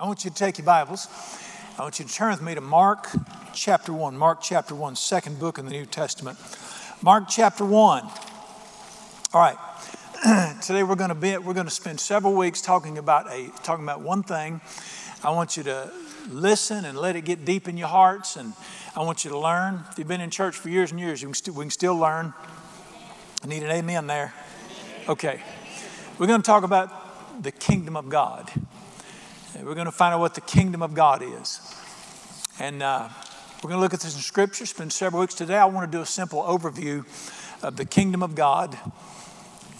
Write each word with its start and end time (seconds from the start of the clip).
I 0.00 0.06
want 0.06 0.24
you 0.24 0.30
to 0.30 0.36
take 0.36 0.58
your 0.58 0.64
Bibles. 0.64 1.08
I 1.76 1.82
want 1.82 1.98
you 1.98 2.04
to 2.04 2.14
turn 2.14 2.30
with 2.30 2.40
me 2.40 2.54
to 2.54 2.60
Mark 2.60 3.08
chapter 3.52 3.92
1. 3.92 4.16
Mark 4.16 4.40
chapter 4.40 4.72
1, 4.72 4.94
second 4.94 5.40
book 5.40 5.58
in 5.58 5.64
the 5.64 5.72
New 5.72 5.86
Testament. 5.86 6.38
Mark 7.02 7.24
chapter 7.28 7.64
1. 7.64 8.04
All 8.04 8.12
right. 9.34 9.56
Today 10.62 10.84
we're 10.84 10.94
going 10.94 11.08
to 11.08 11.16
be 11.16 11.36
we're 11.38 11.52
going 11.52 11.66
to 11.66 11.72
spend 11.72 11.98
several 11.98 12.34
weeks 12.34 12.60
talking 12.60 12.96
about 12.96 13.28
a 13.32 13.50
talking 13.64 13.84
about 13.84 14.00
one 14.00 14.22
thing. 14.22 14.60
I 15.24 15.30
want 15.30 15.56
you 15.56 15.64
to 15.64 15.90
listen 16.28 16.84
and 16.84 16.96
let 16.96 17.16
it 17.16 17.24
get 17.24 17.44
deep 17.44 17.66
in 17.66 17.76
your 17.76 17.88
hearts 17.88 18.36
and 18.36 18.52
I 18.94 19.02
want 19.02 19.24
you 19.24 19.32
to 19.32 19.38
learn. 19.38 19.82
If 19.90 19.98
you've 19.98 20.06
been 20.06 20.20
in 20.20 20.30
church 20.30 20.54
for 20.54 20.68
years 20.68 20.92
and 20.92 21.00
years, 21.00 21.22
you 21.22 21.26
can 21.26 21.34
st- 21.34 21.56
we 21.56 21.64
can 21.64 21.70
still 21.72 21.96
learn. 21.96 22.34
I 23.42 23.48
need 23.48 23.64
an 23.64 23.70
amen 23.72 24.06
there. 24.06 24.32
Okay. 25.08 25.42
We're 26.20 26.28
going 26.28 26.40
to 26.40 26.46
talk 26.46 26.62
about 26.62 27.42
the 27.42 27.50
kingdom 27.50 27.96
of 27.96 28.08
God. 28.08 28.48
We're 29.56 29.74
going 29.74 29.86
to 29.86 29.92
find 29.92 30.14
out 30.14 30.20
what 30.20 30.34
the 30.34 30.42
kingdom 30.42 30.82
of 30.82 30.94
God 30.94 31.22
is. 31.22 31.60
And 32.60 32.82
uh, 32.82 33.08
we're 33.62 33.70
going 33.70 33.78
to 33.78 33.80
look 33.80 33.94
at 33.94 34.00
this 34.00 34.14
in 34.14 34.20
Scripture, 34.20 34.66
spend 34.66 34.92
several 34.92 35.20
weeks. 35.20 35.34
Today, 35.34 35.56
I 35.56 35.64
want 35.64 35.90
to 35.90 35.96
do 35.96 36.02
a 36.02 36.06
simple 36.06 36.42
overview 36.42 37.04
of 37.62 37.76
the 37.76 37.86
kingdom 37.86 38.22
of 38.22 38.34
God. 38.34 38.78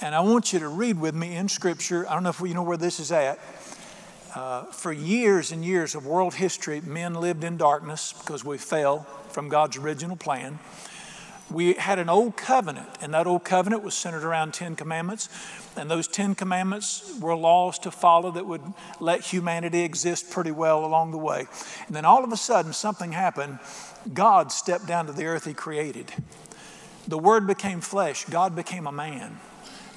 And 0.00 0.14
I 0.14 0.20
want 0.20 0.52
you 0.52 0.58
to 0.60 0.68
read 0.68 0.98
with 0.98 1.14
me 1.14 1.36
in 1.36 1.48
Scripture. 1.48 2.08
I 2.08 2.14
don't 2.14 2.22
know 2.22 2.30
if 2.30 2.40
you 2.40 2.54
know 2.54 2.62
where 2.62 2.78
this 2.78 2.98
is 2.98 3.12
at. 3.12 3.38
Uh, 4.34 4.64
for 4.64 4.90
years 4.90 5.52
and 5.52 5.64
years 5.64 5.94
of 5.94 6.06
world 6.06 6.34
history, 6.34 6.80
men 6.80 7.14
lived 7.14 7.44
in 7.44 7.56
darkness 7.56 8.14
because 8.14 8.44
we 8.44 8.56
fell 8.56 9.00
from 9.30 9.48
God's 9.48 9.76
original 9.76 10.16
plan 10.16 10.58
we 11.50 11.74
had 11.74 11.98
an 11.98 12.08
old 12.08 12.36
covenant, 12.36 12.88
and 13.00 13.14
that 13.14 13.26
old 13.26 13.44
covenant 13.44 13.82
was 13.82 13.94
centered 13.94 14.24
around 14.24 14.52
Ten 14.52 14.76
Commandments. 14.76 15.28
And 15.76 15.90
those 15.90 16.06
Ten 16.06 16.34
Commandments 16.34 17.18
were 17.20 17.34
laws 17.34 17.78
to 17.80 17.90
follow 17.90 18.30
that 18.32 18.46
would 18.46 18.62
let 19.00 19.22
humanity 19.22 19.80
exist 19.80 20.30
pretty 20.30 20.50
well 20.50 20.84
along 20.84 21.12
the 21.12 21.18
way. 21.18 21.46
And 21.86 21.96
then 21.96 22.04
all 22.04 22.24
of 22.24 22.32
a 22.32 22.36
sudden, 22.36 22.72
something 22.72 23.12
happened. 23.12 23.58
God 24.12 24.52
stepped 24.52 24.86
down 24.86 25.06
to 25.06 25.12
the 25.12 25.24
earth 25.24 25.46
He 25.46 25.54
created. 25.54 26.12
The 27.06 27.18
Word 27.18 27.46
became 27.46 27.80
flesh, 27.80 28.24
God 28.26 28.54
became 28.54 28.86
a 28.86 28.92
man 28.92 29.38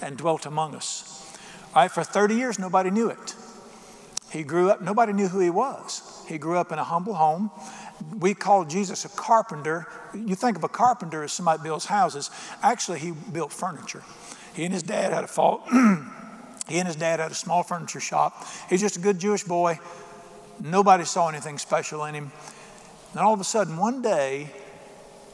and 0.01 0.17
dwelt 0.17 0.45
among 0.45 0.75
us. 0.75 1.37
All 1.75 1.83
right, 1.83 1.91
for 1.91 2.03
30 2.03 2.35
years, 2.35 2.59
nobody 2.59 2.89
knew 2.89 3.09
it. 3.09 3.35
He 4.31 4.43
grew 4.43 4.69
up, 4.69 4.81
nobody 4.81 5.11
knew 5.11 5.27
who 5.27 5.39
he 5.39 5.49
was. 5.49 6.23
He 6.27 6.37
grew 6.37 6.57
up 6.57 6.71
in 6.71 6.79
a 6.79 6.83
humble 6.83 7.15
home 7.15 7.51
we 8.19 8.33
call 8.33 8.65
Jesus 8.65 9.05
a 9.05 9.09
carpenter. 9.09 9.87
You 10.13 10.35
think 10.35 10.57
of 10.57 10.63
a 10.63 10.69
carpenter 10.69 11.23
as 11.23 11.31
somebody 11.31 11.63
builds 11.63 11.85
houses. 11.85 12.29
Actually, 12.61 12.99
he 12.99 13.11
built 13.11 13.51
furniture. 13.51 14.03
He 14.53 14.65
and 14.65 14.73
his 14.73 14.83
dad 14.83 15.13
had 15.13 15.23
a 15.23 15.27
fault. 15.27 15.63
he 16.67 16.77
and 16.77 16.87
his 16.87 16.95
dad 16.95 17.19
had 17.19 17.31
a 17.31 17.35
small 17.35 17.63
furniture 17.63 17.99
shop. 17.99 18.45
He's 18.69 18.81
just 18.81 18.97
a 18.97 18.99
good 18.99 19.19
Jewish 19.19 19.43
boy. 19.43 19.79
Nobody 20.59 21.05
saw 21.05 21.29
anything 21.29 21.57
special 21.57 22.05
in 22.05 22.13
him. 22.13 22.31
Then 23.13 23.23
all 23.23 23.33
of 23.33 23.39
a 23.39 23.45
sudden, 23.45 23.77
one 23.77 24.01
day, 24.01 24.51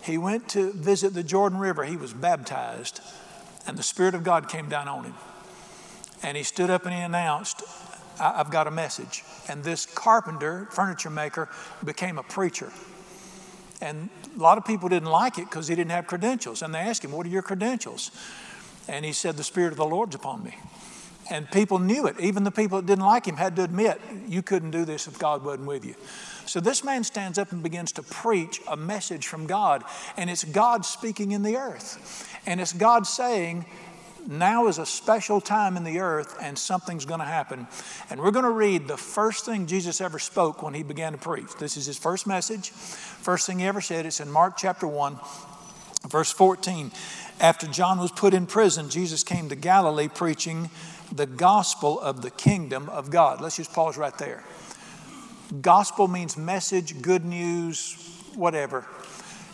he 0.02 0.18
went 0.18 0.48
to 0.50 0.72
visit 0.72 1.14
the 1.14 1.24
Jordan 1.24 1.60
River. 1.60 1.84
He 1.84 1.98
was 1.98 2.14
baptized, 2.14 3.02
and 3.68 3.78
the 3.78 3.84
Spirit 3.84 4.16
of 4.16 4.24
God 4.24 4.48
came 4.48 4.70
down 4.70 4.88
on 4.88 5.04
him. 5.04 5.16
And 6.24 6.38
he 6.38 6.44
stood 6.44 6.70
up 6.70 6.86
and 6.86 6.96
he 6.96 7.02
announced, 7.02 7.62
I've 8.20 8.52
got 8.52 8.68
a 8.68 8.72
message. 8.72 9.24
And 9.48 9.64
this 9.64 9.86
carpenter, 9.86 10.68
furniture 10.72 11.10
maker, 11.10 11.50
became 11.84 12.18
a 12.18 12.24
preacher. 12.24 12.72
And 13.82 14.10
a 14.36 14.40
lot 14.40 14.58
of 14.58 14.66
people 14.66 14.90
didn't 14.90 15.10
like 15.10 15.38
it 15.38 15.46
because 15.46 15.68
he 15.68 15.76
didn't 15.76 15.92
have 15.92 16.08
credentials. 16.08 16.62
And 16.62 16.74
they 16.74 16.80
asked 16.80 17.04
him, 17.04 17.12
What 17.12 17.26
are 17.26 17.30
your 17.30 17.42
credentials? 17.42 18.12
And 18.88 19.06
he 19.06 19.14
said, 19.14 19.38
The 19.38 19.44
Spirit 19.44 19.72
of 19.72 19.78
the 19.78 19.86
Lord's 19.86 20.16
upon 20.16 20.44
me. 20.44 20.56
And 21.30 21.50
people 21.52 21.78
knew 21.78 22.08
it. 22.08 22.20
Even 22.20 22.44
the 22.44 22.52
people 22.52 22.80
that 22.80 22.88
didn't 22.88 23.06
like 23.06 23.26
him 23.26 23.36
had 23.36 23.56
to 23.58 23.64
admit, 23.64 24.00
You 24.28 24.42
couldn't 24.42 24.72
do 24.72 24.86
this 24.86 25.08
if 25.08 25.20
God 25.20 25.44
wasn't 25.44 25.68
with 25.68 25.86
you. 25.86 25.96
So 26.46 26.60
this 26.60 26.84
man 26.84 27.04
stands 27.04 27.38
up 27.38 27.52
and 27.52 27.62
begins 27.62 27.92
to 27.94 28.04
preach 28.04 28.62
a 28.68 28.78
message 28.78 29.28
from 29.28 29.46
God. 29.46 29.84
And 30.16 30.30
it's 30.30 30.44
God 30.44 30.86
speaking 30.86 31.34
in 31.34 31.44
the 31.44 31.58
earth. 31.58 32.34
And 32.46 32.62
it's 32.62 32.74
God 32.74 33.06
saying, 33.06 33.66
now 34.28 34.68
is 34.68 34.78
a 34.78 34.86
special 34.86 35.40
time 35.40 35.78
in 35.78 35.84
the 35.84 36.00
earth 36.00 36.38
and 36.42 36.58
something's 36.58 37.06
going 37.06 37.20
to 37.20 37.26
happen. 37.26 37.68
And 38.10 38.20
we're 38.22 38.32
going 38.32 38.46
to 38.46 38.52
read 38.52 38.88
the 38.88 38.98
first 38.98 39.46
thing 39.46 39.68
Jesus 39.68 40.02
ever 40.02 40.20
spoke 40.20 40.62
when 40.62 40.74
he 40.74 40.84
began 40.84 41.14
to 41.14 41.18
preach. 41.18 41.56
This 41.60 41.78
is 41.78 41.86
his 41.86 41.98
first 41.98 42.28
message. 42.28 42.70
First 42.72 43.48
thing 43.48 43.60
he 43.60 43.66
ever 43.66 43.82
said, 43.82 44.06
it's 44.06 44.20
in 44.20 44.30
Mark 44.30 44.58
chapter 44.58 44.88
1, 44.88 45.18
verse 46.10 46.32
14. 46.32 46.92
After 47.40 47.68
John 47.68 48.00
was 48.00 48.12
put 48.12 48.34
in 48.34 48.48
prison, 48.48 48.90
Jesus 48.90 49.24
came 49.24 49.50
to 49.50 49.56
Galilee 49.56 50.08
preaching 50.08 50.70
the 51.12 51.26
gospel 51.26 52.00
of 52.00 52.22
the 52.22 52.32
kingdom 52.32 52.90
of 52.90 53.10
God. 53.10 53.40
Let's 53.40 53.58
just 53.58 53.74
pause 53.74 53.98
right 53.98 54.18
there. 54.18 54.44
Gospel 55.62 56.08
means 56.08 56.36
message, 56.36 57.02
good 57.02 57.24
news, 57.24 57.96
whatever. 58.36 58.86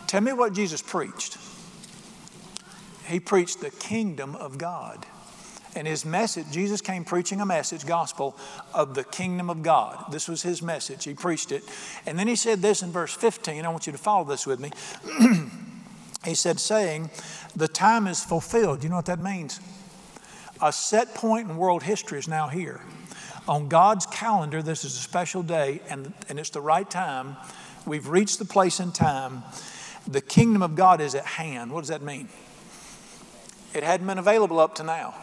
Tell 0.08 0.20
me 0.20 0.32
what 0.32 0.52
Jesus 0.52 0.82
preached. 0.82 1.38
He 3.06 3.20
preached 3.20 3.60
the 3.60 3.70
kingdom 3.70 4.34
of 4.36 4.58
God. 4.58 5.06
And 5.76 5.88
his 5.88 6.04
message, 6.04 6.46
Jesus 6.52 6.80
came 6.80 7.04
preaching 7.04 7.40
a 7.40 7.46
message, 7.46 7.84
gospel, 7.84 8.36
of 8.72 8.94
the 8.94 9.02
kingdom 9.02 9.50
of 9.50 9.62
God. 9.62 10.12
This 10.12 10.28
was 10.28 10.42
his 10.42 10.62
message. 10.62 11.04
He 11.04 11.14
preached 11.14 11.50
it. 11.50 11.64
And 12.06 12.18
then 12.18 12.28
he 12.28 12.36
said 12.36 12.62
this 12.62 12.82
in 12.82 12.92
verse 12.92 13.12
15. 13.12 13.64
I 13.64 13.68
want 13.68 13.86
you 13.86 13.92
to 13.92 13.98
follow 13.98 14.24
this 14.24 14.46
with 14.46 14.60
me. 14.60 14.70
he 16.24 16.34
said, 16.34 16.60
saying, 16.60 17.10
The 17.56 17.66
time 17.66 18.06
is 18.06 18.22
fulfilled. 18.22 18.84
You 18.84 18.90
know 18.90 18.96
what 18.96 19.06
that 19.06 19.22
means? 19.22 19.60
A 20.62 20.72
set 20.72 21.14
point 21.14 21.50
in 21.50 21.56
world 21.56 21.82
history 21.82 22.20
is 22.20 22.28
now 22.28 22.48
here. 22.48 22.80
On 23.48 23.68
God's 23.68 24.06
calendar, 24.06 24.62
this 24.62 24.84
is 24.84 24.94
a 24.94 25.00
special 25.00 25.42
day, 25.42 25.80
and, 25.90 26.14
and 26.28 26.38
it's 26.38 26.50
the 26.50 26.60
right 26.60 26.88
time. 26.88 27.36
We've 27.84 28.08
reached 28.08 28.38
the 28.38 28.46
place 28.46 28.80
in 28.80 28.92
time. 28.92 29.42
The 30.06 30.20
kingdom 30.20 30.62
of 30.62 30.76
God 30.76 31.00
is 31.00 31.14
at 31.14 31.26
hand. 31.26 31.72
What 31.72 31.80
does 31.80 31.88
that 31.88 32.00
mean? 32.00 32.28
It 33.74 33.82
hadn't 33.82 34.06
been 34.06 34.18
available 34.18 34.60
up 34.60 34.76
to 34.76 34.84
now. 34.84 35.14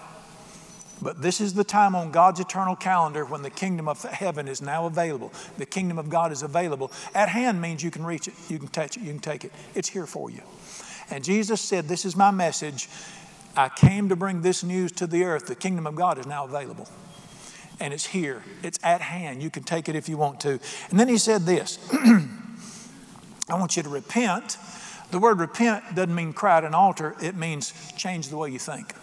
But 1.02 1.22
this 1.22 1.42
is 1.42 1.56
the 1.56 1.64
time 1.64 1.96
on 1.96 2.12
God's 2.12 2.40
eternal 2.40 2.76
calendar 2.76 3.26
when 3.26 3.42
the 3.42 3.50
kingdom 3.50 3.88
of 3.88 4.04
heaven 4.04 4.48
is 4.48 4.62
now 4.62 4.86
available. 4.86 5.34
The 5.58 5.66
kingdom 5.66 5.98
of 5.98 6.10
God 6.10 6.32
is 6.32 6.44
available. 6.44 6.92
At 7.16 7.30
hand 7.30 7.60
means 7.60 7.82
you 7.82 7.90
can 7.90 8.06
reach 8.06 8.28
it, 8.28 8.36
you 8.50 8.60
can 8.60 8.68
touch 8.68 8.98
it, 8.98 9.04
you 9.04 9.10
can 9.10 9.20
take 9.20 9.44
it. 9.44 9.52
It's 9.74 9.90
here 9.90 10.06
for 10.06 10.30
you. 10.30 10.42
And 11.10 11.24
Jesus 11.24 11.60
said, 11.60 11.88
This 11.88 12.06
is 12.06 12.16
my 12.16 12.30
message. 12.30 12.88
I 13.56 13.70
came 13.70 14.10
to 14.10 14.16
bring 14.16 14.42
this 14.42 14.64
news 14.64 14.92
to 14.94 15.08
the 15.08 15.24
earth. 15.24 15.48
The 15.48 15.56
kingdom 15.56 15.88
of 15.88 15.96
God 15.96 16.18
is 16.18 16.28
now 16.28 16.46
available. 16.46 16.88
And 17.80 17.94
it's 17.94 18.06
here, 18.06 18.44
it's 18.62 18.80
at 18.84 19.02
hand. 19.02 19.42
You 19.42 19.50
can 19.50 19.64
take 19.64 19.90
it 19.90 19.96
if 19.96 20.08
you 20.08 20.18
want 20.18 20.40
to. 20.42 20.60
And 20.92 21.00
then 21.00 21.08
he 21.08 21.18
said 21.18 21.42
this 21.42 21.80
I 23.50 23.60
want 23.60 23.76
you 23.76 23.84
to 23.84 23.90
repent 23.90 24.58
the 25.12 25.20
word 25.20 25.40
repent 25.40 25.84
doesn't 25.96 26.14
mean 26.14 26.34
cry 26.34 26.58
at 26.58 26.64
an 26.64 26.74
altar, 26.74 27.16
it 27.22 27.36
means 27.36 27.74
change 27.98 28.30
the 28.30 28.38
way 28.38 28.50
you 28.50 28.60
think. 28.60 28.94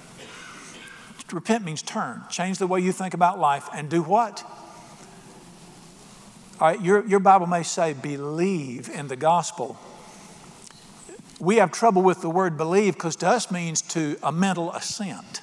Repent 1.32 1.64
means 1.64 1.82
turn, 1.82 2.22
change 2.30 2.58
the 2.58 2.66
way 2.66 2.80
you 2.80 2.92
think 2.92 3.12
about 3.12 3.38
life, 3.38 3.68
and 3.74 3.90
do 3.90 4.02
what? 4.02 4.44
All 6.60 6.68
right, 6.68 6.80
your, 6.82 7.06
your 7.06 7.20
Bible 7.20 7.46
may 7.46 7.62
say 7.62 7.92
believe 7.92 8.88
in 8.88 9.08
the 9.08 9.16
gospel. 9.16 9.78
We 11.38 11.56
have 11.56 11.70
trouble 11.70 12.02
with 12.02 12.20
the 12.20 12.30
word 12.30 12.56
believe 12.56 12.94
because 12.94 13.14
to 13.16 13.28
us 13.28 13.50
means 13.50 13.82
to 13.82 14.16
a 14.22 14.32
mental 14.32 14.72
assent. 14.72 15.40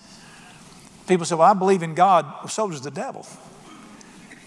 People 1.08 1.26
say, 1.26 1.36
Well, 1.36 1.50
I 1.50 1.54
believe 1.54 1.84
in 1.84 1.94
God, 1.94 2.26
well, 2.26 2.48
so 2.50 2.70
does 2.70 2.82
the 2.82 2.92
devil. 2.92 3.26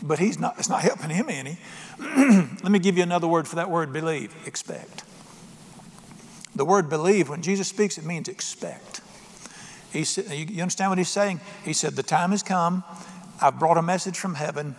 But 0.02 0.18
he's 0.18 0.38
not, 0.38 0.58
it's 0.58 0.68
not 0.68 0.82
helping 0.82 1.10
him 1.10 1.26
any. 1.28 1.58
Let 1.98 2.70
me 2.70 2.78
give 2.78 2.96
you 2.96 3.02
another 3.02 3.26
word 3.26 3.48
for 3.48 3.56
that 3.56 3.70
word 3.70 3.92
believe 3.92 4.34
expect. 4.46 5.04
The 6.58 6.64
word 6.64 6.90
believe, 6.90 7.28
when 7.28 7.40
Jesus 7.40 7.68
speaks, 7.68 7.98
it 7.98 8.04
means 8.04 8.26
expect. 8.26 9.00
He 9.92 10.02
said, 10.02 10.26
you 10.32 10.60
understand 10.60 10.90
what 10.90 10.98
he's 10.98 11.08
saying? 11.08 11.40
He 11.64 11.72
said, 11.72 11.92
The 11.92 12.02
time 12.02 12.32
has 12.32 12.42
come. 12.42 12.82
I've 13.40 13.60
brought 13.60 13.78
a 13.78 13.82
message 13.82 14.18
from 14.18 14.34
heaven. 14.34 14.74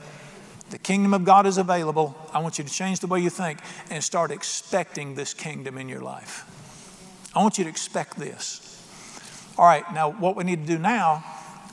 The 0.71 0.77
kingdom 0.77 1.13
of 1.13 1.23
God 1.23 1.47
is 1.47 1.57
available. 1.57 2.17
I 2.33 2.39
want 2.39 2.57
you 2.57 2.65
to 2.65 2.69
change 2.69 2.99
the 2.99 3.07
way 3.07 3.21
you 3.21 3.29
think 3.29 3.59
and 3.89 4.03
start 4.03 4.29
expecting 4.29 5.15
this 5.15 5.33
kingdom 5.33 5.77
in 5.77 5.87
your 5.87 6.01
life. 6.01 6.43
I 7.33 7.41
want 7.41 7.57
you 7.57 7.63
to 7.63 7.69
expect 7.69 8.17
this. 8.17 8.65
All 9.57 9.65
right, 9.65 9.85
now 9.93 10.11
what 10.11 10.35
we 10.35 10.43
need 10.43 10.67
to 10.67 10.73
do 10.73 10.77
now, 10.77 11.23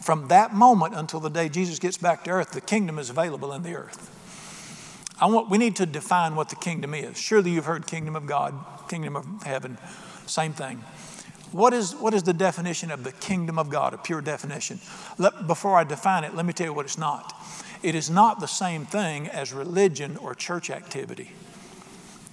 from 0.02 0.28
that 0.28 0.54
moment 0.54 0.94
until 0.94 1.18
the 1.18 1.30
day 1.30 1.48
Jesus 1.48 1.80
gets 1.80 1.98
back 1.98 2.22
to 2.24 2.30
earth, 2.30 2.52
the 2.52 2.60
kingdom 2.60 3.00
is 3.00 3.10
available 3.10 3.52
in 3.52 3.64
the 3.64 3.74
earth. 3.74 4.15
I 5.20 5.26
want, 5.26 5.48
we 5.48 5.58
need 5.58 5.76
to 5.76 5.86
define 5.86 6.36
what 6.36 6.50
the 6.50 6.56
kingdom 6.56 6.94
is. 6.94 7.16
Surely 7.18 7.50
you've 7.52 7.64
heard 7.64 7.86
kingdom 7.86 8.16
of 8.16 8.26
God, 8.26 8.54
kingdom 8.88 9.16
of 9.16 9.26
heaven, 9.42 9.78
same 10.26 10.52
thing. 10.52 10.84
What 11.52 11.72
is, 11.72 11.94
what 11.94 12.12
is 12.12 12.24
the 12.24 12.34
definition 12.34 12.90
of 12.90 13.04
the 13.04 13.12
kingdom 13.12 13.58
of 13.58 13.70
God, 13.70 13.94
a 13.94 13.98
pure 13.98 14.20
definition? 14.20 14.80
Let, 15.16 15.46
before 15.46 15.76
I 15.76 15.84
define 15.84 16.24
it, 16.24 16.34
let 16.34 16.44
me 16.44 16.52
tell 16.52 16.66
you 16.66 16.72
what 16.74 16.84
it's 16.84 16.98
not. 16.98 17.32
It 17.82 17.94
is 17.94 18.10
not 18.10 18.40
the 18.40 18.48
same 18.48 18.84
thing 18.84 19.28
as 19.28 19.52
religion 19.52 20.16
or 20.18 20.34
church 20.34 20.70
activity. 20.70 21.30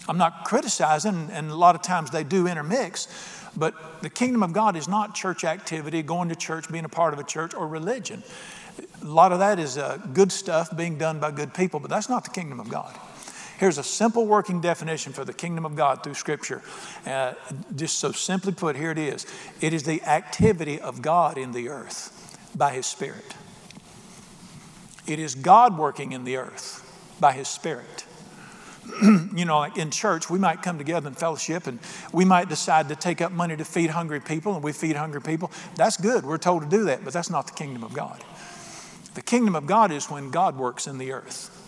I'm 0.09 0.18
not 0.18 0.44
criticizing, 0.44 1.29
and 1.31 1.51
a 1.51 1.56
lot 1.56 1.75
of 1.75 1.81
times 1.81 2.12
they 2.12 2.24
do 2.24 2.47
intermix, 2.47 3.07
But 3.56 4.01
the 4.01 4.09
kingdom 4.09 4.41
of 4.41 4.53
God 4.53 4.75
is 4.75 4.88
not 4.88 5.13
church 5.13 5.44
activity, 5.44 6.01
going 6.01 6.29
to 6.29 6.36
church, 6.36 6.71
being 6.71 6.86
a 6.86 6.89
part 6.89 7.13
of 7.13 7.19
a 7.19 7.24
church, 7.24 7.53
or 7.53 7.68
religion. 7.68 8.24
A 9.02 9.06
lot 9.06 9.31
of 9.31 9.40
that 9.40 9.60
is 9.60 9.78
uh, 9.78 9.98
good 10.14 10.31
stuff 10.31 10.75
being 10.75 10.98
done 10.98 11.20
by 11.20 11.31
good 11.31 11.54
people, 11.54 11.80
but 11.80 11.90
that's 11.90 12.10
not 12.10 12.24
the 12.24 12.30
kingdom 12.30 12.60
of 12.60 12.70
God. 12.70 12.98
Here's 13.58 13.78
a 13.78 13.84
simple 13.84 14.25
working 14.25 14.62
definition 14.62 15.14
for 15.14 15.24
the 15.24 15.34
kingdom 15.34 15.66
of 15.66 15.75
God 15.75 16.04
through 16.04 16.16
Scripture. 16.16 16.62
Uh, 17.06 17.34
just 17.75 18.00
so 18.00 18.12
simply 18.12 18.52
put, 18.52 18.75
here 18.75 18.92
it 18.92 18.98
is 18.98 19.25
it 19.62 19.74
is 19.74 19.84
the 19.84 20.02
activity 20.04 20.80
of 20.80 21.02
God 21.02 21.38
in 21.38 21.52
the 21.52 21.70
earth 21.70 22.52
by 22.56 22.72
His 22.74 22.86
Spirit. 22.86 23.36
It 25.06 25.20
is 25.20 25.36
God 25.36 25.78
working 25.78 26.14
in 26.14 26.24
the 26.24 26.38
earth 26.38 26.80
by 27.20 27.34
His 27.34 27.48
Spirit. 27.48 28.06
you 29.02 29.46
know, 29.46 29.60
like 29.60 29.78
in 29.78 29.92
church, 29.92 30.30
we 30.30 30.40
might 30.40 30.62
come 30.62 30.78
together 30.78 31.08
in 31.08 31.14
fellowship 31.14 31.68
and 31.68 31.80
we 32.12 32.25
might 32.25 32.50
decide 32.50 32.90
to 32.90 32.96
take 32.96 33.22
up 33.22 33.31
money 33.31 33.56
to 33.56 33.64
feed 33.64 33.90
hungry 33.90 34.20
people, 34.20 34.56
and 34.56 34.64
we 34.64 34.72
feed 34.72 34.96
hungry 34.96 35.22
people. 35.22 35.52
That's 35.75 35.98
good. 35.98 36.25
We're 36.25 36.38
told 36.38 36.64
to 36.64 36.70
do 36.70 36.86
that, 36.86 37.04
but 37.04 37.14
that's 37.14 37.30
not 37.30 37.48
the 37.48 37.54
kingdom 37.54 37.84
of 37.84 37.94
God. 37.94 38.24
The 39.13 39.21
kingdom 39.21 39.56
of 39.56 39.68
God 39.68 39.92
is 39.92 40.10
when 40.10 40.31
God 40.31 40.57
works 40.57 40.88
in 40.88 40.98
the 40.98 41.12
earth. 41.12 41.60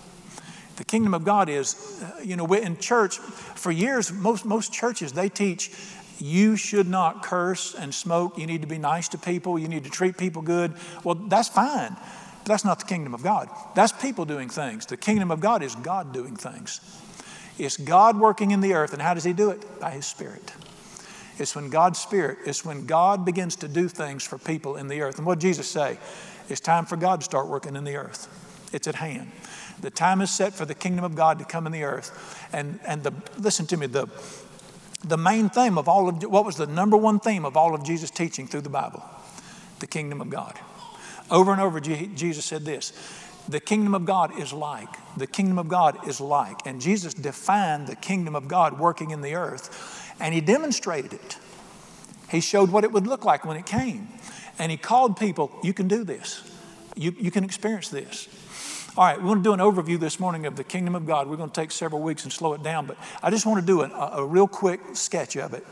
The 0.77 0.83
kingdom 0.83 1.13
of 1.13 1.23
God 1.23 1.47
is, 1.47 2.03
uh, 2.03 2.21
you 2.21 2.35
know, 2.35 2.51
in 2.53 2.77
church, 2.77 3.17
for 3.17 3.71
years, 3.71 4.11
most, 4.11 4.45
most 4.45 4.73
churches, 4.73 5.13
they 5.13 5.29
teach 5.29 5.71
you 6.19 6.55
should 6.55 6.87
not 6.87 7.23
curse 7.23 7.75
and 7.75 7.93
smoke. 7.93 8.37
You 8.37 8.47
need 8.47 8.61
to 8.61 8.67
be 8.67 8.77
nice 8.77 9.09
to 9.09 9.17
people. 9.17 9.59
You 9.59 9.67
need 9.67 9.83
to 9.83 9.89
treat 9.89 10.17
people 10.17 10.41
good. 10.41 10.73
Well, 11.03 11.15
that's 11.15 11.49
fine. 11.49 11.95
But 12.43 12.45
that's 12.45 12.65
not 12.65 12.79
the 12.79 12.85
kingdom 12.85 13.13
of 13.13 13.23
God. 13.23 13.49
That's 13.75 13.91
people 13.91 14.25
doing 14.25 14.49
things. 14.49 14.85
The 14.85 14.97
kingdom 14.97 15.31
of 15.31 15.39
God 15.39 15.63
is 15.63 15.75
God 15.75 16.13
doing 16.13 16.35
things. 16.35 16.79
It's 17.57 17.77
God 17.77 18.19
working 18.19 18.51
in 18.51 18.61
the 18.61 18.73
earth. 18.73 18.93
And 18.93 19.01
how 19.01 19.13
does 19.13 19.23
He 19.23 19.33
do 19.33 19.49
it? 19.49 19.79
By 19.79 19.91
His 19.91 20.05
Spirit. 20.05 20.53
It's 21.37 21.55
when 21.55 21.69
God's 21.69 21.99
Spirit, 21.99 22.37
it's 22.45 22.63
when 22.63 22.85
God 22.85 23.25
begins 23.25 23.57
to 23.57 23.67
do 23.67 23.89
things 23.89 24.23
for 24.23 24.37
people 24.37 24.77
in 24.77 24.87
the 24.87 25.01
earth. 25.01 25.17
And 25.17 25.25
what 25.25 25.39
did 25.39 25.47
Jesus 25.47 25.67
say? 25.67 25.97
It's 26.49 26.61
time 26.61 26.85
for 26.85 26.97
God 26.97 27.21
to 27.21 27.25
start 27.25 27.47
working 27.47 27.75
in 27.75 27.83
the 27.83 27.95
earth. 27.95 28.27
It's 28.73 28.87
at 28.87 28.95
hand. 28.95 29.31
The 29.81 29.89
time 29.89 30.21
is 30.21 30.31
set 30.31 30.53
for 30.53 30.65
the 30.65 30.75
kingdom 30.75 31.03
of 31.03 31.15
God 31.15 31.39
to 31.39 31.45
come 31.45 31.65
in 31.65 31.71
the 31.71 31.83
earth. 31.83 32.47
And, 32.53 32.79
and 32.85 33.03
the, 33.03 33.13
listen 33.37 33.65
to 33.67 33.77
me, 33.77 33.87
the, 33.87 34.07
the 35.03 35.17
main 35.17 35.49
theme 35.49 35.77
of 35.77 35.87
all 35.87 36.09
of, 36.09 36.23
what 36.23 36.45
was 36.45 36.57
the 36.57 36.67
number 36.67 36.97
one 36.97 37.19
theme 37.19 37.45
of 37.45 37.57
all 37.57 37.75
of 37.75 37.83
Jesus' 37.83 38.11
teaching 38.11 38.47
through 38.47 38.61
the 38.61 38.69
Bible? 38.69 39.03
The 39.79 39.87
kingdom 39.87 40.21
of 40.21 40.29
God. 40.29 40.57
Over 41.31 41.51
and 41.51 41.61
over, 41.61 41.79
Jesus 41.79 42.45
said 42.45 42.65
this 42.65 42.93
the 43.47 43.59
kingdom 43.59 43.93
of 43.93 44.05
God 44.05 44.39
is 44.39 44.51
like. 44.53 44.89
The 45.17 45.27
kingdom 45.27 45.59
of 45.59 45.67
God 45.67 46.07
is 46.07 46.19
like. 46.19 46.65
And 46.65 46.81
Jesus 46.81 47.13
defined 47.13 47.87
the 47.87 47.95
kingdom 47.95 48.35
of 48.35 48.47
God 48.47 48.79
working 48.79 49.11
in 49.11 49.21
the 49.21 49.35
earth, 49.35 50.15
and 50.19 50.33
he 50.33 50.41
demonstrated 50.41 51.13
it. 51.13 51.37
He 52.29 52.41
showed 52.41 52.71
what 52.71 52.83
it 52.83 52.91
would 52.91 53.05
look 53.05 53.23
like 53.23 53.45
when 53.45 53.55
it 53.55 53.65
came. 53.65 54.07
And 54.57 54.71
he 54.71 54.77
called 54.77 55.17
people, 55.17 55.51
you 55.63 55.73
can 55.73 55.87
do 55.87 56.03
this. 56.03 56.49
You, 56.95 57.13
you 57.17 57.31
can 57.31 57.43
experience 57.43 57.89
this. 57.89 58.27
All 58.97 59.03
right, 59.03 59.19
we 59.19 59.27
want 59.27 59.43
to 59.43 59.49
do 59.49 59.51
an 59.51 59.59
overview 59.59 59.99
this 59.99 60.21
morning 60.21 60.45
of 60.45 60.55
the 60.55 60.63
kingdom 60.63 60.95
of 60.95 61.05
God. 61.05 61.27
We're 61.27 61.35
going 61.35 61.49
to 61.49 61.61
take 61.61 61.71
several 61.71 62.01
weeks 62.01 62.23
and 62.23 62.31
slow 62.31 62.53
it 62.53 62.63
down, 62.63 62.85
but 62.85 62.97
I 63.21 63.29
just 63.29 63.45
want 63.45 63.59
to 63.59 63.65
do 63.65 63.81
a, 63.81 63.89
a 63.89 64.25
real 64.25 64.47
quick 64.47 64.79
sketch 64.93 65.35
of 65.35 65.53
it. 65.53 65.65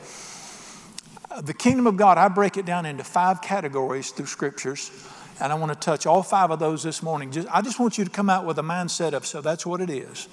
Uh, 1.32 1.40
the 1.40 1.54
kingdom 1.54 1.88
of 1.88 1.96
God, 1.96 2.18
I 2.18 2.28
break 2.28 2.58
it 2.58 2.66
down 2.66 2.86
into 2.86 3.06
five 3.06 3.42
categories 3.42 4.12
through 4.12 4.26
scriptures, 4.26 4.92
and 5.40 5.54
I 5.54 5.56
want 5.56 5.72
to 5.72 5.80
touch 5.80 6.06
all 6.06 6.22
five 6.22 6.52
of 6.52 6.60
those 6.60 6.84
this 6.84 7.02
morning. 7.02 7.32
Just, 7.32 7.48
I 7.50 7.62
just 7.62 7.80
want 7.80 7.98
you 7.98 8.04
to 8.04 8.12
come 8.12 8.30
out 8.30 8.46
with 8.46 8.60
a 8.60 8.64
mindset 8.64 9.14
of, 9.14 9.26
so 9.26 9.40
that's 9.40 9.66
what 9.66 9.80
it 9.80 9.90
is. 9.90 10.28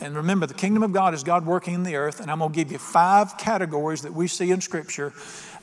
And 0.00 0.16
remember, 0.16 0.46
the 0.46 0.54
kingdom 0.54 0.84
of 0.84 0.92
God 0.92 1.14
is 1.14 1.24
God 1.24 1.44
working 1.44 1.74
in 1.74 1.82
the 1.82 1.96
earth, 1.96 2.20
and 2.20 2.30
I'm 2.30 2.38
going 2.38 2.52
to 2.52 2.56
give 2.56 2.70
you 2.70 2.78
five 2.78 3.36
categories 3.36 4.02
that 4.02 4.12
we 4.12 4.28
see 4.28 4.52
in 4.52 4.60
Scripture 4.60 5.12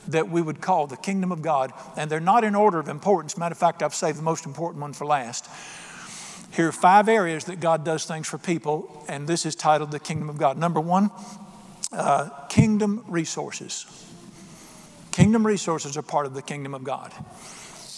that 0.08 0.28
we 0.28 0.42
would 0.42 0.60
call 0.60 0.86
the 0.86 0.96
kingdom 0.96 1.32
of 1.32 1.42
God. 1.42 1.72
And 1.96 2.10
they're 2.10 2.20
not 2.20 2.44
in 2.44 2.54
order 2.54 2.78
of 2.78 2.88
importance. 2.88 3.36
Matter 3.36 3.52
of 3.52 3.58
fact, 3.58 3.82
I've 3.82 3.94
saved 3.94 4.18
the 4.18 4.22
most 4.22 4.46
important 4.46 4.80
one 4.80 4.92
for 4.92 5.06
last. 5.06 5.48
Here 6.52 6.68
are 6.68 6.72
five 6.72 7.08
areas 7.08 7.44
that 7.44 7.60
God 7.60 7.84
does 7.84 8.04
things 8.06 8.26
for 8.26 8.36
people, 8.36 9.04
and 9.08 9.28
this 9.28 9.46
is 9.46 9.54
titled 9.54 9.92
the 9.92 10.00
kingdom 10.00 10.28
of 10.28 10.36
God. 10.36 10.58
Number 10.58 10.80
one, 10.80 11.10
uh, 11.92 12.30
kingdom 12.48 13.04
resources. 13.06 13.86
Kingdom 15.12 15.46
resources 15.46 15.96
are 15.96 16.02
part 16.02 16.26
of 16.26 16.34
the 16.34 16.42
kingdom 16.42 16.74
of 16.74 16.82
God. 16.82 17.12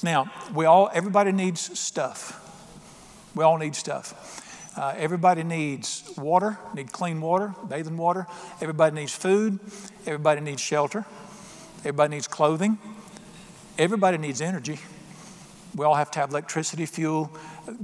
Now, 0.02 0.30
we 0.54 0.66
all, 0.66 0.90
everybody 0.92 1.32
needs 1.32 1.78
stuff. 1.78 2.38
We 3.34 3.44
all 3.44 3.56
need 3.56 3.74
stuff. 3.74 4.40
Uh, 4.76 4.94
everybody 4.96 5.42
needs 5.42 6.10
water, 6.16 6.58
need 6.74 6.92
clean 6.92 7.20
water, 7.20 7.54
bathing 7.68 7.96
water. 7.96 8.26
Everybody 8.60 8.94
needs 8.94 9.14
food. 9.14 9.60
Everybody 10.06 10.40
needs 10.40 10.60
shelter. 10.60 11.04
Everybody 11.82 12.14
needs 12.14 12.28
clothing. 12.28 12.78
Everybody 13.76 14.18
needs 14.18 14.40
energy. 14.40 14.78
We 15.74 15.84
all 15.84 15.94
have 15.94 16.10
to 16.12 16.20
have 16.20 16.30
electricity, 16.30 16.86
fuel. 16.86 17.30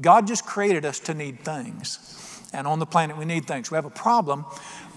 God 0.01 0.27
just 0.27 0.47
created 0.47 0.85
us 0.85 1.01
to 1.01 1.15
need 1.15 1.41
things. 1.41 2.49
And 2.53 2.67
on 2.67 2.79
the 2.79 2.87
planet, 2.87 3.17
we 3.17 3.25
need 3.25 3.47
things. 3.47 3.71
We 3.71 3.75
have 3.77 3.85
a 3.85 3.91
problem. 3.91 4.45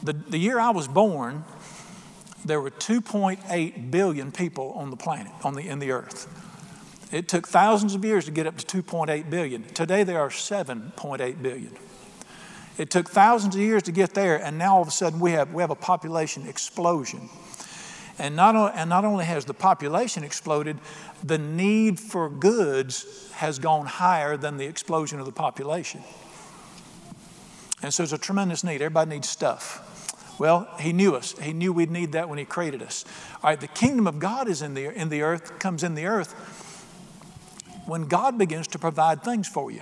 The, 0.04 0.14
the 0.14 0.38
year 0.38 0.60
I 0.60 0.70
was 0.70 0.88
born, 0.88 1.44
there 2.46 2.62
were 2.62 2.72
2.8 2.72 3.92
billion 3.92 4.32
people 4.32 4.74
on 4.74 4.90
the 4.90 4.98
planet, 4.98 5.32
on 5.44 5.56
the, 5.56 5.68
in 5.68 5.80
the 5.80 5.92
earth. 5.92 6.28
It 7.12 7.28
took 7.28 7.48
thousands 7.48 7.94
of 7.96 8.06
years 8.06 8.26
to 8.26 8.32
get 8.32 8.48
up 8.48 8.58
to 8.58 8.84
2.8 8.84 9.30
billion. 9.30 9.64
Today, 9.64 10.04
there 10.04 10.20
are 10.20 10.30
7.8 10.30 11.42
billion. 11.42 11.76
It 12.78 12.90
took 12.90 13.10
thousands 13.10 13.56
of 13.56 13.62
years 13.62 13.84
to 13.84 13.92
get 13.92 14.14
there, 14.14 14.42
and 14.42 14.58
now 14.58 14.76
all 14.76 14.82
of 14.82 14.88
a 14.88 14.92
sudden 14.92 15.20
we 15.20 15.32
have, 15.32 15.54
we 15.54 15.62
have 15.62 15.72
a 15.72 15.76
population 15.76 16.48
explosion. 16.48 17.30
And 18.22 18.36
not, 18.36 18.76
and 18.76 18.88
not 18.88 19.04
only 19.04 19.26
has 19.26 19.46
the 19.46 19.54
population 19.56 20.24
exploded, 20.24 20.78
the 21.24 21.40
need 21.40 22.00
for 22.00 22.30
goods 22.30 23.32
has 23.34 23.58
gone 23.58 23.88
higher 23.88 24.38
than 24.38 24.58
the 24.58 24.66
explosion 24.66 25.20
of 25.20 25.26
the 25.26 25.32
population. 25.32 26.04
And 27.82 27.92
so 27.92 28.04
there's 28.04 28.14
a 28.14 28.20
tremendous 28.20 28.64
need. 28.64 28.76
Everybody 28.76 29.10
needs 29.10 29.28
stuff. 29.28 30.38
Well, 30.38 30.70
he 30.80 30.94
knew 30.94 31.16
us. 31.16 31.32
He 31.40 31.52
knew 31.52 31.74
we'd 31.74 31.90
need 31.90 32.12
that 32.12 32.30
when 32.30 32.38
he 32.38 32.46
created 32.46 32.84
us. 32.84 33.06
All 33.44 33.50
right, 33.50 33.60
the 33.60 33.68
kingdom 33.68 34.06
of 34.06 34.20
God 34.20 34.48
is 34.48 34.62
in 34.62 34.76
the, 34.76 34.94
in 34.96 35.10
the 35.10 35.24
earth, 35.24 35.58
comes 35.58 35.82
in 35.82 35.96
the 35.96 36.06
earth 36.06 36.34
when 37.88 38.04
God 38.04 38.38
begins 38.38 38.68
to 38.68 38.80
provide 38.80 39.24
things 39.24 39.48
for 39.48 39.72
you. 39.72 39.82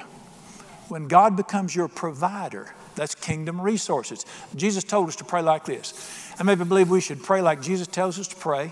When 0.88 1.10
God 1.10 1.36
becomes 1.36 1.76
your 1.76 1.90
provider, 1.90 2.74
that's 2.96 3.16
kingdom 3.16 3.60
resources. 3.60 4.26
Jesus 4.56 4.86
told 4.86 5.10
us 5.10 5.18
to 5.18 5.26
pray 5.26 5.42
like 5.42 5.66
this. 5.66 6.29
I 6.40 6.44
maybe 6.44 6.64
believe 6.64 6.90
we 6.90 7.02
should 7.02 7.22
pray 7.22 7.42
like 7.42 7.62
Jesus 7.62 7.86
tells 7.86 8.18
us 8.18 8.30
to 8.30 8.36
pray. 8.36 8.72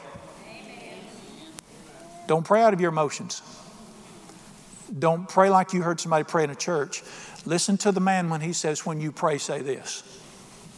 Amen. 0.49 0.99
Don't 2.25 2.45
pray 2.45 2.61
out 2.61 2.73
of 2.73 2.79
your 2.79 2.91
emotions. 2.91 3.41
Don't 4.97 5.27
pray 5.27 5.49
like 5.49 5.73
you 5.73 5.81
heard 5.81 5.99
somebody 5.99 6.23
pray 6.23 6.45
in 6.45 6.49
a 6.49 6.55
church. 6.55 7.03
Listen 7.45 7.77
to 7.79 7.91
the 7.91 7.99
man 7.99 8.29
when 8.29 8.39
he 8.39 8.53
says, 8.53 8.85
When 8.85 9.01
you 9.01 9.11
pray, 9.11 9.37
say 9.37 9.61
this. 9.61 10.03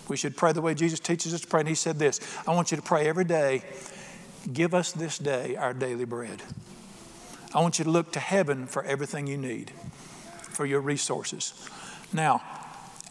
We 0.08 0.18
should 0.18 0.36
pray 0.36 0.52
the 0.52 0.62
way 0.62 0.74
Jesus 0.74 1.00
teaches 1.00 1.34
us 1.36 1.42
to 1.42 1.48
pray. 1.48 1.60
And 1.60 1.70
he 1.70 1.76
said 1.76 2.00
this 2.00 2.20
I 2.48 2.56
want 2.56 2.72
you 2.72 2.78
to 2.78 2.84
pray 2.84 3.08
every 3.08 3.24
day, 3.24 3.62
give 4.52 4.74
us 4.74 4.92
this 4.92 5.20
day 5.20 5.56
our 5.56 5.74
daily 5.74 6.06
bread. 6.06 6.42
I 7.54 7.62
want 7.62 7.78
you 7.78 7.86
to 7.86 7.92
look 7.92 8.12
to 8.14 8.20
heaven 8.20 8.66
for 8.66 8.84
everything 8.84 9.28
you 9.28 9.38
need, 9.38 9.72
for 10.50 10.66
your 10.66 10.82
resources. 10.82 11.54
Now, 12.12 12.42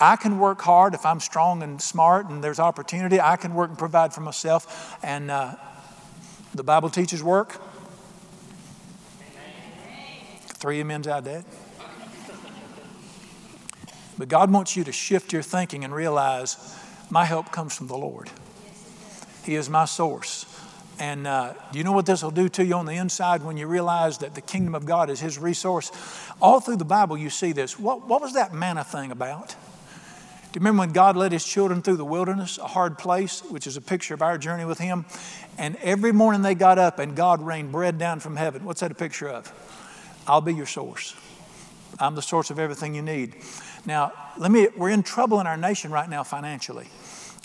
I 0.01 0.17
can 0.17 0.39
work 0.39 0.61
hard 0.61 0.95
if 0.95 1.05
I'm 1.05 1.21
strong 1.21 1.63
and 1.63 1.83
smart 1.83 2.29
and 2.29 2.43
there's 2.43 2.61
opportunity. 2.61 3.21
I 3.21 3.37
can 3.37 3.55
work 3.55 3.69
and 3.71 3.79
provide 3.79 4.15
for 4.15 4.21
myself. 4.21 4.97
And 5.03 5.31
uh, 5.31 5.57
the 6.55 6.63
Bible 6.63 6.89
teaches 6.89 7.23
work. 7.23 7.61
Three 10.47 10.81
amens 10.81 11.07
out 11.09 11.19
of 11.19 11.25
that. 11.25 11.45
But 14.17 14.29
God 14.29 14.51
wants 14.51 14.77
you 14.77 14.83
to 14.85 14.93
shift 14.93 15.33
your 15.33 15.43
thinking 15.43 15.85
and 15.85 15.95
realize 15.95 16.77
my 17.11 17.25
help 17.25 17.53
comes 17.53 17.75
from 17.75 17.87
the 17.87 17.97
Lord. 17.97 18.31
He 19.45 19.55
is 19.55 19.71
my 19.71 19.85
source. 19.85 20.45
And 21.01 21.29
uh, 21.29 21.55
do 21.71 21.79
you 21.79 21.85
know 21.85 21.93
what 21.93 22.07
this 22.07 22.25
will 22.25 22.33
do 22.33 22.49
to 22.51 22.65
you 22.65 22.75
on 22.75 22.87
the 22.87 22.95
inside 22.95 23.45
when 23.45 23.57
you 23.57 23.69
realize 23.69 24.19
that 24.19 24.35
the 24.35 24.41
kingdom 24.41 24.75
of 24.75 24.85
God 24.85 25.11
is 25.11 25.21
His 25.21 25.39
resource? 25.39 25.93
All 26.43 26.61
through 26.61 26.77
the 26.77 26.85
Bible, 26.85 27.17
you 27.17 27.31
see 27.31 27.53
this. 27.53 27.79
What, 27.79 28.09
what 28.09 28.21
was 28.21 28.35
that 28.35 28.53
manna 28.53 28.83
thing 28.83 29.13
about? 29.13 29.55
Do 30.51 30.57
you 30.57 30.61
remember 30.61 30.81
when 30.81 30.93
God 30.93 31.15
led 31.15 31.33
his 31.33 31.45
children 31.45 31.83
through 31.83 31.97
the 31.99 32.07
wilderness, 32.07 32.57
a 32.57 32.67
hard 32.67 32.97
place, 32.97 33.43
which 33.51 33.67
is 33.67 33.77
a 33.77 33.83
picture 33.83 34.15
of 34.15 34.23
our 34.23 34.39
journey 34.39 34.65
with 34.65 34.79
him? 34.79 35.05
And 35.59 35.77
every 35.83 36.11
morning 36.11 36.41
they 36.41 36.55
got 36.55 36.79
up 36.79 36.99
and 36.99 37.15
God 37.15 37.43
rained 37.43 37.71
bread 37.71 37.99
down 37.99 38.21
from 38.21 38.35
heaven. 38.35 38.65
What's 38.65 38.81
that 38.81 38.91
a 38.91 38.95
picture 38.95 39.29
of? 39.29 39.53
I'll 40.27 40.41
be 40.41 40.55
your 40.55 40.65
source. 40.65 41.15
I'm 41.99 42.15
the 42.15 42.23
source 42.23 42.49
of 42.49 42.59
everything 42.59 42.95
you 42.95 43.03
need. 43.03 43.37
Now, 43.85 44.13
let 44.39 44.51
me, 44.51 44.69
we're 44.75 44.89
in 44.89 45.03
trouble 45.03 45.39
in 45.41 45.47
our 45.47 45.59
nation 45.59 45.91
right 45.91 46.09
now 46.09 46.23
financially. 46.23 46.87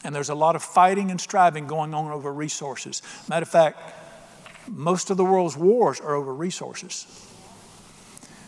And 0.05 0.15
there's 0.15 0.29
a 0.29 0.36
lot 0.36 0.55
of 0.55 0.63
fighting 0.63 1.12
and 1.12 1.19
striving 1.19 1.67
going 1.67 1.93
on 1.93 2.10
over 2.10 2.31
resources. 2.31 3.01
Matter 3.27 3.43
of 3.43 3.50
fact, 3.50 3.79
most 4.67 5.10
of 5.10 5.17
the 5.17 5.25
world's 5.25 5.57
wars 5.57 6.00
are 6.00 6.15
over 6.15 6.33
resources. 6.33 7.05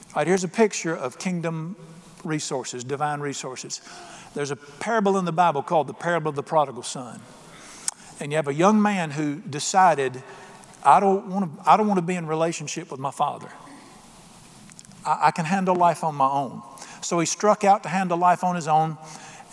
All 0.10 0.22
right, 0.22 0.28
here's 0.28 0.46
a 0.46 0.50
picture 0.50 0.96
of 0.96 1.20
kingdom 1.20 1.76
resources, 2.24 2.84
divine 2.84 3.20
resources. 3.20 3.82
There's 4.36 4.52
a 4.52 4.58
parable 4.58 5.18
in 5.18 5.26
the 5.26 5.32
Bible 5.32 5.64
called 5.64 5.88
the 5.88 5.94
parable 5.94 6.30
of 6.30 6.36
the 6.36 6.44
prodigal 6.44 6.84
son. 6.84 7.22
and 8.20 8.32
you 8.32 8.36
have 8.36 8.48
a 8.48 8.54
young 8.54 8.82
man 8.82 9.12
who 9.12 9.36
decided, 9.38 10.22
I 10.84 11.00
don't 11.00 11.28
want 11.28 11.56
to, 11.56 11.70
I 11.70 11.78
don't 11.78 11.88
want 11.88 11.98
to 11.98 12.06
be 12.06 12.16
in 12.16 12.28
relationship 12.28 12.92
with 12.92 13.00
my 13.00 13.12
father. 13.12 13.50
I, 15.06 15.28
I 15.28 15.32
can 15.32 15.46
handle 15.46 15.76
life 15.76 16.04
on 16.04 16.16
my 16.16 16.30
own. 16.30 16.62
So 17.02 17.20
he 17.20 17.26
struck 17.26 17.64
out 17.64 17.84
to 17.84 17.90
handle 17.90 18.18
life 18.18 18.44
on 18.44 18.56
his 18.56 18.68
own, 18.68 18.98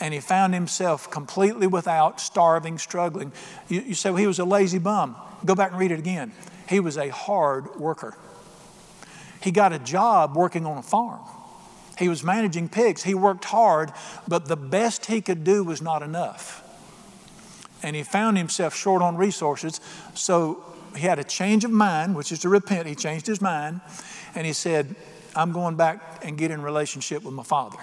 and 0.01 0.13
he 0.13 0.21
found 0.21 0.55
himself 0.55 1.11
completely 1.11 1.67
without, 1.67 2.21
starving, 2.21 2.79
struggling. 2.79 3.33
You, 3.69 3.83
you 3.83 3.95
say, 3.95 4.11
well, 4.11 4.19
he 4.19 4.27
was 4.27 4.39
a 4.39 4.45
lazy 4.45 4.79
bum. 4.79 5.17
Go 5.45 5.55
back 5.55 5.71
and 5.71 5.81
read 5.81 5.93
it 5.93 5.99
again. 5.99 6.33
He 6.69 6.81
was 6.81 6.97
a 6.97 7.09
hard 7.09 7.77
worker. 7.77 8.17
He 9.43 9.51
got 9.51 9.73
a 9.73 9.79
job 9.79 10.37
working 10.37 10.67
on 10.67 10.79
a 10.79 10.83
farm. 10.83 11.23
He 11.99 12.09
was 12.09 12.25
managing 12.25 12.69
pigs. 12.69 13.03
He 13.03 13.15
worked 13.15 13.45
hard, 13.45 13.93
but 14.27 14.47
the 14.47 14.57
best 14.57 15.07
he 15.07 15.21
could 15.21 15.45
do 15.45 15.63
was 15.63 15.83
not 15.83 16.03
enough. 16.03 16.63
And 17.83 17.97
he 17.97 18.03
found 18.03 18.39
himself 18.39 18.75
short 18.75 19.03
on 19.03 19.17
resources. 19.17 19.81
So 20.15 20.65
he 20.97 21.03
had 21.03 21.19
a 21.19 21.25
change 21.25 21.65
of 21.65 21.71
mind, 21.71 22.15
which 22.15 22.33
is 22.33 22.41
to 22.41 22.49
repent. 22.49 22.87
He 22.87 22.95
changed 22.95 23.27
his 23.27 23.41
mind. 23.41 23.81
And 24.35 24.47
he 24.47 24.53
said, 24.53 24.95
I'm 25.35 25.53
going 25.53 25.77
back 25.77 26.25
and 26.25 26.39
get 26.39 26.51
in 26.51 26.63
relationship 26.63 27.23
with 27.23 27.35
my 27.35 27.43
father. 27.43 27.79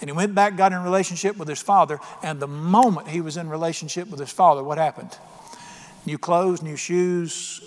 And 0.00 0.08
he 0.08 0.16
went 0.16 0.34
back, 0.34 0.56
got 0.56 0.72
in 0.72 0.82
relationship 0.82 1.36
with 1.36 1.48
his 1.48 1.60
father. 1.60 1.98
And 2.22 2.40
the 2.40 2.46
moment 2.46 3.08
he 3.08 3.20
was 3.20 3.36
in 3.36 3.48
relationship 3.48 4.08
with 4.08 4.20
his 4.20 4.30
father, 4.30 4.62
what 4.62 4.78
happened? 4.78 5.16
New 6.06 6.18
clothes, 6.18 6.62
new 6.62 6.76
shoes, 6.76 7.60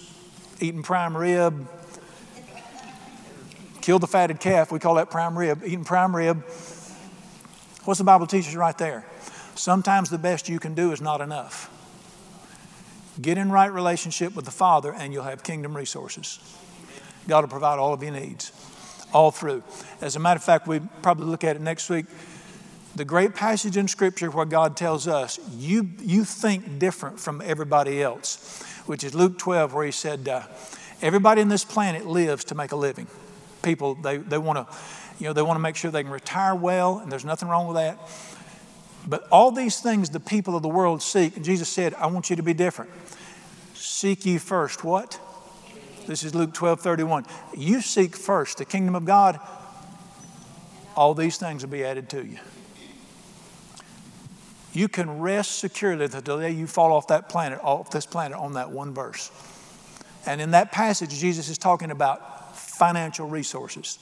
eating 0.59 0.81
prime 0.81 1.15
rib, 1.15 1.67
killed 3.81 4.01
the 4.01 4.07
fatted 4.07 4.39
calf. 4.39 4.71
We 4.71 4.79
call 4.79 4.95
that 4.95 5.09
prime 5.09 5.37
rib. 5.37 5.63
Eating 5.65 5.83
prime 5.83 6.15
rib. 6.15 6.43
What's 7.83 7.97
the 7.97 8.03
Bible 8.03 8.27
teaches 8.27 8.55
right 8.55 8.77
there? 8.77 9.05
Sometimes 9.55 10.09
the 10.09 10.17
best 10.17 10.47
you 10.47 10.59
can 10.59 10.73
do 10.73 10.91
is 10.91 11.01
not 11.01 11.19
enough. 11.19 11.69
Get 13.21 13.37
in 13.37 13.51
right 13.51 13.71
relationship 13.71 14.35
with 14.35 14.45
the 14.45 14.51
Father, 14.51 14.93
and 14.93 15.11
you'll 15.11 15.23
have 15.23 15.43
kingdom 15.43 15.75
resources. 15.75 16.39
God 17.27 17.43
will 17.43 17.49
provide 17.49 17.77
all 17.77 17.93
of 17.93 18.01
your 18.01 18.13
needs, 18.13 18.51
all 19.13 19.31
through. 19.31 19.63
As 19.99 20.15
a 20.15 20.19
matter 20.19 20.37
of 20.37 20.43
fact, 20.43 20.67
we 20.67 20.79
probably 21.01 21.25
look 21.25 21.43
at 21.43 21.55
it 21.55 21.61
next 21.61 21.89
week. 21.89 22.05
The 22.95 23.05
great 23.05 23.35
passage 23.35 23.77
in 23.77 23.87
Scripture 23.87 24.29
where 24.29 24.45
God 24.45 24.77
tells 24.77 25.07
us, 25.07 25.39
you, 25.55 25.89
you 25.99 26.23
think 26.23 26.79
different 26.79 27.19
from 27.19 27.41
everybody 27.43 28.01
else, 28.01 28.63
which 28.85 29.03
is 29.03 29.13
Luke 29.13 29.37
12, 29.37 29.73
where 29.73 29.85
He 29.85 29.91
said, 29.91 30.27
uh, 30.27 30.43
Everybody 31.01 31.41
in 31.41 31.49
this 31.49 31.65
planet 31.65 32.05
lives 32.05 32.43
to 32.45 32.55
make 32.55 32.71
a 32.71 32.75
living 32.75 33.07
people, 33.61 33.95
they, 33.95 34.17
they 34.17 34.37
want 34.37 34.67
to, 34.67 34.75
you 35.19 35.27
know, 35.27 35.33
they 35.33 35.41
want 35.41 35.55
to 35.55 35.61
make 35.61 35.75
sure 35.75 35.91
they 35.91 36.03
can 36.03 36.11
retire 36.11 36.55
well, 36.55 36.99
and 36.99 37.11
there's 37.11 37.25
nothing 37.25 37.47
wrong 37.49 37.67
with 37.67 37.77
that. 37.77 37.99
But 39.07 39.27
all 39.31 39.51
these 39.51 39.79
things 39.79 40.09
the 40.09 40.19
people 40.19 40.55
of 40.55 40.61
the 40.61 40.69
world 40.69 41.01
seek, 41.01 41.41
Jesus 41.41 41.69
said, 41.69 41.93
I 41.95 42.07
want 42.07 42.29
you 42.29 42.35
to 42.35 42.43
be 42.43 42.53
different. 42.53 42.91
Seek 43.73 44.25
ye 44.25 44.37
first 44.37 44.83
what? 44.83 45.19
This 46.07 46.23
is 46.23 46.35
Luke 46.35 46.53
12 46.53 46.81
31. 46.81 47.25
You 47.55 47.81
seek 47.81 48.15
first 48.15 48.57
the 48.57 48.65
kingdom 48.65 48.95
of 48.95 49.05
God, 49.05 49.39
all 50.95 51.13
these 51.13 51.37
things 51.37 51.63
will 51.63 51.71
be 51.71 51.83
added 51.83 52.09
to 52.09 52.25
you. 52.25 52.37
You 54.73 54.87
can 54.87 55.19
rest 55.19 55.59
securely 55.59 56.07
the 56.07 56.21
day 56.21 56.51
you 56.51 56.65
fall 56.65 56.93
off 56.93 57.07
that 57.07 57.27
planet, 57.27 57.59
off 57.61 57.91
this 57.91 58.05
planet, 58.05 58.37
on 58.37 58.53
that 58.53 58.71
one 58.71 58.93
verse. 58.93 59.31
And 60.25 60.39
in 60.39 60.51
that 60.51 60.71
passage, 60.71 61.09
Jesus 61.09 61.49
is 61.49 61.57
talking 61.57 61.91
about 61.91 62.21
financial 62.81 63.27
resources. 63.27 63.99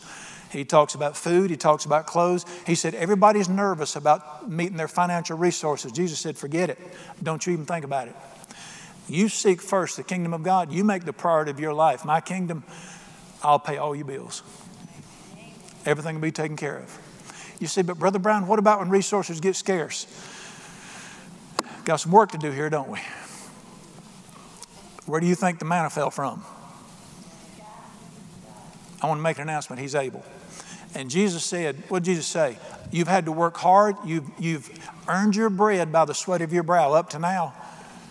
He 0.53 0.63
talks 0.63 0.95
about 0.95 1.17
food, 1.17 1.49
he 1.49 1.57
talks 1.57 1.83
about 1.83 2.07
clothes. 2.07 2.45
He 2.65 2.75
said, 2.75 2.95
Everybody's 2.95 3.49
nervous 3.49 3.97
about 3.97 4.49
meeting 4.49 4.77
their 4.77 4.87
financial 4.87 5.37
resources. 5.37 5.91
Jesus 5.91 6.17
said, 6.17 6.37
Forget 6.37 6.69
it. 6.69 6.79
Don't 7.21 7.45
you 7.45 7.51
even 7.51 7.65
think 7.65 7.83
about 7.83 8.07
it. 8.07 8.15
You 9.09 9.27
seek 9.27 9.61
first 9.61 9.97
the 9.97 10.03
kingdom 10.03 10.33
of 10.33 10.43
God, 10.43 10.71
you 10.71 10.85
make 10.85 11.03
the 11.03 11.11
priority 11.11 11.51
of 11.51 11.59
your 11.59 11.73
life. 11.73 12.05
My 12.05 12.21
kingdom, 12.21 12.63
I'll 13.43 13.59
pay 13.59 13.75
all 13.75 13.93
your 13.93 14.05
bills. 14.05 14.43
Everything 15.85 16.15
will 16.15 16.21
be 16.21 16.31
taken 16.31 16.55
care 16.55 16.77
of. 16.77 16.97
You 17.59 17.67
say, 17.67 17.81
But 17.81 17.99
Brother 17.99 18.19
Brown, 18.19 18.47
what 18.47 18.59
about 18.59 18.79
when 18.79 18.89
resources 18.89 19.41
get 19.41 19.57
scarce? 19.57 20.07
Got 21.83 21.97
some 21.97 22.13
work 22.13 22.31
to 22.31 22.37
do 22.37 22.51
here, 22.51 22.69
don't 22.69 22.89
we? 22.89 22.99
Where 25.05 25.19
do 25.19 25.27
you 25.27 25.35
think 25.35 25.59
the 25.59 25.65
manna 25.65 25.89
fell 25.89 26.11
from? 26.11 26.45
I 29.01 29.07
want 29.07 29.19
to 29.19 29.23
make 29.23 29.37
an 29.37 29.43
announcement. 29.43 29.81
He's 29.81 29.95
able. 29.95 30.23
And 30.95 31.09
Jesus 31.09 31.43
said, 31.43 31.75
What 31.87 32.03
did 32.03 32.11
Jesus 32.11 32.27
say? 32.27 32.57
You've 32.91 33.07
had 33.07 33.25
to 33.25 33.31
work 33.31 33.57
hard. 33.57 33.95
You've, 34.05 34.29
you've 34.39 34.69
earned 35.07 35.35
your 35.35 35.49
bread 35.49 35.91
by 35.91 36.05
the 36.05 36.13
sweat 36.13 36.41
of 36.41 36.51
your 36.51 36.63
brow 36.63 36.93
up 36.93 37.09
to 37.11 37.19
now, 37.19 37.53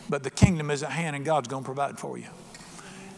but 0.09 0.23
the 0.23 0.31
kingdom 0.31 0.71
is 0.71 0.83
at 0.83 0.91
hand 0.91 1.17
and 1.17 1.25
God's 1.25 1.49
going 1.49 1.65
to 1.65 1.67
provide 1.67 1.99
for 1.99 2.17
you. 2.17 2.27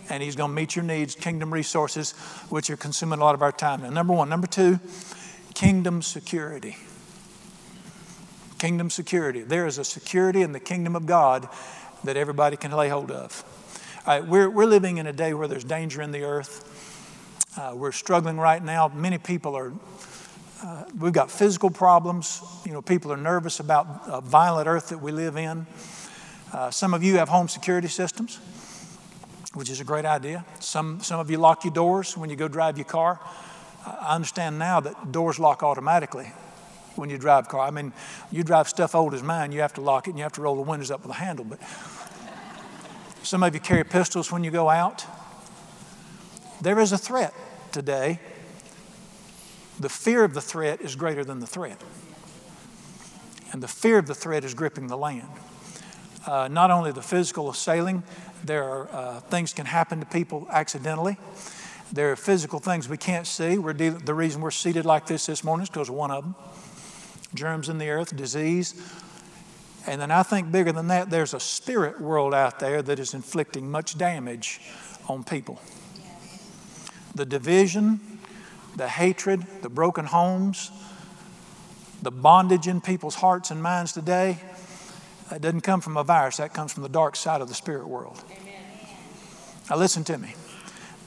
And 0.09 0.23
He's 0.23 0.37
going 0.37 0.51
to 0.51 0.55
meet 0.55 0.75
your 0.75 0.85
needs, 0.85 1.15
kingdom 1.15 1.53
resources, 1.53 2.13
which 2.49 2.71
are 2.71 2.77
consuming 2.77 3.19
a 3.19 3.23
lot 3.23 3.35
of 3.35 3.43
our 3.43 3.53
time. 3.53 3.83
Now, 3.83 3.91
number 3.91 4.13
one. 4.13 4.29
Number 4.29 4.47
two, 4.47 4.81
kingdom 5.55 6.03
security. 6.03 6.77
Kingdom 8.59 8.91
security. 8.91 9.43
There 9.43 9.67
is 9.67 9.79
a 9.79 9.85
security 9.85 10.43
in 10.43 10.53
the 10.53 10.61
kingdom 10.61 10.97
of 10.97 11.07
God 11.07 11.49
that 12.05 12.17
everybody 12.17 12.57
can 12.57 12.73
lay 12.73 12.89
hold 12.89 13.11
of. 13.11 13.45
All 14.07 14.19
right, 14.19 14.27
we're, 14.27 14.49
we're 14.49 14.67
living 14.67 14.97
in 14.97 15.07
a 15.07 15.13
day 15.13 15.35
where 15.35 15.47
there's 15.47 15.65
danger 15.65 16.01
in 16.01 16.11
the 16.11 16.25
earth. 16.25 16.67
Uh, 17.57 17.73
we're 17.75 17.91
struggling 17.91 18.39
right 18.39 18.63
now. 18.63 18.87
Many 18.95 19.19
people 19.19 19.57
are, 19.57 19.73
uh, 20.63 20.85
we've 20.97 21.13
got 21.13 21.33
physical 21.33 21.69
problems. 21.69 22.41
You 22.65 22.73
know, 22.73 22.81
people 22.81 23.13
are 23.13 23.17
nervous 23.17 23.59
about 23.59 24.03
a 24.07 24.21
violent 24.21 24.69
earth 24.69 24.91
that 24.91 24.99
we 24.99 25.11
live 25.11 25.37
in. 25.37 25.67
Uh, 26.53 26.71
some 26.71 26.95
of 26.95 27.03
you 27.03 27.17
have 27.17 27.29
home 27.29 27.49
security 27.49 27.89
systems, 27.89 28.39
which 29.55 29.69
is 29.69 29.81
a 29.81 29.85
great 29.85 30.05
idea. 30.05 30.45
Some, 30.61 31.01
some 31.01 31.19
of 31.19 31.29
you 31.29 31.39
lock 31.39 31.65
your 31.65 31.75
doors 31.75 32.17
when 32.17 32.31
you 32.31 32.37
go 32.37 32.47
drive 32.47 32.79
your 32.79 32.85
car. 32.85 33.19
I 33.85 34.15
understand 34.15 34.59
now 34.59 34.79
that 34.81 35.11
doors 35.11 35.41
lock 35.41 35.65
automatically 35.65 36.33
when 36.95 37.11
you 37.11 37.19
drive 37.19 37.49
car. 37.49 37.67
I 37.67 37.73
mean, 37.73 37.93
you 38.31 38.45
drive 38.45 38.69
stuff 38.69 38.95
old 38.95 39.13
as 39.13 39.25
mine, 39.25 39.51
you 39.51 39.61
have 39.61 39.75
to 39.75 39.81
lock 39.81 40.07
it 40.07 40.11
and 40.11 40.19
you 40.19 40.23
have 40.23 40.35
to 40.35 40.43
roll 40.43 40.55
the 40.55 40.63
windows 40.63 40.93
up 40.93 41.03
with 41.03 41.11
a 41.11 41.19
handle. 41.19 41.45
But 41.45 41.59
some 43.25 43.43
of 43.43 43.55
you 43.55 43.61
carry 43.61 43.83
pistols 43.83 44.31
when 44.31 44.45
you 44.45 44.53
go 44.53 44.69
out. 44.71 45.05
There 46.61 46.79
is 46.79 46.93
a 46.93 46.99
threat 46.99 47.33
today. 47.73 48.21
The 49.79 49.89
fear 49.89 50.25
of 50.25 50.35
the 50.35 50.43
threat 50.43 50.83
is 50.83 50.95
greater 50.95 51.25
than 51.25 51.41
the 51.41 51.47
threat. 51.47 51.83
And 53.53 53.63
the 53.63 53.69
fear 53.69 53.99
of 53.99 54.07
the 54.07 54.15
threat 54.15 54.45
is 54.45 54.53
gripping 54.53 54.89
the 54.89 54.97
land. 54.97 55.29
Uh, 56.27 56.49
not 56.49 56.71
only 56.71 56.93
the 56.93 57.03
physical 57.03 57.49
assailing, 57.49 58.03
there 58.45 58.65
are 58.65 58.89
uh, 58.93 59.21
things 59.21 59.55
can 59.55 59.65
happen 59.65 60.01
to 60.01 60.07
people 60.07 60.47
accidentally. 60.51 61.17
There 61.93 62.13
are 62.13 62.17
physical 62.17 62.61
things 62.61 62.89
we 62.89 62.99
can't 62.99 63.27
see. 63.27 63.57
We're 63.57 63.73
de- 63.73 63.89
the 63.89 64.15
reason 64.15 64.43
we're 64.43 64.51
seated 64.51 64.85
like 64.85 65.07
this 65.07 65.27
this 65.27 65.43
morning 65.43 65.63
is 65.63 65.71
because 65.71 65.91
one 65.91 66.11
of 66.11 66.25
them 66.25 66.35
germs 67.35 67.69
in 67.69 67.79
the 67.79 67.89
earth, 67.89 68.15
disease. 68.15 68.75
And 69.87 70.01
then 70.01 70.11
I 70.11 70.23
think 70.23 70.53
bigger 70.53 70.73
than 70.73 70.89
that, 70.89 71.09
there's 71.09 71.33
a 71.33 71.41
spirit 71.41 72.01
world 72.01 72.35
out 72.35 72.61
there 72.61 72.83
that 72.83 72.99
is 72.99 73.15
inflicting 73.15 73.71
much 73.71 73.97
damage 73.97 74.61
on 75.09 75.25
people 75.25 75.59
the 77.15 77.25
division, 77.25 78.01
the 78.77 78.89
hatred, 78.89 79.45
the 79.63 79.69
broken 79.69 80.07
homes, 80.07 80.71
the 82.03 82.11
bondage 82.11 82.67
in 82.67 82.81
people's 82.81 83.17
hearts 83.17 83.51
and 83.51 83.63
minds 83.63 83.93
today, 83.93 84.39
that 85.29 85.41
doesn't 85.41 85.61
come 85.61 85.81
from 85.81 85.97
a 85.97 86.05
virus, 86.05 86.39
that 86.39 86.53
comes 86.53 86.73
from 86.73 86.83
the 86.83 86.89
dark 86.89 87.15
side 87.17 87.41
of 87.41 87.49
the 87.49 87.55
spirit 87.55 87.87
world. 87.87 88.23
Amen. 88.31 88.55
Now, 89.69 89.77
listen 89.77 90.05
to 90.05 90.19
me. 90.19 90.35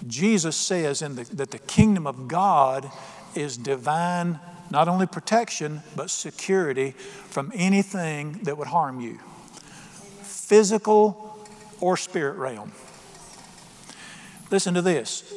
Jesus 0.08 0.56
says 0.56 1.00
the, 1.00 1.28
that 1.34 1.52
the 1.52 1.60
kingdom 1.60 2.08
of 2.08 2.28
God 2.28 2.90
is 3.36 3.58
divine, 3.58 4.40
not 4.70 4.88
only 4.88 5.08
protection, 5.08 5.82
but 5.96 6.10
security 6.10 6.92
from 6.92 7.52
anything 7.56 8.40
that 8.44 8.58
would 8.58 8.68
harm 8.68 9.00
you, 9.00 9.20
physical 10.22 11.38
or 11.80 11.98
spirit 11.98 12.38
realm. 12.38 12.72
Listen 14.52 14.74
to 14.74 14.82
this 14.82 15.34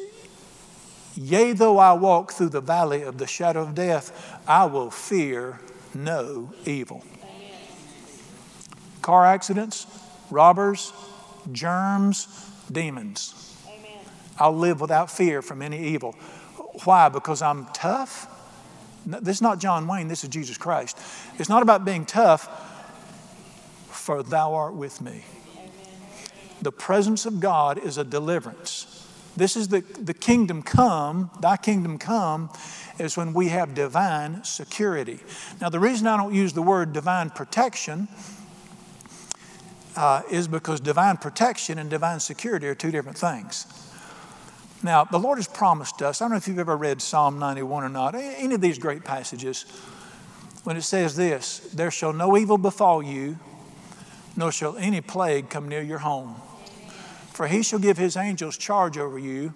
Yea, 1.17 1.55
though 1.55 1.79
I 1.79 1.95
walk 1.95 2.33
through 2.33 2.51
the 2.51 2.61
valley 2.61 3.03
of 3.03 3.17
the 3.17 3.27
shadow 3.27 3.63
of 3.63 3.75
death, 3.75 4.39
I 4.47 4.67
will 4.67 4.91
fear 4.91 5.61
no 5.95 6.53
evil. 6.67 7.03
Car 9.01 9.25
accidents, 9.25 9.87
robbers, 10.31 10.93
germs, 11.53 12.27
demons. 12.71 13.57
Amen. 13.67 13.99
I'll 14.39 14.57
live 14.57 14.81
without 14.81 15.11
fear 15.11 15.41
from 15.41 15.63
any 15.63 15.83
evil. 15.89 16.13
Why? 16.85 17.09
Because 17.09 17.41
I'm 17.41 17.67
tough? 17.67 18.29
This 19.07 19.37
is 19.37 19.43
not 19.43 19.59
John 19.59 19.87
Wayne, 19.87 20.09
this 20.09 20.25
is 20.25 20.31
Jesus 20.31 20.59
Christ. 20.59 20.99
It's 21.39 21.49
not 21.49 21.63
about 21.63 21.85
being 21.85 22.05
tough, 22.05 22.49
for 23.91 24.23
thou 24.23 24.55
art 24.55 24.75
with 24.75 25.01
me. 25.01 25.25
Amen. 25.55 25.73
The 26.61 26.73
presence 26.73 27.25
of 27.25 27.41
God 27.41 27.79
is 27.79 27.97
a 27.97 28.05
deliverance. 28.05 28.96
This 29.37 29.57
is 29.57 29.69
the, 29.69 29.81
the 29.81 30.15
kingdom 30.15 30.63
come, 30.63 31.31
thy 31.41 31.57
kingdom 31.57 31.99
come, 31.99 32.51
is 32.99 33.17
when 33.17 33.35
we 33.35 33.49
have 33.49 33.75
divine 33.75 34.43
security. 34.45 35.19
Now, 35.61 35.69
the 35.69 35.81
reason 35.81 36.07
I 36.07 36.17
don't 36.17 36.35
use 36.35 36.55
the 36.55 36.63
word 36.63 36.93
divine 36.93 37.31
protection, 37.31 38.09
uh, 39.97 40.23
is 40.31 40.47
because 40.47 40.81
divine 40.81 41.17
protection 41.17 41.79
and 41.79 41.89
divine 41.89 42.21
security 42.21 42.67
are 42.69 42.75
two 42.75 42.91
different 42.91 43.19
things. 43.19 43.67
Now, 44.83 45.05
the 45.05 45.19
Lord 45.19 45.39
has 45.39 45.49
promised 45.49 46.03
us, 46.03 46.21
I 46.21 46.25
don't 46.25 46.33
know 46.33 46.37
if 46.37 46.47
you've 46.47 46.59
ever 46.59 46.77
read 46.77 47.01
Psalm 47.01 47.39
91 47.39 47.85
or 47.85 47.89
not, 47.89 48.15
any 48.15 48.55
of 48.55 48.61
these 48.61 48.79
great 48.79 49.05
passages, 49.05 49.65
when 50.65 50.77
it 50.77 50.83
says 50.83 51.17
this 51.17 51.61
There 51.75 51.91
shall 51.91 52.13
no 52.13 52.37
evil 52.37 52.59
befall 52.59 53.03
you, 53.03 53.39
nor 54.37 54.53
shall 54.53 54.77
any 54.77 55.01
plague 55.01 55.49
come 55.49 55.69
near 55.69 55.83
your 55.83 55.99
home. 55.99 56.37
For 57.37 57.47
he 57.47 57.63
shall 57.63 57.79
give 57.79 57.99
his 57.99 58.17
angels 58.17 58.57
charge 58.57 58.97
over 58.97 59.19
you 59.19 59.53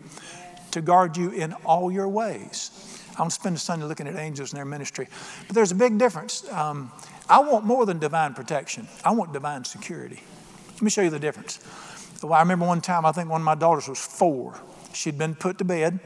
to 0.72 0.82
guard 0.82 1.16
you 1.16 1.30
in 1.30 1.54
all 1.64 1.90
your 1.90 2.08
ways. 2.08 2.70
I'm 3.18 3.30
spending 3.30 3.56
Sunday 3.56 3.87
looking 3.87 4.06
at 4.06 4.16
angels 4.16 4.52
and 4.52 4.58
their 4.58 4.66
ministry. 4.66 5.08
But 5.46 5.54
there's 5.54 5.72
a 5.72 5.75
big 5.75 5.96
difference. 5.96 6.46
Um, 6.52 6.92
I 7.26 7.40
want 7.40 7.64
more 7.64 7.87
than 7.87 7.99
divine 7.99 8.34
protection, 8.34 8.87
I 9.02 9.12
want 9.12 9.32
divine 9.32 9.64
security. 9.64 10.20
Let 10.75 10.82
me 10.82 10.90
show 10.90 11.00
you 11.00 11.08
the 11.08 11.18
difference. 11.18 11.58
Well, 12.22 12.34
I 12.34 12.40
remember 12.40 12.66
one 12.66 12.82
time, 12.82 13.06
I 13.06 13.12
think 13.12 13.30
one 13.30 13.40
of 13.40 13.46
my 13.46 13.54
daughters 13.54 13.88
was 13.88 13.99
four. 13.99 14.60
She'd 14.92 15.16
been 15.16 15.34
put 15.34 15.56
to 15.56 15.64
bed, 15.64 16.00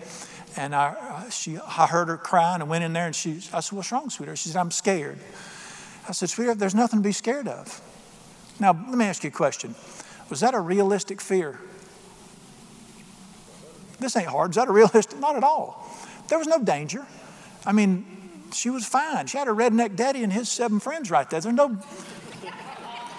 and 0.56 0.76
I, 0.76 0.94
uh, 1.00 1.30
she, 1.30 1.58
I 1.58 1.88
heard 1.88 2.06
her 2.06 2.16
crying 2.16 2.60
and 2.60 2.70
went 2.70 2.84
in 2.84 2.92
there, 2.92 3.06
and 3.06 3.16
she, 3.16 3.40
I 3.52 3.58
said, 3.58 3.72
What's 3.72 3.90
wrong, 3.90 4.10
sweetheart? 4.10 4.38
She 4.38 4.48
said, 4.48 4.60
I'm 4.60 4.70
scared. 4.70 5.18
I 6.08 6.12
said, 6.12 6.30
Sweetheart, 6.30 6.60
there's 6.60 6.76
nothing 6.76 7.00
to 7.00 7.02
be 7.02 7.10
scared 7.10 7.48
of. 7.48 7.80
Now, 8.60 8.80
let 8.88 8.96
me 8.96 9.06
ask 9.06 9.24
you 9.24 9.28
a 9.28 9.32
question 9.32 9.74
Was 10.30 10.40
that 10.40 10.54
a 10.54 10.60
realistic 10.60 11.20
fear? 11.20 11.60
This 14.00 14.16
ain't 14.16 14.28
hard. 14.28 14.50
Is 14.50 14.56
that 14.56 14.68
a 14.68 14.72
realistic? 14.72 15.18
Not 15.20 15.36
at 15.36 15.44
all. 15.44 15.88
There 16.28 16.38
was 16.38 16.46
no 16.46 16.58
danger. 16.62 17.06
I 17.66 17.72
mean, 17.72 18.06
she 18.52 18.70
was 18.70 18.84
fine. 18.84 19.26
She 19.26 19.38
had 19.38 19.46
her 19.46 19.54
redneck 19.54 19.96
daddy 19.96 20.22
and 20.22 20.32
his 20.32 20.48
seven 20.48 20.80
friends 20.80 21.10
right 21.10 21.28
there. 21.28 21.40
There's 21.40 21.54
no, 21.54 21.78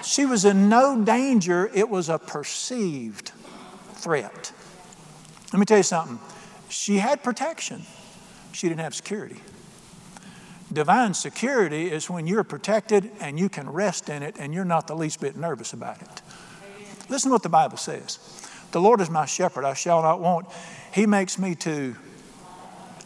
she 0.04 0.26
was 0.26 0.46
in 0.46 0.70
no 0.70 1.04
danger. 1.04 1.70
It 1.74 1.90
was 1.90 2.10
a 2.10 2.18
perceived 2.18 3.32
threat. 3.94 4.52
Let 5.54 5.60
me 5.60 5.66
tell 5.66 5.78
you 5.78 5.84
something. 5.84 6.20
She 6.70 6.98
had 6.98 7.24
protection, 7.24 7.84
she 8.52 8.68
didn't 8.68 8.82
have 8.82 8.96
security. 8.96 9.38
Divine 10.74 11.14
security 11.14 11.92
is 11.92 12.10
when 12.10 12.26
you're 12.26 12.44
protected 12.44 13.12
and 13.20 13.40
you 13.40 13.50
can 13.50 13.70
rest 13.70 14.10
in 14.10 14.24
it 14.24 14.36
and 14.40 14.54
you're 14.54 14.66
not 14.66 14.88
the 14.88 14.96
least 14.96 15.22
bit 15.22 15.38
nervous 15.38 15.74
about 15.74 16.02
it. 16.02 16.22
Listen 17.10 17.30
to 17.30 17.34
what 17.34 17.44
the 17.44 17.50
Bible 17.50 17.78
says 17.78 18.20
The 18.72 18.82
Lord 18.82 19.02
is 19.02 19.10
my 19.10 19.26
shepherd, 19.26 19.66
I 19.66 19.74
shall 19.74 20.02
not 20.02 20.20
want. 20.20 20.48
He 20.94 21.06
makes 21.06 21.38
me 21.38 21.56
to 21.56 21.96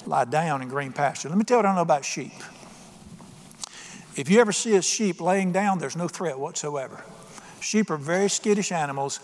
lie 0.06 0.26
down 0.26 0.62
in 0.62 0.70
green 0.70 0.94
pasture. 0.94 1.30
Let 1.30 1.38
me 1.38 1.44
tell 1.44 1.58
you 1.58 1.64
what 1.64 1.70
I 1.70 1.76
know 1.76 1.82
about 1.82 2.06
sheep. 2.06 2.34
If 4.16 4.30
you 4.30 4.40
ever 4.42 4.52
see 4.52 4.76
a 4.76 4.82
sheep 4.82 5.22
laying 5.22 5.52
down, 5.52 5.80
there's 5.80 5.96
no 5.96 6.08
threat 6.08 6.40
whatsoever. 6.40 7.04
Sheep 7.62 7.90
are 7.90 7.98
very 7.98 8.30
skittish 8.30 8.72
animals, 8.72 9.20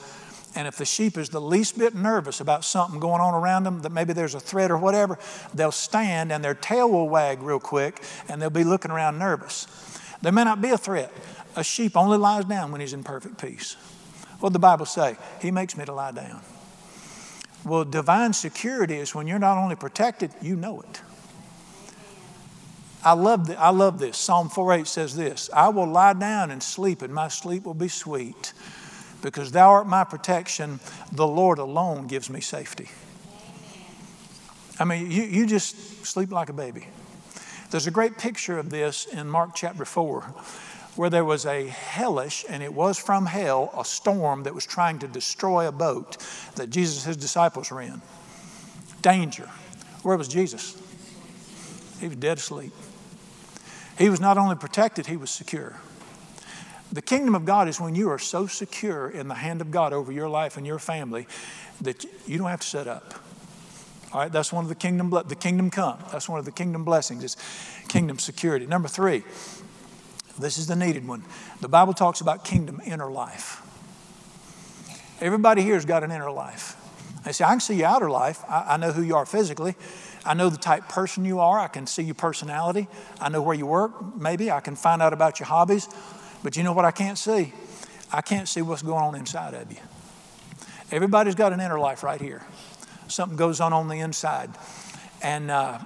and 0.55 0.67
if 0.67 0.77
the 0.77 0.86
sheep 0.86 1.17
is 1.17 1.29
the 1.29 1.41
least 1.41 1.77
bit 1.77 1.96
nervous 1.96 2.39
about 2.39 2.63
something 2.63 3.00
going 3.00 3.22
on 3.22 3.34
around 3.34 3.63
them, 3.63 3.82
that 3.82 3.91
maybe 3.91 4.13
there's 4.13 4.36
a 4.36 4.39
threat 4.39 4.72
or 4.72 4.77
whatever, 4.77 5.20
they'll 5.53 5.72
stand 5.72 6.32
and 6.32 6.44
their 6.44 6.53
tail 6.53 6.89
will 6.89 7.10
wag 7.10 7.41
real 7.41 7.60
quick 7.60 8.01
and 8.29 8.41
they'll 8.41 8.50
be 8.50 8.63
looking 8.63 8.91
around 8.91 9.20
nervous. 9.20 9.67
There 10.22 10.32
may 10.32 10.46
not 10.46 10.62
be 10.62 10.70
a 10.70 10.77
threat. 10.77 11.12
A 11.58 11.63
sheep 11.63 11.98
only 11.98 12.17
lies 12.17 12.46
down 12.46 12.72
when 12.72 12.82
he's 12.82 12.94
in 12.94 13.03
perfect 13.03 13.38
peace. 13.38 13.75
What 14.39 14.54
the 14.54 14.60
Bible 14.60 14.86
say? 14.86 15.18
He 15.42 15.51
makes 15.51 15.77
me 15.77 15.86
to 15.86 15.94
lie 15.94 16.12
down. 16.12 16.42
Well, 17.63 17.84
divine 17.84 18.34
security 18.34 18.96
is 18.96 19.15
when 19.15 19.27
you're 19.27 19.39
not 19.39 19.58
only 19.58 19.75
protected, 19.75 20.32
you 20.42 20.56
know 20.56 20.82
it. 20.82 21.01
I 23.04 23.13
love, 23.13 23.48
the, 23.48 23.60
I 23.60 23.70
love 23.70 24.00
this. 24.00 24.18
Psalm 24.18 24.50
4:8 24.50 24.88
says 24.88 25.15
this 25.15 25.50
I 25.54 25.70
will 25.70 25.88
lie 25.88 26.13
down 26.13 26.51
and 26.51 26.62
sleep, 26.62 27.01
and 27.01 27.13
my 27.13 27.27
sleep 27.27 27.63
will 27.63 27.75
be 27.75 27.88
sweet, 27.88 28.54
because 29.22 29.51
thou 29.51 29.70
art 29.70 29.88
my 29.88 30.04
protection. 30.04 30.80
The 31.12 31.27
Lord 31.27 31.60
alone 31.60 32.08
gives 32.08 32.30
me 32.30 32.42
safety. 32.42 32.89
I 34.80 34.86
mean, 34.86 35.10
you, 35.10 35.24
you 35.24 35.46
just 35.46 36.06
sleep 36.06 36.32
like 36.32 36.50
a 36.50 36.54
baby. 36.54 36.88
There's 37.72 37.88
a 37.88 37.92
great 37.92 38.18
picture 38.18 38.58
of 38.58 38.70
this 38.70 39.06
in 39.06 39.30
Mark 39.30 39.51
chapter 39.56 39.86
4 39.86 40.34
where 40.96 41.10
there 41.10 41.25
was 41.25 41.46
a 41.46 41.68
hellish, 41.68 42.46
and 42.50 42.64
it 42.64 42.74
was 42.74 42.98
from 42.98 43.25
hell, 43.25 43.72
a 43.78 43.84
storm 43.84 44.43
that 44.43 44.56
was 44.56 44.65
trying 44.65 45.00
to 45.00 45.08
destroy 45.08 45.67
a 45.67 45.72
boat 45.72 46.17
that 46.56 46.69
Jesus 46.69 47.06
and 47.06 47.15
his 47.15 47.17
disciples 47.17 47.69
were 47.72 47.82
in. 47.82 48.02
Danger. 49.02 49.50
Where 50.04 50.17
was 50.17 50.28
Jesus? 50.28 50.82
He 52.00 52.08
was 52.08 52.17
dead 52.17 52.38
asleep. 52.38 52.74
He 53.98 54.10
was 54.10 54.19
not 54.19 54.38
only 54.38 54.56
protected, 54.56 55.08
he 55.08 55.17
was 55.17 55.32
secure. 55.32 55.80
The 56.91 57.02
kingdom 57.02 57.36
of 57.36 57.46
God 57.46 57.67
is 57.67 57.80
when 57.80 57.96
you 57.96 58.10
are 58.10 58.19
so 58.19 58.48
secure 58.48 59.10
in 59.10 59.28
the 59.28 59.36
hand 59.36 59.62
of 59.62 59.72
God 59.72 59.93
over 59.93 60.12
your 60.12 60.30
life 60.30 60.58
and 60.58 60.65
your 60.65 60.80
family 60.80 61.28
that 61.82 62.06
you 62.26 62.38
don't 62.38 62.50
have 62.50 62.62
to 62.62 62.67
set 62.67 62.88
up. 62.88 63.15
All 64.13 64.22
right, 64.22 64.32
that's 64.32 64.54
one 64.54 64.63
of 64.63 64.69
the 64.69 64.76
kingdom, 64.76 65.10
the 65.10 65.36
kingdom 65.36 65.69
come. 65.69 65.98
That's 66.12 66.30
one 66.30 66.39
of 66.39 66.46
the 66.46 66.52
kingdom 66.52 66.86
blessings 66.86 67.24
is 67.24 67.38
kingdom 67.89 68.17
security. 68.17 68.65
Number 68.65 68.88
three, 68.88 69.24
this 70.39 70.58
is 70.58 70.67
the 70.67 70.76
needed 70.76 71.08
one. 71.08 71.24
The 71.62 71.69
Bible 71.69 71.93
talks 71.93 72.21
about 72.21 72.43
kingdom 72.43 72.82
inner 72.86 73.10
life. 73.10 73.62
Everybody 75.21 75.62
here 75.62 75.76
has 75.76 75.86
got 75.86 76.04
an 76.04 76.12
inner 76.12 76.32
life. 76.32 76.76
They 77.24 77.32
say, 77.32 77.45
I 77.45 77.50
can 77.50 77.60
see 77.60 77.76
your 77.76 77.88
outer 77.88 78.10
life. 78.10 78.43
I, 78.48 78.74
I 78.74 78.78
know 78.78 78.91
who 78.91 79.02
you 79.02 79.15
are 79.15 79.26
physically. 79.26 79.76
I 80.26 80.34
know 80.34 80.50
the 80.50 80.58
type 80.58 80.89
person 80.89 81.26
you 81.26 81.39
are. 81.39 81.60
I 81.60 81.67
can 81.67 81.88
see 81.88 82.04
your 82.04 82.15
personality. 82.15 82.88
I 83.19 83.30
know 83.30 83.41
where 83.41 83.56
you 83.56 83.65
work, 83.65 84.15
maybe. 84.15 84.52
I 84.52 84.60
can 84.60 84.76
find 84.76 85.02
out 85.02 85.13
about 85.13 85.39
your 85.39 85.48
hobbies. 85.48 85.88
But 86.43 86.58
you 86.58 86.63
know 86.63 86.74
what 86.74 86.86
I 86.86 86.91
can't 86.91 87.17
see? 87.17 87.54
I 88.12 88.21
can't 88.21 88.48
see 88.48 88.62
what's 88.62 88.82
going 88.82 89.04
on 89.04 89.15
inside 89.15 89.54
of 89.54 89.71
you. 89.71 89.80
Everybody's 90.91 91.36
got 91.36 91.54
an 91.54 91.60
inner 91.60 91.80
life 91.80 92.04
right 92.04 92.21
here. 92.21 92.43
Something 93.08 93.38
goes 93.38 93.60
on 93.60 93.74
on 93.74 93.88
the 93.88 94.00
inside. 94.00 94.52
And 95.21 95.50
uh, 95.50 95.80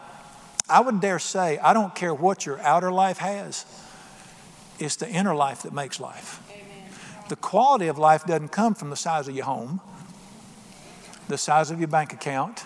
I 0.68 0.82
would 0.82 1.00
dare 1.00 1.20
say, 1.20 1.58
I 1.60 1.74
don't 1.74 1.96
care 1.96 2.14
what 2.14 2.46
your 2.46 2.60
outer 2.62 2.92
life 2.92 3.20
has. 3.20 3.66
It's 4.80 4.96
the 4.96 5.10
inner 5.10 5.36
life 5.36 5.64
that 5.64 5.74
makes 5.74 6.00
life. 6.00 6.42
Amen. 6.50 6.90
The 7.30 7.36
quality 7.36 7.88
of 7.88 7.98
life 7.98 8.26
doesn't 8.26 8.50
come 8.50 8.74
from 8.74 8.90
the 8.90 8.96
size 8.96 9.28
of 9.28 9.36
your 9.36 9.46
home, 9.46 9.82
the 11.28 11.38
size 11.38 11.70
of 11.70 11.80
your 11.80 11.90
bank 11.90 12.14
account, 12.14 12.66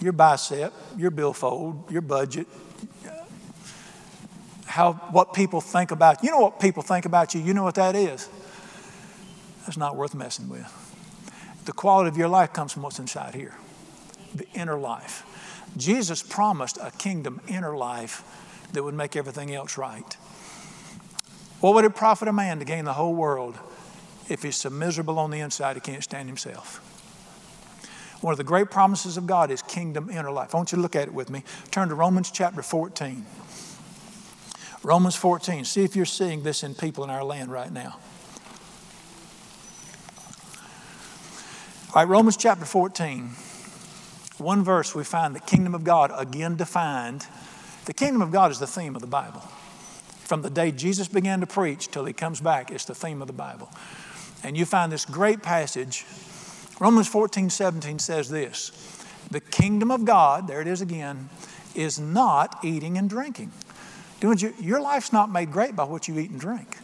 your 0.00 0.12
bicep, 0.12 0.72
your 0.96 1.10
billfold, 1.10 1.90
your 1.90 2.02
budget, 2.02 2.46
how 4.72 4.94
what 5.10 5.34
people 5.34 5.60
think 5.60 5.90
about 5.90 6.24
you 6.24 6.30
know 6.30 6.40
what 6.40 6.58
people 6.58 6.82
think 6.82 7.04
about 7.04 7.34
you 7.34 7.42
you 7.42 7.52
know 7.52 7.62
what 7.62 7.74
that 7.74 7.94
is 7.94 8.30
that's 9.66 9.76
not 9.76 9.96
worth 9.96 10.14
messing 10.14 10.48
with 10.48 10.66
the 11.66 11.72
quality 11.72 12.08
of 12.08 12.16
your 12.16 12.28
life 12.28 12.54
comes 12.54 12.72
from 12.72 12.82
what's 12.82 12.98
inside 12.98 13.34
here 13.34 13.54
the 14.34 14.48
inner 14.54 14.78
life 14.78 15.26
jesus 15.76 16.22
promised 16.22 16.78
a 16.80 16.90
kingdom 16.92 17.38
inner 17.48 17.76
life 17.76 18.24
that 18.72 18.82
would 18.82 18.94
make 18.94 19.14
everything 19.14 19.54
else 19.54 19.76
right 19.76 20.16
what 21.62 21.74
would 21.74 21.84
it 21.84 21.94
profit 21.94 22.26
a 22.26 22.32
man 22.32 22.58
to 22.58 22.64
gain 22.64 22.84
the 22.84 22.92
whole 22.92 23.14
world 23.14 23.56
if 24.28 24.42
he's 24.42 24.56
so 24.56 24.68
miserable 24.68 25.16
on 25.20 25.30
the 25.30 25.38
inside 25.38 25.76
he 25.76 25.80
can't 25.80 26.02
stand 26.02 26.28
himself? 26.28 26.80
One 28.20 28.32
of 28.32 28.38
the 28.38 28.44
great 28.44 28.68
promises 28.68 29.16
of 29.16 29.28
God 29.28 29.48
is 29.52 29.62
kingdom 29.62 30.10
inner 30.10 30.32
life. 30.32 30.56
I 30.56 30.58
want 30.58 30.72
you 30.72 30.76
to 30.76 30.82
look 30.82 30.96
at 30.96 31.06
it 31.06 31.14
with 31.14 31.30
me. 31.30 31.44
Turn 31.70 31.88
to 31.88 31.94
Romans 31.94 32.32
chapter 32.32 32.62
14. 32.62 33.24
Romans 34.82 35.14
14. 35.14 35.64
See 35.64 35.84
if 35.84 35.94
you're 35.94 36.04
seeing 36.04 36.42
this 36.42 36.64
in 36.64 36.74
people 36.74 37.04
in 37.04 37.10
our 37.10 37.22
land 37.22 37.52
right 37.52 37.72
now. 37.72 38.00
All 41.94 42.02
right, 42.02 42.08
Romans 42.08 42.36
chapter 42.36 42.64
14. 42.64 43.30
One 44.38 44.64
verse 44.64 44.96
we 44.96 45.04
find 45.04 45.32
the 45.36 45.40
kingdom 45.40 45.76
of 45.76 45.84
God 45.84 46.10
again 46.16 46.56
defined. 46.56 47.24
The 47.84 47.94
kingdom 47.94 48.20
of 48.20 48.32
God 48.32 48.50
is 48.50 48.58
the 48.58 48.66
theme 48.66 48.96
of 48.96 49.00
the 49.00 49.06
Bible. 49.06 49.42
From 50.32 50.40
the 50.40 50.48
day 50.48 50.72
Jesus 50.72 51.08
began 51.08 51.40
to 51.40 51.46
preach 51.46 51.90
till 51.90 52.06
he 52.06 52.14
comes 52.14 52.40
back, 52.40 52.70
it's 52.70 52.86
the 52.86 52.94
theme 52.94 53.20
of 53.20 53.26
the 53.26 53.34
Bible. 53.34 53.70
And 54.42 54.56
you 54.56 54.64
find 54.64 54.90
this 54.90 55.04
great 55.04 55.42
passage. 55.42 56.06
Romans 56.80 57.06
14, 57.06 57.50
17 57.50 57.98
says 57.98 58.30
this 58.30 59.04
The 59.30 59.40
kingdom 59.40 59.90
of 59.90 60.06
God, 60.06 60.48
there 60.48 60.62
it 60.62 60.66
is 60.66 60.80
again, 60.80 61.28
is 61.74 62.00
not 62.00 62.64
eating 62.64 62.96
and 62.96 63.10
drinking. 63.10 63.52
Your 64.58 64.80
life's 64.80 65.12
not 65.12 65.30
made 65.30 65.52
great 65.52 65.76
by 65.76 65.84
what 65.84 66.08
you 66.08 66.18
eat 66.18 66.30
and 66.30 66.40
drink. 66.40 66.78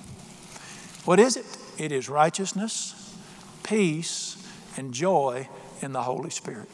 What 1.06 1.18
is 1.18 1.38
it? 1.38 1.46
It 1.78 1.90
is 1.90 2.10
righteousness, 2.10 3.16
peace, 3.62 4.46
and 4.76 4.92
joy 4.92 5.48
in 5.80 5.94
the 5.94 6.02
Holy 6.02 6.28
Spirit. 6.28 6.68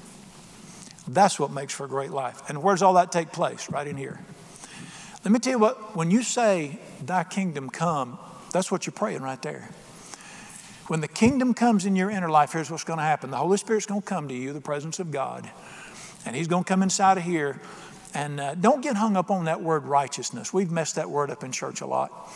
That's 1.07 1.39
what 1.39 1.53
makes 1.53 1.73
for 1.73 1.85
a 1.85 1.89
great 1.89 2.11
life. 2.11 2.43
And 2.49 2.65
where 2.65 2.75
does 2.75 2.83
all 2.83 2.95
that 2.95 3.13
take 3.13 3.31
place? 3.31 3.71
Right 3.71 3.87
in 3.87 3.97
here. 3.97 4.19
Let 5.25 5.33
me 5.33 5.39
tell 5.39 5.53
you 5.53 5.59
what, 5.59 5.97
when 5.97 6.11
you 6.11 6.23
say, 6.23 6.79
Thy 7.03 7.25
kingdom 7.25 7.71
come, 7.71 8.19
that's 8.53 8.71
what 8.71 8.87
you're 8.87 8.93
praying 8.93 9.23
right 9.23 9.41
there. 9.41 9.71
When 10.89 11.01
the 11.01 11.09
kingdom 11.09 11.55
comes 11.55 11.87
in 11.87 11.97
your 11.97 12.11
inner 12.11 12.29
life, 12.29 12.53
here's 12.53 12.71
what's 12.71 12.85
going 12.85 12.99
to 12.99 13.05
happen 13.05 13.31
the 13.31 13.39
Holy 13.39 13.57
Spirit's 13.57 13.87
going 13.87 14.03
to 14.03 14.07
come 14.07 14.29
to 14.29 14.35
you, 14.35 14.53
the 14.53 14.61
presence 14.61 14.99
of 14.99 15.11
God, 15.11 15.51
and 16.27 16.37
He's 16.37 16.47
going 16.47 16.65
to 16.65 16.69
come 16.69 16.83
inside 16.83 17.17
of 17.17 17.25
here. 17.25 17.61
And 18.13 18.39
uh, 18.39 18.55
don't 18.55 18.81
get 18.81 18.97
hung 18.97 19.17
up 19.17 19.31
on 19.31 19.47
that 19.47 19.61
word 19.61 19.87
righteousness. 19.87 20.53
We've 20.53 20.71
messed 20.71 20.97
that 20.97 21.11
word 21.11 21.31
up 21.31 21.43
in 21.43 21.51
church 21.53 21.81
a 21.81 21.87
lot. 21.87 22.31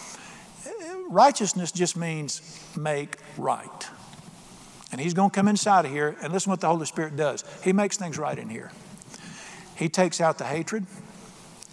Righteousness 1.09 1.71
just 1.71 1.97
means 1.97 2.43
make 2.77 3.17
right. 3.37 3.87
And 4.91 5.01
He's 5.01 5.15
going 5.15 5.31
to 5.31 5.35
come 5.35 5.47
inside 5.47 5.85
of 5.85 5.91
here 5.91 6.17
and 6.23 6.33
listen 6.33 6.51
what 6.51 6.61
the 6.61 6.69
Holy 6.69 6.87
Spirit 6.87 7.17
does. 7.17 7.45
He 7.63 7.75
makes 7.75 7.99
things 7.99 8.19
right 8.19 8.39
in 8.39 8.49
here. 8.49 8.73
He 9.77 9.91
takes 9.91 10.23
out 10.23 10.39
the 10.39 10.45
hatred, 10.45 10.87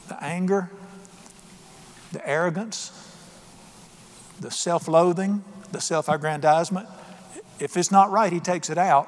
the 0.10 0.22
anger, 0.22 0.70
the 2.12 2.28
arrogance, 2.28 2.92
the 4.40 4.52
self 4.52 4.88
loathing, 4.88 5.44
the 5.72 5.82
self 5.82 6.10
aggrandizement. 6.10 6.88
If 7.60 7.78
it's 7.78 7.92
not 7.92 8.12
right, 8.12 8.32
He 8.32 8.40
takes 8.40 8.70
it 8.70 8.78
out 8.78 9.08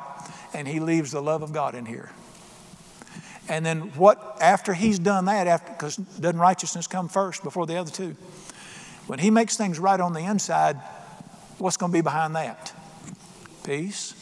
and 0.54 0.68
He 0.68 0.80
leaves 0.80 1.12
the 1.12 1.22
love 1.22 1.42
of 1.42 1.54
God 1.54 1.76
in 1.76 1.86
here. 1.86 2.10
And 3.50 3.66
then 3.66 3.82
what, 3.96 4.38
after 4.42 4.74
He's 4.74 5.00
done 5.00 5.26
that, 5.26 5.48
after 5.48 5.72
because 5.72 5.96
doesn't 5.96 6.40
righteousness 6.40 6.88
come 6.88 7.08
first 7.08 7.44
before 7.44 7.66
the 7.66 7.78
other 7.78 7.92
two? 7.92 8.16
When 9.08 9.20
He 9.20 9.30
makes 9.30 9.56
things 9.58 9.80
right 9.80 10.00
on 10.00 10.14
the 10.14 10.22
inside, 10.22 10.78
what's 11.58 11.78
going 11.78 11.92
to 11.92 11.98
be 11.98 12.02
behind 12.02 12.36
that? 12.36 12.74
Peace 13.64 14.14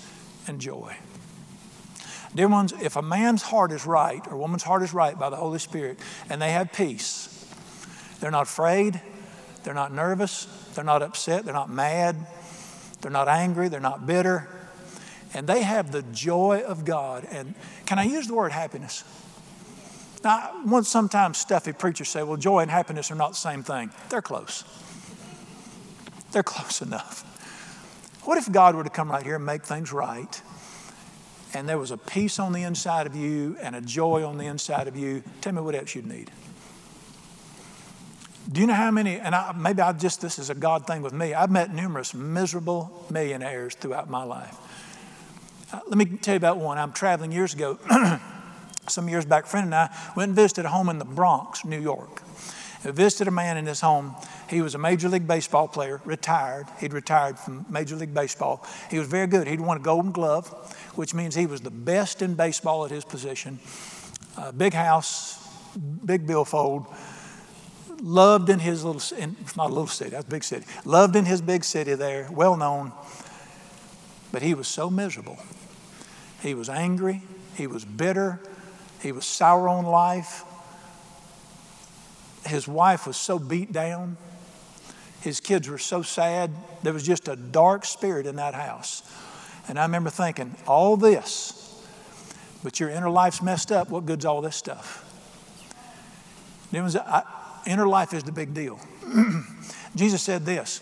and 0.47 0.59
joy. 0.59 0.95
Dear 2.35 2.49
ones, 2.49 2.73
if 2.81 2.97
a 2.97 3.01
man's 3.01 3.43
heart 3.43 3.71
is 3.71 3.85
right 3.85 4.21
or 4.27 4.35
woman's 4.35 4.63
heart 4.63 4.83
is 4.83 4.93
right 4.93 5.17
by 5.17 5.29
the 5.29 5.37
Holy 5.37 5.59
Spirit 5.59 5.97
and 6.29 6.41
they 6.41 6.51
have 6.51 6.73
peace, 6.73 7.24
they're 8.25 8.31
not 8.31 8.47
afraid, 8.47 8.99
they're 9.63 9.75
not 9.75 9.93
nervous, 9.93 10.45
they're 10.73 10.83
not 10.83 11.03
upset, 11.03 11.45
they're 11.45 11.53
not 11.53 11.69
mad, 11.69 12.15
they're 12.99 13.11
not 13.11 13.27
angry, 13.27 13.69
they're 13.69 13.79
not 13.79 14.07
bitter, 14.07 14.47
and 15.35 15.45
they 15.45 15.61
have 15.61 15.91
the 15.91 16.01
joy 16.01 16.63
of 16.65 16.85
God. 16.85 17.27
And 17.29 17.53
can 17.85 17.99
I 17.99 18.05
use 18.05 18.25
the 18.25 18.33
word 18.33 18.51
happiness? 18.51 19.03
Now, 20.23 20.59
once 20.65 20.89
sometimes 20.89 21.37
stuffy 21.37 21.71
preachers 21.71 22.09
say, 22.09 22.23
well, 22.23 22.35
joy 22.35 22.61
and 22.61 22.71
happiness 22.71 23.11
are 23.11 23.15
not 23.15 23.33
the 23.33 23.37
same 23.37 23.61
thing. 23.61 23.91
They're 24.09 24.23
close. 24.23 24.63
They're 26.31 26.41
close 26.41 26.81
enough. 26.81 27.21
What 28.25 28.39
if 28.39 28.51
God 28.51 28.73
were 28.73 28.83
to 28.83 28.89
come 28.89 29.11
right 29.11 29.23
here 29.23 29.35
and 29.35 29.45
make 29.45 29.65
things 29.65 29.93
right? 29.93 30.41
And 31.53 31.69
there 31.69 31.77
was 31.77 31.91
a 31.91 31.97
peace 31.97 32.39
on 32.39 32.53
the 32.53 32.63
inside 32.63 33.05
of 33.05 33.15
you 33.15 33.55
and 33.61 33.75
a 33.75 33.81
joy 33.81 34.25
on 34.25 34.39
the 34.39 34.47
inside 34.47 34.87
of 34.87 34.95
you. 34.95 35.21
Tell 35.41 35.53
me 35.53 35.61
what 35.61 35.75
else 35.75 35.93
you'd 35.93 36.07
need. 36.07 36.31
Do 38.51 38.61
you 38.61 38.67
know 38.67 38.73
how 38.73 38.91
many, 38.91 39.17
and 39.17 39.33
I, 39.33 39.53
maybe 39.53 39.81
I 39.81 39.91
just, 39.93 40.21
this 40.21 40.37
is 40.37 40.51
a 40.51 40.55
God 40.55 40.85
thing 40.85 41.01
with 41.01 41.13
me, 41.13 41.33
I've 41.33 41.49
met 41.49 41.73
numerous 41.73 42.13
miserable 42.13 43.05
millionaires 43.09 43.73
throughout 43.73 44.07
my 44.07 44.23
life. 44.23 44.55
Uh, 45.73 45.79
let 45.87 45.97
me 45.97 46.05
tell 46.05 46.35
you 46.35 46.37
about 46.37 46.57
one. 46.57 46.77
I'm 46.77 46.91
traveling 46.91 47.31
years 47.31 47.55
ago, 47.55 47.79
some 48.87 49.09
years 49.09 49.25
back, 49.25 49.47
friend 49.47 49.65
and 49.65 49.73
I 49.73 49.89
went 50.15 50.29
and 50.29 50.35
visited 50.35 50.65
a 50.65 50.69
home 50.69 50.89
in 50.89 50.99
the 50.99 51.05
Bronx, 51.05 51.65
New 51.65 51.79
York. 51.79 52.21
I 52.83 52.91
visited 52.91 53.27
a 53.27 53.31
man 53.31 53.57
in 53.57 53.65
his 53.65 53.81
home. 53.81 54.15
He 54.47 54.61
was 54.61 54.75
a 54.75 54.77
Major 54.77 55.09
League 55.09 55.27
Baseball 55.27 55.67
player, 55.67 55.99
retired. 56.05 56.67
He'd 56.79 56.93
retired 56.93 57.39
from 57.39 57.65
Major 57.67 57.95
League 57.95 58.13
Baseball. 58.13 58.63
He 58.91 58.99
was 58.99 59.07
very 59.07 59.25
good. 59.25 59.47
He'd 59.47 59.59
won 59.59 59.77
a 59.77 59.79
Golden 59.79 60.11
Glove, 60.11 60.49
which 60.93 61.15
means 61.15 61.33
he 61.33 61.47
was 61.47 61.61
the 61.61 61.71
best 61.71 62.21
in 62.21 62.35
baseball 62.35 62.85
at 62.85 62.91
his 62.91 63.03
position. 63.03 63.59
Uh, 64.37 64.51
big 64.51 64.73
house, 64.73 65.43
big 66.05 66.27
billfold 66.27 66.85
loved 68.01 68.49
in 68.49 68.59
his 68.59 68.83
little, 68.83 69.17
in, 69.17 69.35
it's 69.41 69.55
not 69.55 69.67
a 69.67 69.73
little 69.73 69.87
city, 69.87 70.11
that's 70.11 70.25
a 70.25 70.29
big 70.29 70.43
city, 70.43 70.65
loved 70.83 71.15
in 71.15 71.25
his 71.25 71.41
big 71.41 71.63
city 71.63 71.93
there, 71.95 72.27
well 72.31 72.57
known, 72.57 72.91
but 74.31 74.41
he 74.41 74.53
was 74.53 74.67
so 74.67 74.89
miserable. 74.89 75.37
He 76.41 76.53
was 76.53 76.69
angry, 76.69 77.23
he 77.55 77.67
was 77.67 77.85
bitter, 77.85 78.39
he 79.01 79.11
was 79.11 79.25
sour 79.25 79.69
on 79.69 79.85
life. 79.85 80.43
His 82.45 82.67
wife 82.67 83.05
was 83.05 83.17
so 83.17 83.37
beat 83.39 83.71
down. 83.71 84.17
His 85.21 85.39
kids 85.39 85.67
were 85.67 85.77
so 85.77 86.01
sad. 86.01 86.51
There 86.83 86.93
was 86.93 87.05
just 87.05 87.27
a 87.27 87.35
dark 87.35 87.85
spirit 87.85 88.27
in 88.27 88.35
that 88.37 88.53
house. 88.53 89.03
And 89.67 89.79
I 89.79 89.83
remember 89.83 90.09
thinking, 90.09 90.55
all 90.67 90.97
this, 90.97 91.83
but 92.63 92.79
your 92.79 92.89
inner 92.89 93.09
life's 93.09 93.41
messed 93.41 93.71
up. 93.71 93.89
What 93.89 94.05
good's 94.05 94.25
all 94.25 94.41
this 94.41 94.55
stuff? 94.55 95.01
It 96.71 96.81
was, 96.81 96.95
I, 96.95 97.23
Inner 97.65 97.87
life 97.87 98.13
is 98.13 98.23
the 98.23 98.31
big 98.31 98.53
deal. 98.53 98.79
Jesus 99.95 100.21
said 100.21 100.45
this 100.45 100.81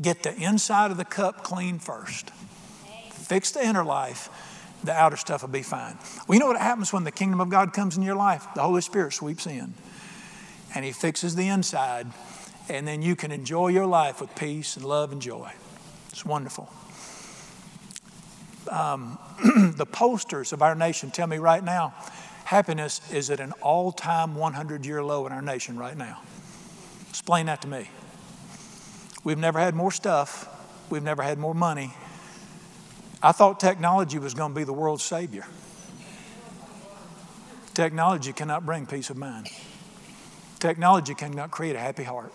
get 0.00 0.22
the 0.22 0.34
inside 0.34 0.90
of 0.90 0.96
the 0.96 1.04
cup 1.04 1.42
clean 1.42 1.78
first. 1.78 2.30
Fix 3.10 3.50
the 3.50 3.64
inner 3.64 3.84
life, 3.84 4.28
the 4.84 4.92
outer 4.92 5.16
stuff 5.16 5.42
will 5.42 5.48
be 5.48 5.62
fine. 5.62 5.98
We 6.28 6.38
know 6.38 6.46
what 6.46 6.58
happens 6.58 6.92
when 6.92 7.04
the 7.04 7.10
kingdom 7.10 7.40
of 7.40 7.48
God 7.48 7.72
comes 7.72 7.96
in 7.96 8.02
your 8.02 8.14
life. 8.14 8.46
The 8.54 8.62
Holy 8.62 8.82
Spirit 8.82 9.12
sweeps 9.12 9.46
in 9.46 9.74
and 10.74 10.84
He 10.84 10.92
fixes 10.92 11.34
the 11.34 11.48
inside, 11.48 12.06
and 12.68 12.86
then 12.86 13.02
you 13.02 13.16
can 13.16 13.32
enjoy 13.32 13.68
your 13.68 13.86
life 13.86 14.20
with 14.20 14.34
peace 14.34 14.76
and 14.76 14.84
love 14.84 15.12
and 15.12 15.22
joy. 15.22 15.50
It's 16.10 16.24
wonderful. 16.24 16.70
Um, 18.70 19.18
the 19.76 19.86
posters 19.86 20.52
of 20.52 20.62
our 20.62 20.74
nation 20.74 21.10
tell 21.10 21.26
me 21.26 21.38
right 21.38 21.62
now 21.62 21.94
Happiness 22.46 23.00
is 23.12 23.28
at 23.28 23.40
an 23.40 23.50
all 23.60 23.90
time 23.90 24.36
100 24.36 24.86
year 24.86 25.02
low 25.02 25.26
in 25.26 25.32
our 25.32 25.42
nation 25.42 25.76
right 25.76 25.96
now. 25.96 26.22
Explain 27.08 27.46
that 27.46 27.60
to 27.62 27.68
me. 27.68 27.90
We've 29.24 29.36
never 29.36 29.58
had 29.58 29.74
more 29.74 29.90
stuff, 29.90 30.48
we've 30.88 31.02
never 31.02 31.24
had 31.24 31.38
more 31.38 31.56
money. 31.56 31.92
I 33.20 33.32
thought 33.32 33.58
technology 33.58 34.20
was 34.20 34.32
going 34.32 34.52
to 34.52 34.56
be 34.56 34.62
the 34.62 34.72
world's 34.72 35.02
savior. 35.02 35.44
Technology 37.74 38.32
cannot 38.32 38.64
bring 38.64 38.86
peace 38.86 39.10
of 39.10 39.16
mind. 39.16 39.48
Technology 40.60 41.14
cannot 41.14 41.50
create 41.50 41.74
a 41.74 41.80
happy 41.80 42.04
heart. 42.04 42.32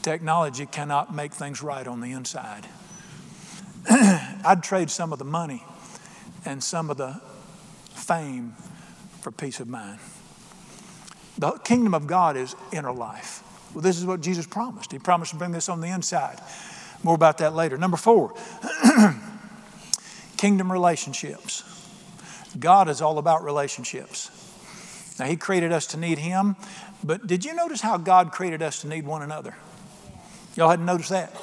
Technology 0.00 0.64
cannot 0.64 1.12
make 1.12 1.32
things 1.32 1.60
right 1.60 1.88
on 1.88 2.00
the 2.00 2.12
inside. 2.12 2.68
I'd 3.90 4.62
trade 4.62 4.90
some 4.90 5.12
of 5.12 5.18
the 5.18 5.24
money 5.24 5.64
and 6.44 6.62
some 6.62 6.88
of 6.88 6.98
the 6.98 7.20
fame 7.90 8.54
for 9.28 9.32
peace 9.32 9.60
of 9.60 9.68
mind. 9.68 9.98
The 11.36 11.50
kingdom 11.58 11.92
of 11.92 12.06
God 12.06 12.36
is 12.36 12.56
inner 12.72 12.92
life. 12.92 13.42
Well, 13.74 13.82
this 13.82 13.98
is 13.98 14.06
what 14.06 14.22
Jesus 14.22 14.46
promised. 14.46 14.90
He 14.90 14.98
promised 14.98 15.32
to 15.32 15.36
bring 15.36 15.52
this 15.52 15.68
on 15.68 15.82
the 15.82 15.88
inside. 15.88 16.40
More 17.02 17.14
about 17.14 17.36
that 17.38 17.54
later. 17.54 17.76
Number 17.76 17.98
four, 17.98 18.32
kingdom 20.38 20.72
relationships. 20.72 21.62
God 22.58 22.88
is 22.88 23.02
all 23.02 23.18
about 23.18 23.44
relationships. 23.44 24.30
Now, 25.18 25.26
He 25.26 25.36
created 25.36 25.72
us 25.72 25.86
to 25.88 25.98
need 25.98 26.18
Him, 26.18 26.56
but 27.04 27.26
did 27.26 27.44
you 27.44 27.54
notice 27.54 27.82
how 27.82 27.98
God 27.98 28.32
created 28.32 28.62
us 28.62 28.80
to 28.80 28.88
need 28.88 29.04
one 29.04 29.20
another? 29.20 29.54
Y'all 30.56 30.70
hadn't 30.70 30.86
noticed 30.86 31.10
that? 31.10 31.38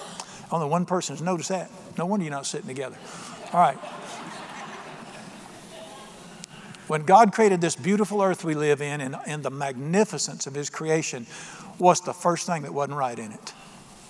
Only 0.51 0.67
one 0.67 0.87
person 0.87 1.15
has 1.15 1.21
noticed 1.21 1.49
that. 1.49 1.69
No 1.99 2.07
wonder 2.07 2.25
you're 2.25 2.33
not 2.33 2.47
sitting 2.47 2.67
together. 2.67 2.97
All 3.53 3.59
right. 3.59 3.77
When 6.87 7.03
God 7.03 7.33
created 7.33 7.61
this 7.61 7.75
beautiful 7.75 8.21
earth 8.21 8.43
we 8.43 8.53
live 8.53 8.81
in 8.81 9.01
and, 9.01 9.15
and 9.25 9.43
the 9.43 9.49
magnificence 9.49 10.45
of 10.45 10.53
His 10.53 10.69
creation, 10.69 11.25
what's 11.77 12.01
the 12.01 12.13
first 12.13 12.45
thing 12.45 12.61
that 12.63 12.73
wasn't 12.73 12.97
right 12.97 13.17
in 13.17 13.31
it? 13.31 13.49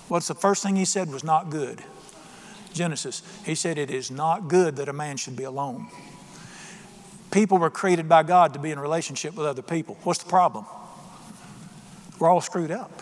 What's 0.08 0.28
the 0.28 0.36
first 0.36 0.62
thing 0.62 0.76
He 0.76 0.86
said 0.86 1.12
was 1.12 1.24
not 1.24 1.50
good? 1.50 1.82
Genesis. 2.74 3.24
He 3.46 3.56
said, 3.56 3.78
It 3.78 3.90
is 3.90 4.12
not 4.12 4.50
good 4.50 4.76
that 4.76 4.90
a 4.90 4.94
man 4.94 5.18
should 5.18 5.36
be 5.36 5.46
alone. 5.46 5.88
People 7.32 7.58
were 7.58 7.70
created 7.70 8.08
by 8.08 8.24
God 8.24 8.54
to 8.54 8.60
be 8.60 8.72
in 8.72 8.80
relationship 8.80 9.36
with 9.36 9.46
other 9.46 9.62
people. 9.62 9.98
What's 10.04 10.22
the 10.22 10.30
problem? 10.30 10.66
We're 12.20 12.30
all 12.30 12.42
screwed 12.42 12.72
up. 12.72 13.02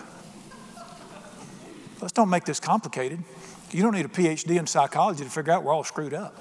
Let's 2.01 2.13
don't 2.13 2.29
make 2.29 2.45
this 2.45 2.59
complicated. 2.59 3.23
You 3.71 3.81
don't 3.81 3.93
need 3.93 4.05
a 4.05 4.09
PhD 4.09 4.59
in 4.59 4.67
psychology 4.67 5.23
to 5.23 5.29
figure 5.29 5.53
out 5.53 5.63
we're 5.63 5.73
all 5.73 5.83
screwed 5.83 6.13
up. 6.13 6.38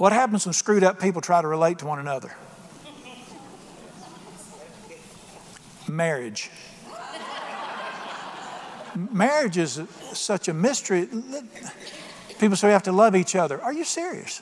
What 0.00 0.14
happens 0.14 0.46
when 0.46 0.54
screwed 0.54 0.82
up 0.82 0.98
people 0.98 1.20
try 1.20 1.42
to 1.42 1.46
relate 1.46 1.80
to 1.80 1.86
one 1.86 1.98
another? 1.98 2.34
Marriage. 5.86 6.50
Marriage 8.94 9.58
is 9.58 9.78
such 10.14 10.48
a 10.48 10.54
mystery. 10.54 11.06
People 12.38 12.56
say 12.56 12.68
we 12.68 12.72
have 12.72 12.84
to 12.84 12.92
love 12.92 13.14
each 13.14 13.36
other. 13.36 13.60
Are 13.60 13.74
you 13.74 13.84
serious? 13.84 14.40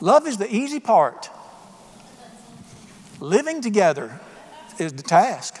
Love 0.00 0.26
is 0.26 0.38
the 0.38 0.50
easy 0.50 0.80
part. 0.80 1.28
Living 3.20 3.60
together 3.60 4.18
is 4.78 4.94
the 4.94 5.02
task. 5.02 5.58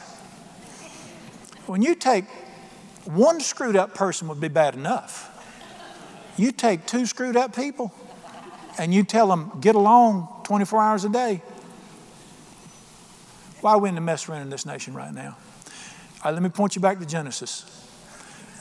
When 1.66 1.82
you 1.82 1.94
take 1.94 2.24
one 3.04 3.40
screwed 3.40 3.76
up 3.76 3.92
person 3.94 4.28
would 4.28 4.40
be 4.40 4.48
bad 4.48 4.74
enough. 4.74 5.26
You 6.38 6.52
take 6.52 6.86
two 6.86 7.04
screwed 7.04 7.36
up 7.36 7.54
people, 7.54 7.92
and 8.78 8.94
you 8.94 9.02
tell 9.02 9.28
them, 9.28 9.52
get 9.60 9.74
along 9.74 10.28
24 10.44 10.80
hours 10.80 11.04
a 11.04 11.08
day. 11.08 11.42
Why 13.60 13.72
are 13.72 13.78
we 13.78 13.88
in 13.88 13.96
the 13.96 14.00
mess 14.00 14.28
we're 14.28 14.36
in 14.36 14.42
in 14.42 14.50
this 14.50 14.64
nation 14.64 14.94
right 14.94 15.12
now? 15.12 15.36
Let 16.24 16.42
me 16.42 16.48
point 16.48 16.76
you 16.76 16.82
back 16.82 16.98
to 17.00 17.06
Genesis. 17.06 17.64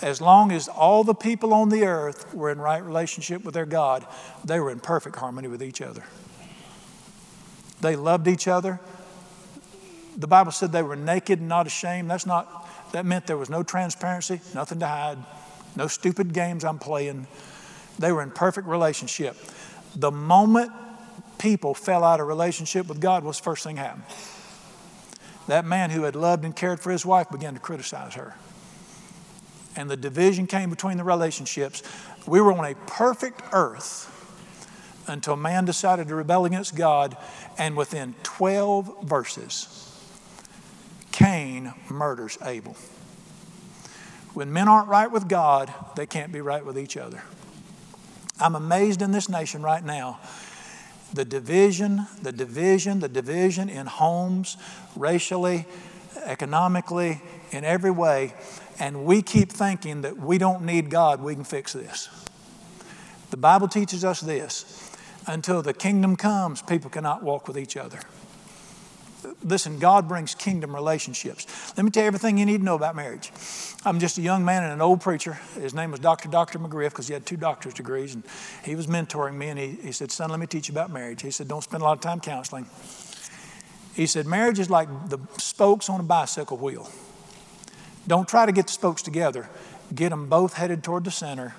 As 0.01 0.21
long 0.21 0.51
as 0.51 0.67
all 0.67 1.03
the 1.03 1.15
people 1.15 1.53
on 1.53 1.69
the 1.69 1.85
earth 1.85 2.33
were 2.33 2.51
in 2.51 2.59
right 2.59 2.83
relationship 2.83 3.43
with 3.43 3.53
their 3.53 3.65
God, 3.65 4.05
they 4.45 4.59
were 4.59 4.69
in 4.69 4.79
perfect 4.79 5.15
harmony 5.15 5.47
with 5.47 5.63
each 5.63 5.81
other. 5.81 6.03
They 7.81 7.95
loved 7.95 8.27
each 8.27 8.47
other. 8.47 8.79
The 10.15 10.27
Bible 10.27 10.51
said 10.51 10.71
they 10.71 10.83
were 10.83 10.95
naked 10.95 11.39
and 11.39 11.47
not 11.47 11.67
ashamed. 11.67 12.09
That's 12.09 12.25
not, 12.25 12.67
That 12.91 13.05
meant 13.05 13.27
there 13.27 13.37
was 13.37 13.49
no 13.49 13.63
transparency, 13.63 14.41
nothing 14.53 14.79
to 14.79 14.87
hide, 14.87 15.17
no 15.75 15.87
stupid 15.87 16.33
games 16.33 16.63
I'm 16.63 16.79
playing. 16.79 17.27
They 17.99 18.11
were 18.11 18.21
in 18.21 18.31
perfect 18.31 18.67
relationship. 18.67 19.35
The 19.97 20.11
moment 20.11 20.71
people 21.39 21.73
fell 21.73 22.03
out 22.03 22.19
of 22.19 22.27
relationship 22.27 22.87
with 22.87 23.01
God 23.01 23.23
was 23.23 23.37
the 23.37 23.43
first 23.43 23.63
thing 23.63 23.77
happened. 23.77 24.03
That 25.47 25.65
man 25.65 25.89
who 25.89 26.03
had 26.03 26.15
loved 26.15 26.45
and 26.45 26.55
cared 26.55 26.79
for 26.79 26.91
his 26.91 27.05
wife 27.05 27.31
began 27.31 27.55
to 27.55 27.59
criticize 27.59 28.13
her. 28.13 28.35
And 29.75 29.89
the 29.89 29.97
division 29.97 30.45
came 30.45 30.69
between 30.69 30.97
the 30.97 31.03
relationships. 31.03 31.81
We 32.27 32.41
were 32.41 32.53
on 32.53 32.65
a 32.65 32.75
perfect 32.85 33.41
earth 33.51 34.13
until 35.07 35.35
man 35.35 35.65
decided 35.65 36.09
to 36.09 36.15
rebel 36.15 36.45
against 36.45 36.75
God, 36.75 37.17
and 37.57 37.75
within 37.75 38.13
12 38.23 39.03
verses, 39.03 39.83
Cain 41.11 41.73
murders 41.89 42.37
Abel. 42.43 42.75
When 44.33 44.53
men 44.53 44.67
aren't 44.67 44.89
right 44.89 45.09
with 45.09 45.27
God, 45.27 45.73
they 45.95 46.05
can't 46.05 46.31
be 46.31 46.41
right 46.41 46.63
with 46.63 46.77
each 46.77 46.97
other. 46.97 47.23
I'm 48.39 48.55
amazed 48.55 49.01
in 49.01 49.11
this 49.11 49.29
nation 49.29 49.61
right 49.61 49.83
now. 49.83 50.19
The 51.13 51.25
division, 51.25 52.05
the 52.21 52.31
division, 52.31 52.99
the 52.99 53.07
division 53.09 53.69
in 53.69 53.87
homes, 53.87 54.57
racially, 54.95 55.65
economically, 56.25 57.21
in 57.51 57.63
every 57.63 57.91
way. 57.91 58.33
And 58.79 59.05
we 59.05 59.21
keep 59.21 59.51
thinking 59.51 60.01
that 60.01 60.17
we 60.17 60.37
don't 60.37 60.63
need 60.63 60.89
God, 60.89 61.21
we 61.21 61.33
can 61.33 61.43
fix 61.43 61.73
this. 61.73 62.09
The 63.31 63.37
Bible 63.37 63.67
teaches 63.67 64.05
us 64.05 64.21
this 64.21 64.91
until 65.25 65.61
the 65.61 65.73
kingdom 65.73 66.15
comes, 66.15 66.61
people 66.61 66.89
cannot 66.89 67.23
walk 67.23 67.47
with 67.47 67.57
each 67.57 67.75
other. 67.75 67.99
Listen, 69.43 69.79
God 69.79 70.07
brings 70.07 70.35
kingdom 70.35 70.75
relationships. 70.75 71.47
Let 71.77 71.83
me 71.83 71.91
tell 71.91 72.03
you 72.03 72.07
everything 72.07 72.37
you 72.37 72.45
need 72.45 72.59
to 72.59 72.63
know 72.63 72.75
about 72.75 72.95
marriage. 72.95 73.31
I'm 73.85 73.99
just 73.99 74.17
a 74.17 74.21
young 74.21 74.45
man 74.45 74.63
and 74.63 74.73
an 74.73 74.81
old 74.81 75.01
preacher. 75.01 75.33
His 75.55 75.73
name 75.73 75.91
was 75.91 75.99
Dr. 75.99 76.29
Dr. 76.29 76.59
McGriff 76.59 76.89
because 76.89 77.07
he 77.07 77.13
had 77.13 77.25
two 77.25 77.37
doctor's 77.37 77.73
degrees, 77.73 78.15
and 78.15 78.23
he 78.63 78.75
was 78.75 78.87
mentoring 78.87 79.35
me. 79.35 79.49
And 79.49 79.59
he, 79.59 79.67
he 79.71 79.91
said, 79.91 80.11
Son, 80.11 80.29
let 80.29 80.39
me 80.39 80.47
teach 80.47 80.67
you 80.67 80.73
about 80.73 80.91
marriage. 80.91 81.21
He 81.21 81.31
said, 81.31 81.47
Don't 81.47 81.63
spend 81.63 81.81
a 81.81 81.85
lot 81.85 81.93
of 81.93 82.01
time 82.01 82.19
counseling. 82.19 82.65
He 83.95 84.05
said, 84.05 84.25
Marriage 84.25 84.59
is 84.59 84.69
like 84.69 84.87
the 85.09 85.19
spokes 85.37 85.89
on 85.89 85.99
a 85.99 86.03
bicycle 86.03 86.57
wheel. 86.57 86.89
Don't 88.07 88.27
try 88.27 88.45
to 88.45 88.51
get 88.51 88.67
the 88.67 88.73
spokes 88.73 89.01
together, 89.01 89.49
get 89.93 90.09
them 90.09 90.27
both 90.27 90.53
headed 90.53 90.83
toward 90.83 91.03
the 91.03 91.11
center 91.11 91.55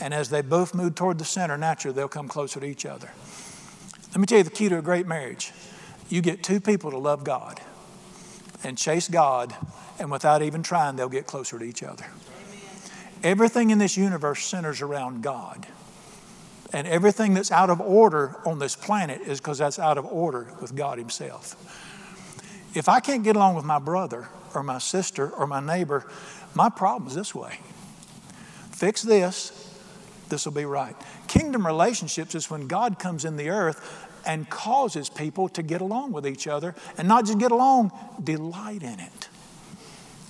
and 0.00 0.12
as 0.12 0.28
they 0.28 0.42
both 0.42 0.74
move 0.74 0.94
toward 0.94 1.18
the 1.18 1.24
center, 1.24 1.56
naturally, 1.56 1.94
they'll 1.94 2.08
come 2.08 2.28
closer 2.28 2.60
to 2.60 2.66
each 2.66 2.84
other. 2.84 3.10
Let 4.10 4.20
me 4.20 4.26
tell 4.26 4.38
you 4.38 4.44
the 4.44 4.50
key 4.50 4.68
to 4.68 4.78
a 4.78 4.82
great 4.82 5.06
marriage 5.06 5.52
you 6.08 6.20
get 6.20 6.42
two 6.42 6.60
people 6.60 6.90
to 6.90 6.98
love 6.98 7.24
God 7.24 7.60
and 8.64 8.78
chase 8.78 9.08
God, 9.08 9.54
and 9.98 10.10
without 10.10 10.42
even 10.42 10.62
trying, 10.62 10.96
they'll 10.96 11.08
get 11.08 11.26
closer 11.26 11.58
to 11.58 11.64
each 11.64 11.82
other. 11.82 12.06
Everything 13.22 13.70
in 13.70 13.78
this 13.78 13.96
universe 13.96 14.44
centers 14.44 14.82
around 14.82 15.22
God. 15.22 15.66
And 16.72 16.86
everything 16.86 17.34
that's 17.34 17.52
out 17.52 17.70
of 17.70 17.80
order 17.80 18.36
on 18.44 18.58
this 18.58 18.76
planet 18.76 19.20
is 19.22 19.40
because 19.40 19.58
that's 19.58 19.78
out 19.78 19.98
of 19.98 20.04
order 20.04 20.48
with 20.60 20.74
God 20.74 20.98
Himself. 20.98 21.54
If 22.74 22.88
I 22.88 23.00
can't 23.00 23.24
get 23.24 23.36
along 23.36 23.54
with 23.54 23.64
my 23.64 23.78
brother 23.78 24.28
or 24.54 24.62
my 24.62 24.78
sister 24.78 25.30
or 25.30 25.46
my 25.46 25.60
neighbor, 25.60 26.06
my 26.54 26.68
problem 26.68 27.08
is 27.08 27.14
this 27.14 27.34
way. 27.34 27.60
Fix 28.72 29.02
this, 29.02 29.52
this 30.28 30.44
will 30.44 30.52
be 30.52 30.64
right. 30.64 30.96
Kingdom 31.28 31.66
relationships 31.66 32.34
is 32.34 32.50
when 32.50 32.66
God 32.66 32.98
comes 32.98 33.24
in 33.24 33.36
the 33.36 33.48
earth 33.48 34.05
and 34.26 34.48
causes 34.50 35.08
people 35.08 35.48
to 35.50 35.62
get 35.62 35.80
along 35.80 36.12
with 36.12 36.26
each 36.26 36.46
other 36.46 36.74
and 36.98 37.08
not 37.08 37.26
just 37.26 37.38
get 37.38 37.52
along, 37.52 37.92
delight 38.22 38.82
in 38.82 39.00
it. 39.00 39.28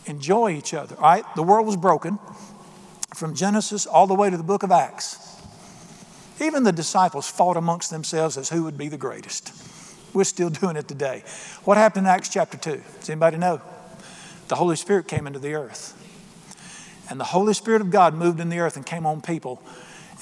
Enjoy 0.07 0.51
each 0.51 0.75
other. 0.75 0.95
All 0.97 1.03
right, 1.03 1.25
the 1.35 1.43
world 1.43 1.67
was 1.67 1.77
broken 1.77 2.19
from 3.15 3.35
Genesis 3.35 3.87
all 3.87 4.07
the 4.07 4.15
way 4.15 4.31
to 4.31 4.37
the 4.37 4.45
book 4.45 4.63
of 4.63 4.71
Acts. 4.71 5.19
Even 6.41 6.65
the 6.65 6.73
disciples 6.73 7.29
fought 7.29 7.57
amongst 7.57 7.91
themselves 7.91 8.37
as 8.37 8.51
who 8.51 8.65
would 8.65 8.77
be 8.77 8.89
the 8.89 8.99
greatest. 8.99 9.53
We're 10.13 10.25
still 10.25 10.51
doing 10.63 10.77
it 10.77 10.87
today. 10.87 11.25
What 11.65 11.77
happened 11.77 12.07
in 12.07 12.13
Acts 12.13 12.29
chapter 12.29 12.59
2? 12.59 12.83
Does 13.01 13.11
anybody 13.11 13.39
know? 13.39 13.61
The 14.49 14.57
Holy 14.57 14.77
Spirit 14.77 15.09
came 15.09 15.27
into 15.27 15.39
the 15.39 15.55
earth. 15.55 15.95
And 17.09 17.19
the 17.19 17.25
Holy 17.25 17.55
Spirit 17.55 17.81
of 17.81 17.91
God 17.91 18.15
moved 18.15 18.41
in 18.41 18.49
the 18.49 18.59
earth 18.59 18.77
and 18.77 18.85
came 18.85 19.07
on 19.07 19.21
people 19.21 19.63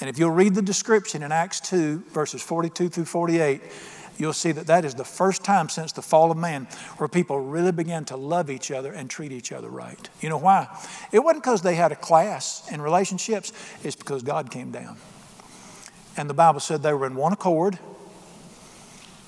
and 0.01 0.09
if 0.09 0.19
you'll 0.19 0.31
read 0.31 0.55
the 0.55 0.61
description 0.61 1.23
in 1.23 1.31
Acts 1.31 1.59
2, 1.61 2.03
verses 2.09 2.41
42 2.41 2.89
through 2.89 3.05
48, 3.05 3.61
you'll 4.17 4.33
see 4.33 4.51
that 4.51 4.67
that 4.67 4.85
is 4.85 4.95
the 4.95 5.05
first 5.05 5.43
time 5.43 5.69
since 5.69 5.91
the 5.91 6.01
fall 6.01 6.31
of 6.31 6.37
man 6.37 6.65
where 6.97 7.07
people 7.07 7.39
really 7.39 7.71
began 7.71 8.05
to 8.05 8.17
love 8.17 8.49
each 8.49 8.71
other 8.71 8.91
and 8.91 9.09
treat 9.09 9.31
each 9.31 9.51
other 9.51 9.69
right. 9.69 10.09
You 10.21 10.29
know 10.29 10.37
why? 10.37 10.67
It 11.11 11.19
wasn't 11.19 11.43
because 11.43 11.61
they 11.61 11.75
had 11.75 11.91
a 11.91 11.95
class 11.95 12.69
in 12.71 12.81
relationships, 12.81 13.53
it's 13.83 13.95
because 13.95 14.23
God 14.23 14.51
came 14.51 14.71
down. 14.71 14.97
And 16.17 16.29
the 16.29 16.33
Bible 16.33 16.59
said 16.59 16.81
they 16.81 16.93
were 16.93 17.07
in 17.07 17.15
one 17.15 17.33
accord, 17.33 17.79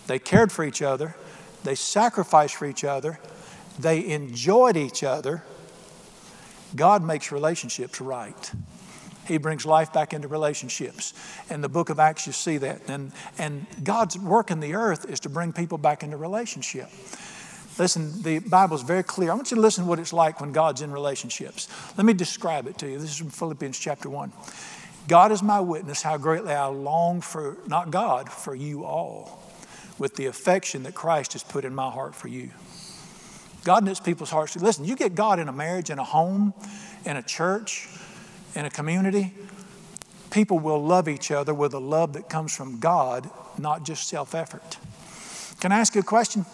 they 0.08 0.20
cared 0.20 0.52
for 0.52 0.64
each 0.64 0.82
other, 0.82 1.16
they 1.64 1.76
sacrificed 1.76 2.56
for 2.56 2.66
each 2.66 2.84
other, 2.84 3.20
they 3.80 4.06
enjoyed 4.06 4.78
each 4.78 5.04
other. 5.04 5.44
God 6.76 7.04
makes 7.04 7.32
relationships 7.32 8.02
right. 8.02 8.52
He 9.28 9.38
brings 9.38 9.66
life 9.66 9.92
back 9.92 10.14
into 10.14 10.28
relationships. 10.28 11.14
In 11.50 11.62
the 11.62 11.70
book 11.70 11.90
of 11.90 12.00
Acts, 12.00 12.28
you 12.28 12.34
see 12.34 12.58
that. 12.60 12.90
And, 12.90 13.12
and 13.38 13.66
God's 13.84 14.18
work 14.18 14.52
in 14.52 14.60
the 14.60 14.74
earth 14.74 15.10
is 15.10 15.20
to 15.22 15.30
bring 15.30 15.54
people 15.54 15.78
back 15.78 16.04
into 16.04 16.18
relationship. 16.18 16.90
Listen, 17.78 18.24
the 18.24 18.40
Bible 18.40 18.76
is 18.76 18.82
very 18.82 19.04
clear. 19.04 19.32
I 19.32 19.36
want 19.36 19.52
you 19.52 19.56
to 19.56 19.62
listen 19.62 19.84
to 19.84 19.90
what 19.90 20.00
it's 20.00 20.14
like 20.14 20.42
when 20.42 20.52
God's 20.52 20.82
in 20.82 20.92
relationships. 20.92 21.68
Let 21.96 22.06
me 22.06 22.14
describe 22.14 22.68
it 22.68 22.78
to 22.80 22.90
you. 22.90 22.98
This 22.98 23.12
is 23.12 23.18
from 23.18 23.30
Philippians 23.30 23.78
chapter 23.78 24.10
1. 24.10 24.32
God 25.08 25.32
is 25.32 25.44
my 25.44 25.60
witness 25.60 26.02
how 26.02 26.18
greatly 26.18 26.54
I 26.54 26.66
long 26.66 27.22
for, 27.22 27.58
not 27.68 27.92
God, 27.92 28.30
for 28.30 28.56
you 28.56 28.84
all, 28.84 29.42
with 30.00 30.16
the 30.16 30.26
affection 30.26 30.84
that 30.84 30.96
Christ 30.96 31.34
has 31.34 31.44
put 31.44 31.66
in 31.66 31.74
my 31.74 31.90
heart 31.90 32.16
for 32.16 32.28
you. 32.28 32.50
God 33.64 33.84
knits 33.84 34.00
people's 34.00 34.30
hearts. 34.30 34.56
Listen, 34.56 34.86
you 34.86 34.96
get 34.96 35.14
God 35.14 35.40
in 35.40 35.48
a 35.48 35.54
marriage, 35.54 35.90
in 35.90 36.00
a 36.00 36.04
home, 36.04 36.54
in 37.06 37.16
a 37.16 37.24
church, 37.24 37.88
in 38.56 38.66
a 38.66 38.70
community, 38.70 39.34
people 40.32 40.60
will 40.60 40.84
love 40.84 41.08
each 41.08 41.32
other 41.32 41.54
with 41.54 41.74
a 41.74 41.80
love 41.80 42.14
that 42.14 42.30
comes 42.30 42.56
from 42.56 42.80
God, 42.80 43.30
not 43.58 43.84
just 43.84 44.08
self 44.08 44.36
effort. 44.36 44.78
Can 45.60 45.72
I 45.72 45.80
ask 45.80 45.96
you 45.96 46.02
a 46.02 46.04
question? 46.04 46.46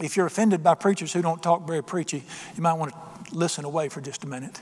If 0.00 0.16
you're 0.16 0.26
offended 0.26 0.62
by 0.62 0.74
preachers 0.74 1.12
who 1.12 1.22
don't 1.22 1.42
talk 1.42 1.66
very 1.66 1.82
preachy, 1.82 2.24
you 2.54 2.62
might 2.62 2.74
want 2.74 2.92
to 2.92 3.34
listen 3.34 3.64
away 3.64 3.88
for 3.88 4.00
just 4.00 4.24
a 4.24 4.26
minute. 4.26 4.60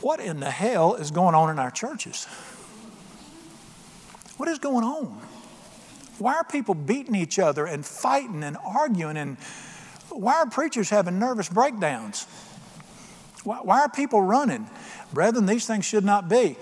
What 0.00 0.20
in 0.20 0.40
the 0.40 0.50
hell 0.50 0.94
is 0.94 1.10
going 1.10 1.34
on 1.34 1.50
in 1.50 1.58
our 1.58 1.70
churches? 1.70 2.26
What 4.36 4.48
is 4.48 4.58
going 4.58 4.84
on? 4.84 5.20
Why 6.18 6.34
are 6.34 6.44
people 6.44 6.74
beating 6.74 7.14
each 7.14 7.38
other 7.38 7.66
and 7.66 7.84
fighting 7.84 8.42
and 8.42 8.56
arguing? 8.64 9.16
And 9.16 9.36
why 10.10 10.34
are 10.36 10.46
preachers 10.48 10.90
having 10.90 11.18
nervous 11.18 11.48
breakdowns? 11.48 12.26
Why, 13.44 13.58
why 13.58 13.80
are 13.80 13.88
people 13.88 14.22
running? 14.22 14.68
Brethren, 15.12 15.46
these 15.46 15.66
things 15.66 15.84
should 15.84 16.04
not 16.04 16.28
be. 16.28 16.56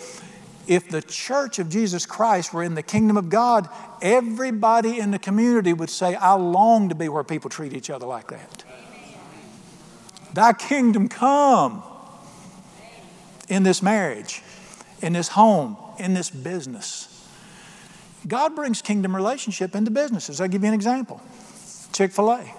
If 0.67 0.89
the 0.91 1.01
church 1.01 1.59
of 1.59 1.71
Jesus 1.71 2.05
Christ 2.05 2.53
were 2.53 2.63
in 2.63 2.75
the 2.75 2.83
kingdom 2.83 3.17
of 3.17 3.31
God, 3.31 3.69
everybody 4.03 4.99
in 4.99 5.11
the 5.11 5.19
community 5.19 5.73
would 5.73 5.91
say, 5.91 6.15
I 6.15 6.35
long 6.35 6.91
to 6.91 6.95
be 6.95 7.09
where 7.09 7.25
people 7.25 7.49
treat 7.49 7.73
each 7.73 7.89
other 7.89 8.07
like 8.07 8.29
that. 8.29 8.65
Thy 10.35 10.53
kingdom 10.53 11.09
come 11.09 11.83
in 13.49 13.63
this 13.63 13.83
marriage, 13.83 14.43
in 15.01 15.15
this 15.15 15.29
home, 15.29 15.77
in 15.99 16.13
this 16.13 16.29
business. 16.29 17.07
God 18.27 18.55
brings 18.55 18.83
kingdom 18.83 19.17
relationship 19.17 19.75
into 19.75 19.91
businesses. 19.91 20.41
I'll 20.41 20.49
give 20.49 20.63
you 20.63 20.69
an 20.69 20.75
example. 20.75 21.23
Chick 21.93 22.13
fil 22.13 22.31
A 22.31 22.55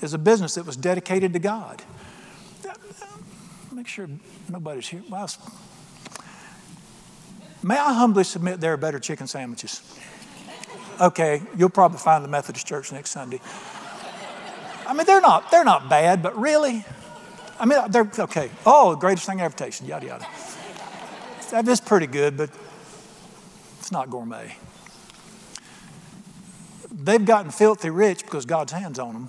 is 0.00 0.14
a 0.14 0.18
business 0.18 0.54
that 0.54 0.66
was 0.66 0.76
dedicated 0.76 1.32
to 1.32 1.40
God 1.40 1.82
make 3.84 3.90
sure 3.90 4.08
nobody's 4.48 4.88
here. 4.88 5.02
Well, 5.10 5.28
may 7.62 7.76
I 7.76 7.92
humbly 7.92 8.24
submit 8.24 8.58
there 8.58 8.72
are 8.72 8.78
better 8.78 8.98
chicken 8.98 9.26
sandwiches? 9.26 9.82
Okay, 10.98 11.42
you'll 11.54 11.68
probably 11.68 11.98
find 11.98 12.24
the 12.24 12.28
Methodist 12.28 12.66
Church 12.66 12.92
next 12.92 13.10
Sunday. 13.10 13.42
I 14.86 14.94
mean, 14.94 15.04
they're 15.04 15.20
not, 15.20 15.50
they're 15.50 15.64
not 15.64 15.90
bad, 15.90 16.22
but 16.22 16.34
really? 16.34 16.82
I 17.60 17.66
mean, 17.66 17.78
they're 17.90 18.10
okay. 18.20 18.48
Oh, 18.64 18.96
greatest 18.96 19.26
thing 19.26 19.42
ever 19.42 19.54
tasted, 19.54 19.86
yada, 19.86 20.06
yada. 20.06 20.26
That 21.50 21.68
is 21.68 21.82
pretty 21.82 22.06
good, 22.06 22.38
but 22.38 22.48
it's 23.80 23.92
not 23.92 24.08
gourmet. 24.08 24.56
They've 26.90 27.22
gotten 27.22 27.50
filthy 27.50 27.90
rich 27.90 28.22
because 28.22 28.46
God's 28.46 28.72
hands 28.72 28.98
on 28.98 29.12
them. 29.12 29.28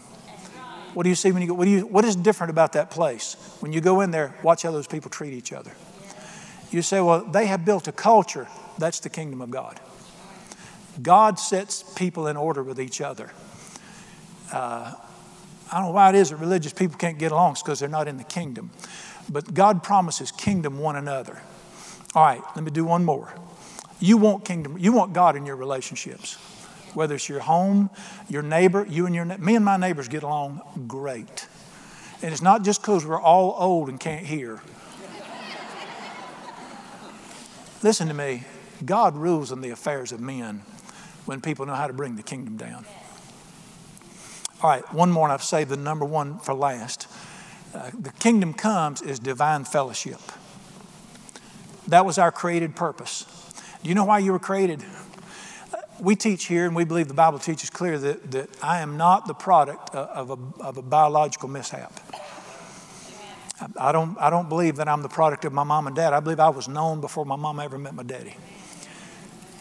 What 0.96 1.04
do 1.04 1.10
you 1.10 1.16
see 1.16 1.34
when 1.34 1.42
you 1.42 1.50
go? 1.50 1.54
What, 1.54 1.66
do 1.66 1.72
you, 1.72 1.86
what 1.86 2.06
is 2.06 2.16
different 2.16 2.52
about 2.52 2.72
that 2.74 2.90
place? 2.90 3.36
When 3.60 3.74
you 3.74 3.82
go 3.82 4.00
in 4.00 4.12
there, 4.12 4.34
watch 4.42 4.64
how 4.64 4.72
those 4.72 4.88
people 4.88 5.12
treat 5.12 5.34
each 5.34 5.52
other. 5.52 5.74
You 6.72 6.82
say, 6.82 7.02
well, 7.02 7.26
they 7.26 7.48
have 7.48 7.66
built 7.66 7.90
a 7.90 7.92
culture. 7.92 8.48
That's 8.78 9.02
the 9.02 9.10
kingdom 9.10 9.42
of 9.42 9.52
God. 9.52 9.78
God 11.02 11.38
sets 11.38 11.84
people 11.96 12.28
in 12.28 12.38
order 12.38 12.64
with 12.64 12.80
each 12.80 13.02
other. 13.02 13.30
Uh, 14.54 14.94
I 15.70 15.78
don't 15.78 15.88
know 15.88 15.92
why 15.92 16.08
it 16.10 16.16
is 16.16 16.30
that 16.30 16.38
religious 16.38 16.72
people 16.72 16.98
can't 16.98 17.20
get 17.20 17.34
along. 17.34 17.52
It's 17.52 17.62
because 17.62 17.82
they're 17.82 17.90
not 17.90 18.08
in 18.08 18.16
the 18.16 18.24
kingdom. 18.24 18.72
But 19.30 19.54
God 19.54 19.84
promises 19.84 20.32
kingdom 20.32 20.80
one 20.80 20.96
another. 20.96 21.42
All 22.14 22.24
right, 22.24 22.42
let 22.56 22.64
me 22.64 22.72
do 22.72 22.86
one 22.86 23.04
more. 23.04 23.34
You 24.00 24.16
want 24.16 24.46
kingdom, 24.46 24.78
you 24.78 24.94
want 24.94 25.12
God 25.12 25.36
in 25.36 25.46
your 25.46 25.58
relationships. 25.58 26.38
Whether 26.96 27.16
it's 27.16 27.30
your 27.30 27.42
home, 27.42 27.90
your 28.30 28.42
neighbor, 28.42 28.86
you 28.90 29.06
and 29.06 29.14
your 29.14 29.26
me 29.26 29.56
and 29.56 29.64
my 29.66 29.78
neighbors 29.78 30.08
get 30.08 30.24
along 30.24 30.62
great. 30.88 31.48
And 32.22 32.32
it's 32.32 32.42
not 32.42 32.64
just 32.64 32.82
because 32.82 33.06
we're 33.06 33.22
all 33.22 33.56
old 33.60 33.90
and 33.90 34.00
can't 34.00 34.26
hear. 34.26 34.62
Listen 37.84 38.08
to 38.08 38.14
me. 38.14 38.44
God 38.84 39.16
rules 39.16 39.52
in 39.52 39.62
the 39.62 39.70
affairs 39.70 40.12
of 40.12 40.20
men 40.20 40.64
when 41.26 41.42
people 41.42 41.66
know 41.66 41.76
how 41.76 41.88
to 41.88 41.94
bring 41.94 42.16
the 42.16 42.24
kingdom 42.24 42.58
down. 42.58 42.86
All 44.64 44.70
right, 44.70 44.94
one 44.94 45.12
more, 45.12 45.28
and 45.28 45.34
I've 45.34 45.44
saved 45.44 45.70
the 45.70 45.78
number 45.78 46.06
one 46.06 46.40
for 46.40 46.54
last. 46.54 47.08
Uh, 47.74 47.92
the 47.94 48.12
kingdom 48.14 48.54
comes 48.54 49.02
is 49.02 49.20
divine 49.20 49.66
fellowship. 49.66 50.22
That 51.88 52.06
was 52.06 52.18
our 52.18 52.32
created 52.32 52.76
purpose. 52.76 53.26
Do 53.84 53.90
you 53.90 53.96
know 53.96 54.06
why 54.06 54.20
you 54.20 54.32
were 54.32 54.40
created? 54.40 54.84
We 56.00 56.16
teach 56.16 56.46
here, 56.46 56.66
and 56.66 56.76
we 56.76 56.84
believe 56.84 57.08
the 57.08 57.14
Bible 57.14 57.40
teaches 57.40 57.70
clear 57.70 57.98
that, 57.98 58.32
that 58.32 58.50
I 58.62 58.82
am 58.82 58.98
not 58.98 59.28
the 59.28 59.34
product 59.34 59.96
of 59.96 60.30
a, 60.30 60.62
of 60.62 60.78
a 60.78 60.82
biological 60.82 61.48
mishap. 61.48 61.94
I 63.78 63.94
don't, 63.94 64.18
I 64.20 64.30
don't 64.30 64.50
believe 64.50 64.76
that 64.78 64.90
I'm 64.90 65.02
the 65.02 65.10
product 65.10 65.46
of 65.46 65.54
my 65.54 65.64
mom 65.64 65.88
and 65.88 65.96
dad. 65.96 66.14
I 66.14 66.20
believe 66.20 66.42
I 66.42 66.50
was 66.50 66.68
known 66.68 67.00
before 67.00 67.26
my 67.26 67.38
mom 67.38 67.60
ever 67.60 67.78
met 67.78 67.96
my 67.96 68.04
daddy. 68.04 68.36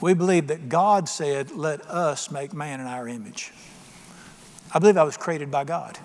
We 0.01 0.15
believe 0.15 0.49
that 0.49 0.69
God 0.69 1.09
said, 1.09 1.53
Let 1.53 1.89
us 1.89 2.31
make 2.31 2.53
man 2.53 2.81
in 2.81 2.87
our 2.87 3.07
image. 3.07 3.53
I 4.73 4.81
believe 4.81 4.97
I 4.97 5.05
was 5.05 5.17
created 5.17 5.51
by 5.51 5.65
God. 5.65 5.99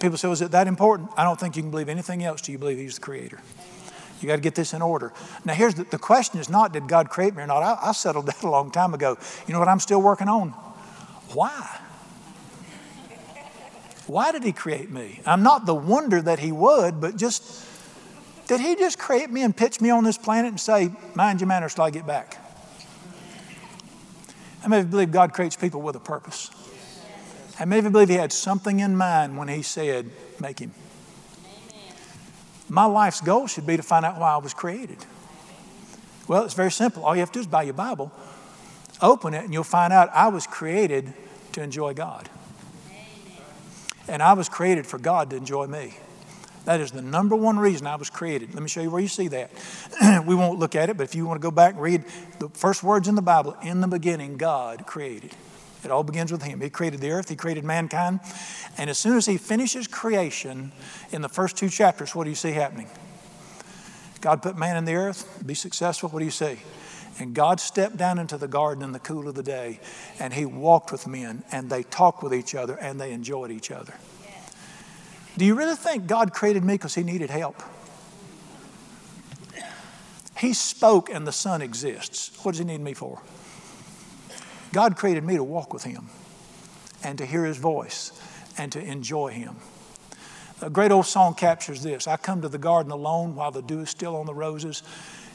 People 0.00 0.18
say, 0.18 0.28
Was 0.28 0.42
it 0.42 0.50
that 0.50 0.66
important? 0.66 1.10
I 1.16 1.22
don't 1.22 1.38
think 1.38 1.56
you 1.56 1.62
can 1.62 1.70
believe 1.70 1.88
anything 1.88 2.24
else 2.24 2.40
till 2.40 2.52
you 2.52 2.58
believe 2.58 2.78
He's 2.78 2.96
the 2.96 3.00
creator. 3.00 3.40
You 4.20 4.28
got 4.28 4.36
to 4.36 4.42
get 4.42 4.54
this 4.54 4.74
in 4.74 4.82
order. 4.82 5.12
Now, 5.44 5.54
here's 5.54 5.74
the, 5.74 5.84
the 5.84 5.98
question 5.98 6.40
is 6.40 6.48
not 6.48 6.72
did 6.72 6.88
God 6.88 7.08
create 7.10 7.34
me 7.34 7.42
or 7.42 7.46
not? 7.46 7.62
I, 7.62 7.88
I 7.88 7.92
settled 7.92 8.26
that 8.26 8.42
a 8.42 8.50
long 8.50 8.70
time 8.70 8.94
ago. 8.94 9.16
You 9.46 9.52
know 9.52 9.60
what 9.60 9.68
I'm 9.68 9.80
still 9.80 10.02
working 10.02 10.28
on? 10.28 10.50
Why? 11.32 11.80
Why 14.06 14.32
did 14.32 14.42
He 14.42 14.52
create 14.52 14.90
me? 14.90 15.20
I'm 15.26 15.42
not 15.42 15.66
the 15.66 15.74
wonder 15.74 16.20
that 16.22 16.38
He 16.38 16.50
would, 16.50 17.00
but 17.00 17.16
just 17.16 17.66
did 18.46 18.60
He 18.60 18.74
just 18.74 18.98
create 18.98 19.30
me 19.30 19.42
and 19.42 19.54
pitch 19.54 19.80
me 19.80 19.90
on 19.90 20.04
this 20.04 20.18
planet 20.18 20.50
and 20.50 20.60
say, 20.60 20.90
mind 21.14 21.40
your 21.40 21.48
manners 21.48 21.74
till 21.74 21.84
I 21.84 21.90
get 21.90 22.06
back? 22.06 22.38
I 24.64 24.68
may 24.68 24.82
believe 24.82 25.12
God 25.12 25.32
creates 25.32 25.54
people 25.56 25.82
with 25.82 25.94
a 25.94 26.00
purpose. 26.00 26.50
I 27.60 27.66
may 27.66 27.80
believe 27.82 28.08
He 28.08 28.14
had 28.14 28.32
something 28.32 28.80
in 28.80 28.96
mind 28.96 29.36
when 29.36 29.48
He 29.48 29.62
said, 29.62 30.10
make 30.40 30.58
Him. 30.58 30.72
My 32.68 32.84
life's 32.84 33.20
goal 33.20 33.46
should 33.46 33.66
be 33.66 33.76
to 33.76 33.82
find 33.82 34.04
out 34.04 34.18
why 34.18 34.34
I 34.34 34.36
was 34.36 34.54
created. 34.54 34.98
Well, 36.26 36.44
it's 36.44 36.54
very 36.54 36.70
simple. 36.70 37.04
All 37.04 37.14
you 37.14 37.20
have 37.20 37.32
to 37.32 37.38
do 37.38 37.40
is 37.40 37.46
buy 37.46 37.62
your 37.62 37.74
Bible, 37.74 38.12
open 39.00 39.32
it, 39.32 39.44
and 39.44 39.52
you'll 39.52 39.64
find 39.64 39.92
out 39.92 40.10
I 40.12 40.28
was 40.28 40.46
created 40.46 41.12
to 41.52 41.62
enjoy 41.62 41.94
God. 41.94 42.28
And 44.06 44.22
I 44.22 44.34
was 44.34 44.48
created 44.48 44.86
for 44.86 44.98
God 44.98 45.30
to 45.30 45.36
enjoy 45.36 45.66
me. 45.66 45.94
That 46.64 46.80
is 46.80 46.90
the 46.90 47.00
number 47.00 47.34
one 47.34 47.58
reason 47.58 47.86
I 47.86 47.96
was 47.96 48.10
created. 48.10 48.52
Let 48.52 48.62
me 48.62 48.68
show 48.68 48.82
you 48.82 48.90
where 48.90 49.00
you 49.00 49.08
see 49.08 49.28
that. 49.28 49.50
we 50.26 50.34
won't 50.34 50.58
look 50.58 50.74
at 50.74 50.90
it, 50.90 50.98
but 50.98 51.04
if 51.04 51.14
you 51.14 51.24
want 51.24 51.40
to 51.40 51.42
go 51.42 51.50
back 51.50 51.72
and 51.72 51.82
read 51.82 52.04
the 52.38 52.50
first 52.50 52.82
words 52.82 53.08
in 53.08 53.14
the 53.14 53.22
Bible, 53.22 53.56
in 53.62 53.80
the 53.80 53.88
beginning, 53.88 54.36
God 54.36 54.84
created. 54.86 55.34
It 55.84 55.90
all 55.90 56.02
begins 56.02 56.32
with 56.32 56.42
Him. 56.42 56.60
He 56.60 56.70
created 56.70 57.00
the 57.00 57.10
earth, 57.10 57.28
He 57.28 57.36
created 57.36 57.64
mankind. 57.64 58.20
And 58.76 58.90
as 58.90 58.98
soon 58.98 59.16
as 59.16 59.26
He 59.26 59.38
finishes 59.38 59.86
creation, 59.86 60.72
in 61.12 61.22
the 61.22 61.28
first 61.28 61.56
two 61.56 61.68
chapters, 61.68 62.14
what 62.14 62.24
do 62.24 62.30
you 62.30 62.36
see 62.36 62.52
happening? 62.52 62.88
God 64.20 64.42
put 64.42 64.56
man 64.56 64.76
in 64.76 64.84
the 64.84 64.94
earth, 64.94 65.42
be 65.46 65.54
successful. 65.54 66.08
What 66.08 66.18
do 66.18 66.24
you 66.24 66.30
see? 66.30 66.58
And 67.20 67.34
God 67.34 67.60
stepped 67.60 67.96
down 67.96 68.18
into 68.18 68.36
the 68.36 68.48
garden 68.48 68.84
in 68.84 68.92
the 68.92 68.98
cool 68.98 69.28
of 69.28 69.34
the 69.34 69.42
day, 69.42 69.80
and 70.18 70.32
He 70.32 70.44
walked 70.44 70.92
with 70.92 71.06
men, 71.06 71.44
and 71.52 71.70
they 71.70 71.82
talked 71.82 72.22
with 72.22 72.34
each 72.34 72.54
other, 72.54 72.76
and 72.76 73.00
they 73.00 73.12
enjoyed 73.12 73.50
each 73.50 73.70
other. 73.70 73.94
Do 75.36 75.44
you 75.44 75.54
really 75.54 75.76
think 75.76 76.06
God 76.06 76.32
created 76.32 76.64
me 76.64 76.74
because 76.74 76.94
He 76.94 77.02
needed 77.04 77.30
help? 77.30 77.62
He 80.36 80.52
spoke, 80.52 81.10
and 81.10 81.26
the 81.26 81.32
sun 81.32 81.62
exists. 81.62 82.32
What 82.44 82.52
does 82.52 82.58
He 82.60 82.64
need 82.64 82.80
me 82.80 82.94
for? 82.94 83.20
God 84.78 84.94
created 84.94 85.24
me 85.24 85.34
to 85.34 85.42
walk 85.42 85.72
with 85.74 85.82
Him 85.82 86.06
and 87.02 87.18
to 87.18 87.26
hear 87.26 87.44
His 87.44 87.56
voice 87.56 88.12
and 88.56 88.70
to 88.70 88.80
enjoy 88.80 89.32
Him. 89.32 89.56
A 90.62 90.70
great 90.70 90.92
old 90.92 91.06
song 91.06 91.34
captures 91.34 91.82
this 91.82 92.06
I 92.06 92.16
come 92.16 92.42
to 92.42 92.48
the 92.48 92.58
garden 92.58 92.92
alone 92.92 93.34
while 93.34 93.50
the 93.50 93.60
dew 93.60 93.80
is 93.80 93.90
still 93.90 94.14
on 94.14 94.24
the 94.24 94.34
roses. 94.34 94.84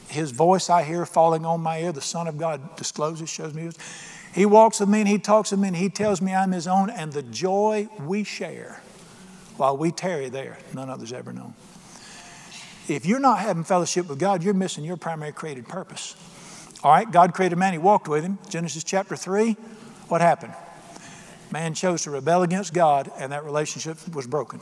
His 0.08 0.30
voice 0.30 0.70
I 0.70 0.82
hear 0.82 1.04
falling 1.04 1.44
on 1.44 1.60
my 1.60 1.80
ear. 1.80 1.92
The 1.92 2.00
Son 2.00 2.26
of 2.26 2.38
God 2.38 2.74
discloses, 2.76 3.28
shows 3.28 3.52
me. 3.52 3.68
He 4.34 4.46
walks 4.46 4.80
with 4.80 4.88
me 4.88 5.00
and 5.00 5.08
He 5.08 5.18
talks 5.18 5.50
with 5.50 5.60
me 5.60 5.68
and 5.68 5.76
He 5.76 5.90
tells 5.90 6.22
me 6.22 6.34
I'm 6.34 6.52
His 6.52 6.66
own, 6.66 6.88
and 6.88 7.12
the 7.12 7.22
joy 7.22 7.90
we 8.00 8.24
share 8.24 8.80
while 9.58 9.76
we 9.76 9.92
tarry 9.92 10.30
there, 10.30 10.56
none 10.72 10.88
others 10.88 11.12
ever 11.12 11.34
known. 11.34 11.52
If 12.88 13.04
you're 13.04 13.20
not 13.20 13.40
having 13.40 13.64
fellowship 13.64 14.08
with 14.08 14.18
God, 14.18 14.42
you're 14.42 14.54
missing 14.54 14.84
your 14.84 14.96
primary 14.96 15.32
created 15.32 15.68
purpose. 15.68 16.16
All 16.84 16.90
right, 16.90 17.10
God 17.10 17.32
created 17.32 17.56
man, 17.56 17.72
he 17.72 17.78
walked 17.78 18.08
with 18.08 18.22
him. 18.22 18.38
Genesis 18.50 18.84
chapter 18.84 19.16
3, 19.16 19.56
what 20.08 20.20
happened? 20.20 20.52
Man 21.50 21.72
chose 21.72 22.02
to 22.02 22.10
rebel 22.10 22.42
against 22.42 22.74
God, 22.74 23.10
and 23.18 23.32
that 23.32 23.42
relationship 23.42 23.96
was 24.14 24.26
broken. 24.26 24.60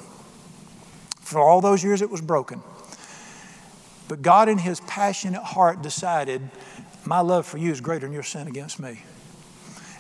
For 1.21 1.41
all 1.41 1.61
those 1.61 1.83
years, 1.83 2.01
it 2.01 2.11
was 2.11 2.21
broken. 2.21 2.63
But 4.07 4.23
God, 4.23 4.49
in 4.49 4.59
his 4.59 4.79
passionate 4.81 5.43
heart, 5.43 5.83
decided, 5.83 6.43
My 7.05 7.21
love 7.21 7.45
for 7.45 7.59
you 7.59 7.73
is 7.73 7.81
greater 7.81 8.07
than 8.07 8.13
your 8.13 8.23
sin 8.23 8.47
against 8.47 8.79
me. 8.79 9.03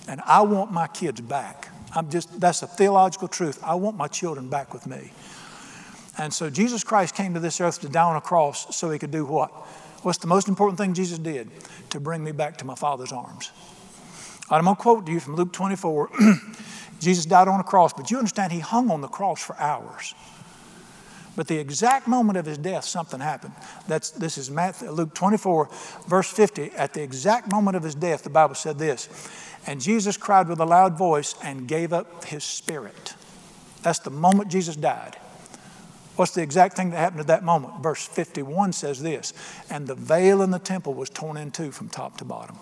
And 0.06 0.20
I 0.24 0.42
want 0.42 0.70
my 0.70 0.86
kids 0.86 1.20
back. 1.20 1.70
I'm 1.92 2.08
just, 2.08 2.40
that's 2.40 2.62
a 2.62 2.68
theological 2.68 3.26
truth. 3.26 3.58
I 3.64 3.74
want 3.74 3.96
my 3.96 4.06
children 4.06 4.48
back 4.48 4.72
with 4.72 4.86
me. 4.86 5.10
And 6.18 6.32
so 6.32 6.50
Jesus 6.50 6.84
Christ 6.84 7.16
came 7.16 7.34
to 7.34 7.40
this 7.40 7.60
earth 7.60 7.80
to 7.80 7.88
die 7.88 8.04
on 8.04 8.16
a 8.16 8.20
cross 8.20 8.76
so 8.76 8.90
he 8.90 8.98
could 8.98 9.10
do 9.10 9.24
what? 9.24 9.52
What's 10.02 10.18
the 10.18 10.26
most 10.26 10.48
important 10.48 10.78
thing 10.78 10.94
Jesus 10.94 11.18
did? 11.18 11.50
To 11.90 12.00
bring 12.00 12.24
me 12.24 12.32
back 12.32 12.58
to 12.58 12.64
my 12.64 12.74
Father's 12.74 13.12
arms. 13.12 13.50
Right, 14.50 14.58
I'm 14.58 14.64
going 14.64 14.76
to 14.76 14.82
quote 14.82 15.06
to 15.06 15.12
you 15.12 15.20
from 15.20 15.36
Luke 15.36 15.52
24. 15.52 16.10
Jesus 17.00 17.24
died 17.24 17.48
on 17.48 17.60
a 17.60 17.64
cross, 17.64 17.92
but 17.92 18.10
you 18.10 18.18
understand 18.18 18.52
he 18.52 18.60
hung 18.60 18.90
on 18.90 19.00
the 19.00 19.08
cross 19.08 19.42
for 19.42 19.56
hours. 19.58 20.14
But 21.34 21.48
the 21.48 21.58
exact 21.58 22.06
moment 22.06 22.36
of 22.36 22.44
his 22.44 22.58
death, 22.58 22.84
something 22.84 23.18
happened. 23.18 23.54
That's, 23.88 24.10
this 24.10 24.36
is 24.36 24.50
Matthew, 24.50 24.90
Luke 24.90 25.14
24, 25.14 25.68
verse 26.06 26.30
50. 26.30 26.72
At 26.72 26.92
the 26.92 27.02
exact 27.02 27.50
moment 27.50 27.76
of 27.76 27.82
his 27.82 27.94
death, 27.94 28.22
the 28.22 28.30
Bible 28.30 28.54
said 28.54 28.78
this 28.78 29.08
And 29.66 29.80
Jesus 29.80 30.16
cried 30.16 30.48
with 30.48 30.60
a 30.60 30.66
loud 30.66 30.98
voice 30.98 31.34
and 31.42 31.66
gave 31.66 31.92
up 31.92 32.24
his 32.24 32.44
spirit. 32.44 33.14
That's 33.82 34.00
the 34.00 34.10
moment 34.10 34.50
Jesus 34.50 34.76
died. 34.76 35.16
What's 36.16 36.32
the 36.32 36.42
exact 36.42 36.76
thing 36.76 36.90
that 36.90 36.98
happened 36.98 37.20
at 37.20 37.26
that 37.28 37.42
moment? 37.42 37.82
Verse 37.82 38.06
51 38.06 38.72
says 38.72 39.02
this 39.02 39.32
And 39.70 39.86
the 39.86 39.94
veil 39.94 40.42
in 40.42 40.50
the 40.50 40.58
temple 40.58 40.94
was 40.94 41.08
torn 41.08 41.36
in 41.36 41.50
two 41.50 41.72
from 41.72 41.88
top 41.88 42.18
to 42.18 42.24
bottom. 42.24 42.56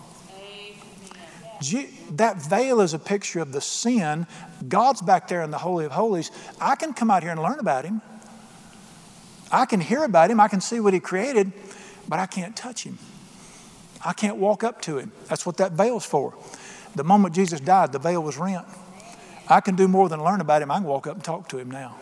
That 2.13 2.43
veil 2.43 2.81
is 2.81 2.95
a 2.95 2.99
picture 2.99 3.41
of 3.41 3.53
the 3.53 3.61
sin. 3.61 4.27
God's 4.67 5.03
back 5.03 5.29
there 5.29 5.43
in 5.43 5.51
the 5.51 5.59
Holy 5.59 5.85
of 5.85 5.93
Holies. 5.93 6.31
I 6.61 6.75
can 6.75 6.95
come 6.95 7.11
out 7.11 7.23
here 7.23 7.33
and 7.33 7.43
learn 7.43 7.59
about 7.59 7.85
Him. 7.85 8.01
I 9.53 9.67
can 9.67 9.81
hear 9.81 10.05
about 10.05 10.31
Him. 10.31 10.41
I 10.41 10.49
can 10.49 10.61
see 10.61 10.81
what 10.81 10.95
He 10.95 11.01
created, 11.01 11.53
but 12.09 12.19
I 12.19 12.27
can't 12.27 12.57
touch 12.57 12.85
Him. 12.85 12.99
I 14.05 14.15
can't 14.15 14.37
walk 14.37 14.65
up 14.65 14.81
to 14.83 14.97
Him. 14.99 15.13
That's 15.29 15.45
what 15.45 15.59
that 15.59 15.73
veil's 15.73 16.07
for. 16.07 16.35
The 16.95 17.05
moment 17.05 17.35
Jesus 17.35 17.61
died, 17.61 17.93
the 17.93 17.99
veil 17.99 18.23
was 18.23 18.39
rent. 18.39 18.65
I 19.49 19.61
can 19.61 19.77
do 19.77 19.87
more 19.87 20.09
than 20.09 20.23
learn 20.23 20.41
about 20.41 20.63
Him. 20.63 20.71
I 20.71 20.77
can 20.77 20.85
walk 20.85 21.07
up 21.07 21.17
and 21.17 21.25
talk 21.25 21.49
to 21.49 21.59
Him 21.59 21.71
now. 21.71 21.97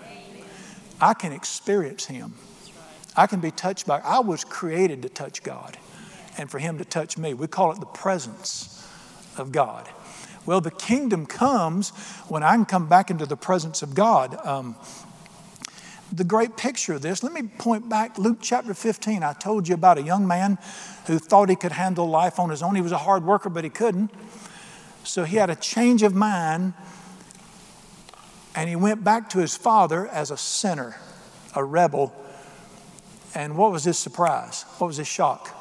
I 1.00 1.14
can 1.14 1.32
experience 1.32 2.06
Him. 2.06 2.34
I 3.16 3.26
can 3.26 3.40
be 3.40 3.50
touched 3.50 3.87
by. 3.87 4.00
I 4.00 4.20
was 4.20 4.44
created 4.44 5.02
to 5.02 5.08
touch 5.08 5.42
God, 5.42 5.76
and 6.37 6.50
for 6.50 6.58
Him 6.58 6.78
to 6.78 6.84
touch 6.84 7.18
me. 7.18 7.34
We 7.34 7.46
call 7.46 7.72
it 7.72 7.80
the 7.80 7.87
presence 7.87 8.87
of 9.37 9.52
God. 9.52 9.88
Well, 10.46 10.61
the 10.61 10.70
kingdom 10.70 11.26
comes 11.26 11.90
when 12.28 12.42
I 12.42 12.55
can 12.55 12.64
come 12.64 12.88
back 12.88 13.11
into 13.11 13.26
the 13.26 13.36
presence 13.36 13.82
of 13.82 13.94
God. 13.94 14.38
Um, 14.46 14.76
the 16.11 16.24
great 16.24 16.57
picture 16.57 16.94
of 16.94 17.03
this, 17.03 17.22
let 17.22 17.32
me 17.34 17.42
point 17.42 17.88
back 17.88 18.16
Luke 18.16 18.38
chapter 18.40 18.72
15. 18.72 19.22
I 19.22 19.34
told 19.34 19.68
you 19.68 19.74
about 19.74 19.99
a 19.99 20.03
young 20.03 20.26
man 20.26 20.57
who 21.07 21.18
thought 21.18 21.51
he 21.51 21.57
could 21.57 21.72
handle 21.72 22.09
life 22.09 22.38
on 22.38 22.49
his 22.49 22.62
own. 22.62 22.74
He 22.74 22.80
was 22.80 22.92
a 22.92 22.99
hard 22.99 23.24
worker, 23.24 23.51
but 23.51 23.62
he 23.62 23.70
couldn't. 23.70 24.11
So 25.05 25.24
he 25.24 25.36
had 25.36 25.51
a 25.51 25.57
change 25.57 26.03
of 26.03 26.14
mind 26.14 26.72
and 28.59 28.68
he 28.68 28.74
went 28.74 29.04
back 29.04 29.30
to 29.30 29.38
his 29.38 29.56
father 29.56 30.09
as 30.09 30.32
a 30.32 30.36
sinner, 30.36 30.96
a 31.54 31.62
rebel. 31.62 32.12
And 33.32 33.56
what 33.56 33.70
was 33.70 33.84
his 33.84 33.96
surprise? 33.96 34.64
What 34.78 34.88
was 34.88 34.96
his 34.96 35.06
shock? 35.06 35.54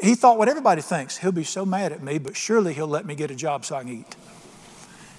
He 0.00 0.14
thought 0.14 0.38
what 0.38 0.48
everybody 0.48 0.82
thinks 0.82 1.18
he'll 1.18 1.32
be 1.32 1.42
so 1.42 1.66
mad 1.66 1.90
at 1.90 2.00
me, 2.00 2.18
but 2.18 2.36
surely 2.36 2.74
he'll 2.74 2.86
let 2.86 3.06
me 3.06 3.16
get 3.16 3.28
a 3.32 3.34
job 3.34 3.64
so 3.64 3.74
I 3.74 3.80
can 3.80 3.88
eat. 3.92 4.14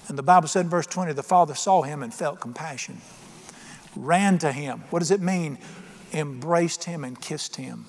And 0.07 0.17
the 0.17 0.23
Bible 0.23 0.47
said 0.47 0.61
in 0.61 0.69
verse 0.69 0.87
20, 0.87 1.11
the 1.11 1.23
father 1.23 1.55
saw 1.55 1.81
him 1.81 2.03
and 2.03 2.13
felt 2.13 2.39
compassion, 2.39 3.01
ran 3.93 4.37
to 4.37 4.53
him. 4.53 4.85
What 4.91 4.99
does 4.99 5.11
it 5.11 5.19
mean? 5.19 5.57
Embraced 6.13 6.85
him 6.85 7.03
and 7.03 7.19
kissed 7.19 7.57
him. 7.57 7.85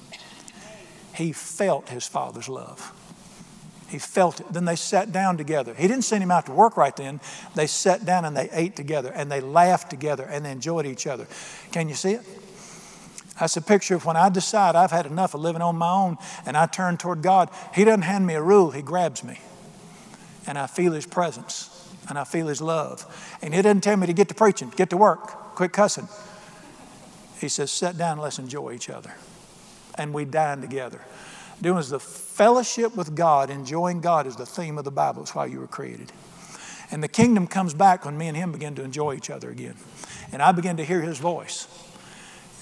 He 1.15 1.31
felt 1.31 1.89
his 1.91 2.09
father's 2.09 2.49
love. 2.49 2.93
He 3.93 3.99
felt 3.99 4.41
it. 4.41 4.51
Then 4.51 4.65
they 4.65 4.75
sat 4.75 5.13
down 5.13 5.37
together. 5.37 5.75
He 5.75 5.87
didn't 5.87 6.05
send 6.05 6.23
him 6.23 6.31
out 6.31 6.47
to 6.47 6.53
work 6.53 6.79
right 6.79 6.97
then. 6.97 7.21
They 7.55 7.67
sat 7.67 8.07
down 8.07 8.25
and 8.25 8.35
they 8.35 8.49
ate 8.51 8.75
together 8.75 9.13
and 9.15 9.31
they 9.31 9.43
laughed 9.43 9.91
together 9.91 10.25
and 10.25 10.47
they 10.47 10.51
enjoyed 10.51 10.87
each 10.87 11.07
other. 11.07 11.27
Can 11.73 11.91
you 11.91 11.95
see 11.95 12.13
it? 12.13 12.23
That's 13.39 13.59
a 13.59 13.61
picture 13.61 13.95
of 13.95 14.07
when 14.07 14.17
I 14.17 14.31
decide 14.31 14.77
I've 14.77 14.93
had 14.93 15.05
enough 15.05 15.35
of 15.35 15.43
living 15.43 15.61
on 15.61 15.77
my 15.77 15.91
own 15.91 16.17
and 16.47 16.57
I 16.57 16.65
turn 16.65 16.97
toward 16.97 17.21
God. 17.21 17.51
He 17.75 17.85
doesn't 17.85 18.01
hand 18.01 18.27
me 18.27 18.33
a 18.33 18.41
rule, 18.41 18.71
He 18.71 18.81
grabs 18.81 19.23
me. 19.23 19.39
And 20.47 20.57
I 20.57 20.67
feel 20.69 20.93
His 20.93 21.05
presence 21.05 21.95
and 22.09 22.19
I 22.19 22.25
feel 22.25 22.47
His 22.47 22.63
love. 22.63 23.05
And 23.43 23.55
He 23.55 23.61
doesn't 23.61 23.83
tell 23.83 23.99
me 23.99 24.07
to 24.07 24.15
get 24.15 24.29
to 24.29 24.35
preaching, 24.35 24.73
get 24.75 24.89
to 24.89 24.97
work, 24.97 25.55
quit 25.55 25.75
cussing. 25.75 26.09
He 27.39 27.51
says, 27.51 27.71
sit 27.71 27.99
down 27.99 28.17
let's 28.17 28.39
enjoy 28.39 28.73
each 28.73 28.89
other. 28.89 29.13
And 29.97 30.15
we 30.15 30.25
dine 30.25 30.63
together. 30.63 31.03
Doing 31.63 31.79
is 31.79 31.91
the 31.91 32.01
fellowship 32.01 32.97
with 32.97 33.15
God, 33.15 33.49
enjoying 33.49 34.01
God 34.01 34.27
is 34.27 34.35
the 34.35 34.45
theme 34.45 34.79
of 34.79 34.85
the 34.85 34.91
Bible. 34.91 35.23
It's 35.23 35.35
why 35.35 35.47
you 35.47 35.61
were 35.61 35.69
created. 35.69 36.13
And 36.91 37.03
the 37.03 37.09
kingdom 37.09 37.47
comes 37.47 37.73
back 37.73 38.05
when 38.05 38.19
me 38.19 38.27
and 38.27 38.37
him 38.37 38.51
begin 38.51 38.75
to 38.75 38.83
enjoy 38.83 39.15
each 39.15 39.31
other 39.31 39.49
again. 39.49 39.77
And 40.33 40.43
I 40.43 40.51
begin 40.51 40.77
to 40.79 40.85
hear 40.85 41.01
his 41.01 41.19
voice. 41.19 41.69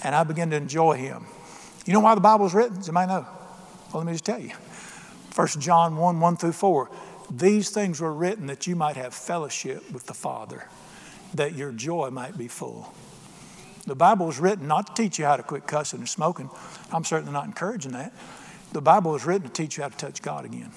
And 0.03 0.15
I 0.15 0.23
begin 0.23 0.51
to 0.51 0.55
enjoy 0.55 0.97
him. 0.97 1.25
You 1.85 1.93
know 1.93 1.99
why 1.99 2.13
the 2.13 2.21
Bible 2.21 2.43
was 2.43 2.53
written? 2.53 2.77
Does 2.77 2.89
anybody 2.89 3.07
know? 3.07 3.25
Well, 3.91 4.03
let 4.03 4.05
me 4.05 4.13
just 4.13 4.25
tell 4.25 4.39
you. 4.39 4.51
1 5.35 5.47
John 5.59 5.97
1 5.97 6.19
1 6.19 6.37
through 6.37 6.51
4. 6.51 6.89
These 7.31 7.71
things 7.71 7.99
were 7.99 8.13
written 8.13 8.45
that 8.47 8.67
you 8.67 8.75
might 8.75 8.97
have 8.97 9.15
fellowship 9.15 9.91
with 9.91 10.05
the 10.05 10.13
Father, 10.13 10.67
that 11.33 11.55
your 11.55 11.71
joy 11.71 12.11
might 12.11 12.37
be 12.37 12.47
full. 12.47 12.93
The 13.87 13.95
Bible 13.95 14.27
was 14.27 14.39
written 14.39 14.67
not 14.67 14.95
to 14.95 15.01
teach 15.01 15.17
you 15.17 15.25
how 15.25 15.37
to 15.37 15.43
quit 15.43 15.65
cussing 15.65 15.99
and 15.99 16.09
smoking. 16.09 16.51
I'm 16.91 17.03
certainly 17.03 17.33
not 17.33 17.45
encouraging 17.45 17.93
that. 17.93 18.13
The 18.71 18.81
Bible 18.81 19.11
was 19.11 19.25
written 19.25 19.47
to 19.47 19.53
teach 19.53 19.77
you 19.77 19.83
how 19.83 19.89
to 19.89 19.97
touch 19.97 20.21
God 20.21 20.45
again. 20.45 20.71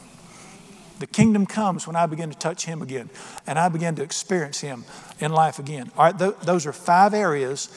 The 0.99 1.07
kingdom 1.07 1.47
comes 1.47 1.86
when 1.86 1.97
I 1.97 2.07
begin 2.07 2.30
to 2.30 2.38
touch 2.38 2.66
Him 2.66 2.80
again 2.82 3.11
and 3.47 3.59
I 3.59 3.68
begin 3.68 3.95
to 3.97 4.03
experience 4.03 4.61
Him 4.61 4.84
in 5.20 5.32
life 5.32 5.59
again. 5.59 5.90
All 5.97 6.05
right, 6.05 6.18
th- 6.18 6.36
those 6.42 6.66
are 6.66 6.72
five 6.72 7.14
areas, 7.14 7.68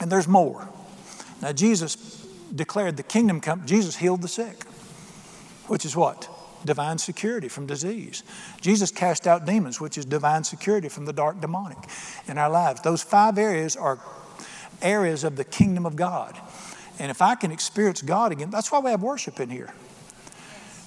and 0.00 0.12
there's 0.12 0.28
more. 0.28 0.68
Now, 1.40 1.52
Jesus 1.52 1.96
declared 2.54 2.96
the 2.96 3.02
kingdom 3.02 3.40
come, 3.40 3.66
Jesus 3.66 3.96
healed 3.96 4.22
the 4.22 4.28
sick, 4.28 4.64
which 5.66 5.84
is 5.84 5.96
what? 5.96 6.28
Divine 6.64 6.98
security 6.98 7.48
from 7.48 7.66
disease. 7.66 8.22
Jesus 8.60 8.90
cast 8.90 9.26
out 9.26 9.46
demons, 9.46 9.80
which 9.80 9.96
is 9.96 10.04
divine 10.04 10.44
security 10.44 10.88
from 10.88 11.04
the 11.04 11.12
dark 11.12 11.40
demonic 11.40 11.78
in 12.26 12.36
our 12.36 12.50
lives. 12.50 12.80
Those 12.82 13.02
five 13.02 13.38
areas 13.38 13.76
are 13.76 14.00
areas 14.82 15.24
of 15.24 15.36
the 15.36 15.44
kingdom 15.44 15.86
of 15.86 15.96
God. 15.96 16.38
And 16.98 17.10
if 17.10 17.22
I 17.22 17.34
can 17.34 17.52
experience 17.52 18.02
God 18.02 18.32
again, 18.32 18.50
that's 18.50 18.72
why 18.72 18.80
we 18.80 18.90
have 18.90 19.02
worship 19.02 19.40
in 19.40 19.50
here. 19.50 19.72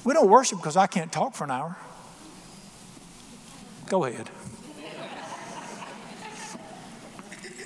We 0.03 0.13
don't 0.13 0.29
worship 0.29 0.57
because 0.57 0.77
I 0.77 0.87
can't 0.87 1.11
talk 1.11 1.35
for 1.35 1.43
an 1.43 1.51
hour. 1.51 1.77
Go 3.87 4.05
ahead. 4.05 4.29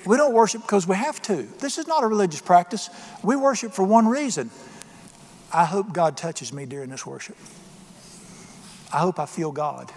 We 0.04 0.16
don't 0.16 0.32
worship 0.34 0.62
because 0.62 0.86
we 0.86 0.94
have 0.94 1.20
to. 1.22 1.42
This 1.58 1.78
is 1.78 1.88
not 1.88 2.04
a 2.04 2.06
religious 2.06 2.40
practice. 2.40 2.90
We 3.24 3.34
worship 3.34 3.72
for 3.72 3.82
one 3.82 4.06
reason. 4.06 4.50
I 5.52 5.64
hope 5.64 5.92
God 5.92 6.16
touches 6.16 6.52
me 6.52 6.64
during 6.64 6.90
this 6.90 7.04
worship. 7.04 7.36
I 8.92 8.98
hope 8.98 9.18
I 9.18 9.26
feel 9.26 9.50
God. 9.50 9.90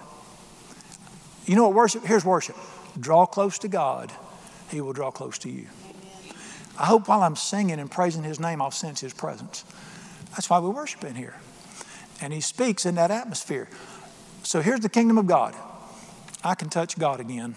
You 1.45 1.55
know 1.55 1.63
what 1.63 1.73
worship? 1.73 2.03
Here's 2.05 2.25
worship. 2.25 2.55
Draw 2.99 3.27
close 3.27 3.59
to 3.59 3.67
God, 3.67 4.11
He 4.69 4.81
will 4.81 4.93
draw 4.93 5.11
close 5.11 5.37
to 5.39 5.49
you. 5.49 5.67
I 6.79 6.85
hope 6.85 7.09
while 7.09 7.21
I'm 7.21 7.35
singing 7.35 7.79
and 7.79 7.91
praising 7.91 8.23
His 8.23 8.39
name, 8.39 8.61
I'll 8.61 8.71
sense 8.71 9.01
His 9.01 9.13
presence. 9.13 9.65
That's 10.31 10.49
why 10.49 10.59
we 10.59 10.69
worship 10.69 11.03
in 11.03 11.15
here. 11.15 11.35
And 12.21 12.31
He 12.31 12.39
speaks 12.39 12.85
in 12.85 12.95
that 12.95 13.11
atmosphere. 13.11 13.67
So 14.43 14.61
here's 14.61 14.79
the 14.79 14.89
kingdom 14.89 15.17
of 15.17 15.27
God 15.27 15.55
I 16.43 16.55
can 16.55 16.69
touch 16.69 16.97
God 16.97 17.19
again. 17.19 17.55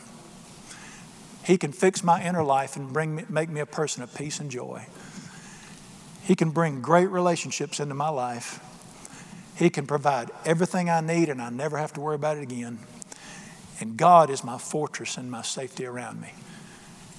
He 1.44 1.56
can 1.56 1.72
fix 1.72 2.04
my 2.04 2.24
inner 2.24 2.42
life 2.42 2.76
and 2.76 2.92
bring 2.92 3.16
me, 3.16 3.24
make 3.28 3.48
me 3.48 3.60
a 3.60 3.66
person 3.66 4.02
of 4.02 4.14
peace 4.14 4.40
and 4.40 4.50
joy. 4.50 4.86
He 6.22 6.34
can 6.34 6.50
bring 6.50 6.80
great 6.80 7.08
relationships 7.08 7.80
into 7.80 7.94
my 7.94 8.08
life. 8.08 8.60
He 9.56 9.70
can 9.70 9.86
provide 9.86 10.30
everything 10.44 10.88
I 10.88 11.00
need, 11.00 11.28
and 11.28 11.42
I 11.42 11.50
never 11.50 11.78
have 11.78 11.92
to 11.94 12.00
worry 12.00 12.14
about 12.14 12.36
it 12.36 12.42
again. 12.42 12.78
And 13.80 13.96
God 13.96 14.30
is 14.30 14.44
my 14.44 14.58
fortress 14.58 15.16
and 15.16 15.30
my 15.30 15.42
safety 15.42 15.84
around 15.84 16.20
me. 16.20 16.32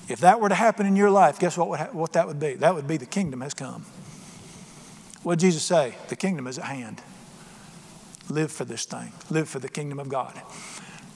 If 0.09 0.19
that 0.19 0.41
were 0.41 0.49
to 0.49 0.55
happen 0.55 0.85
in 0.85 0.95
your 0.95 1.09
life, 1.09 1.39
guess 1.39 1.57
what, 1.57 1.69
would 1.69 1.79
ha- 1.79 1.89
what 1.91 2.13
that 2.13 2.27
would 2.27 2.39
be? 2.39 2.55
That 2.55 2.75
would 2.75 2.87
be 2.87 2.97
the 2.97 3.05
kingdom 3.05 3.41
has 3.41 3.53
come. 3.53 3.85
What 5.23 5.39
did 5.39 5.45
Jesus 5.45 5.63
say? 5.63 5.95
The 6.09 6.15
kingdom 6.15 6.47
is 6.47 6.59
at 6.59 6.65
hand. 6.65 7.01
Live 8.29 8.51
for 8.51 8.65
this 8.65 8.85
thing, 8.85 9.11
live 9.29 9.47
for 9.49 9.59
the 9.59 9.69
kingdom 9.69 9.99
of 9.99 10.09
God. 10.09 10.41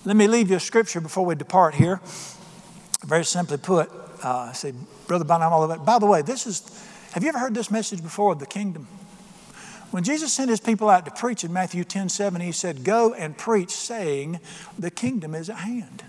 Let 0.06 0.16
me 0.16 0.28
leave 0.28 0.50
you 0.50 0.58
a 0.58 0.60
scripture 0.60 1.02
before 1.02 1.26
we 1.26 1.36
depart 1.36 1.76
here. 1.76 2.00
Very 3.06 3.26
simply 3.26 3.58
put, 3.58 3.90
uh, 4.24 4.50
I 4.50 4.54
say, 4.54 4.74
Brother 5.08 5.26
Bonham, 5.26 5.52
all 5.52 5.64
of 5.64 5.72
it. 5.72 5.86
By 5.86 6.00
the 6.00 6.06
way, 6.06 6.22
this 6.22 6.48
is, 6.48 6.62
have 7.12 7.24
you 7.24 7.30
ever 7.30 7.40
heard 7.40 7.54
this 7.54 7.72
message 7.72 8.02
before 8.02 8.34
of 8.34 8.40
the 8.40 8.46
kingdom? 8.46 8.88
When 9.92 10.04
Jesus 10.04 10.34
sent 10.34 10.50
his 10.50 10.60
people 10.60 10.90
out 10.90 11.06
to 11.06 11.12
preach 11.12 11.44
in 11.44 11.54
Matthew 11.54 11.84
10 11.84 12.10
7, 12.10 12.42
he 12.42 12.52
said, 12.52 12.84
Go 12.84 13.14
and 13.14 13.38
preach, 13.38 13.72
saying, 13.72 14.40
The 14.78 14.92
kingdom 14.92 15.34
is 15.34 15.50
at 15.50 15.58
hand. 15.58 16.04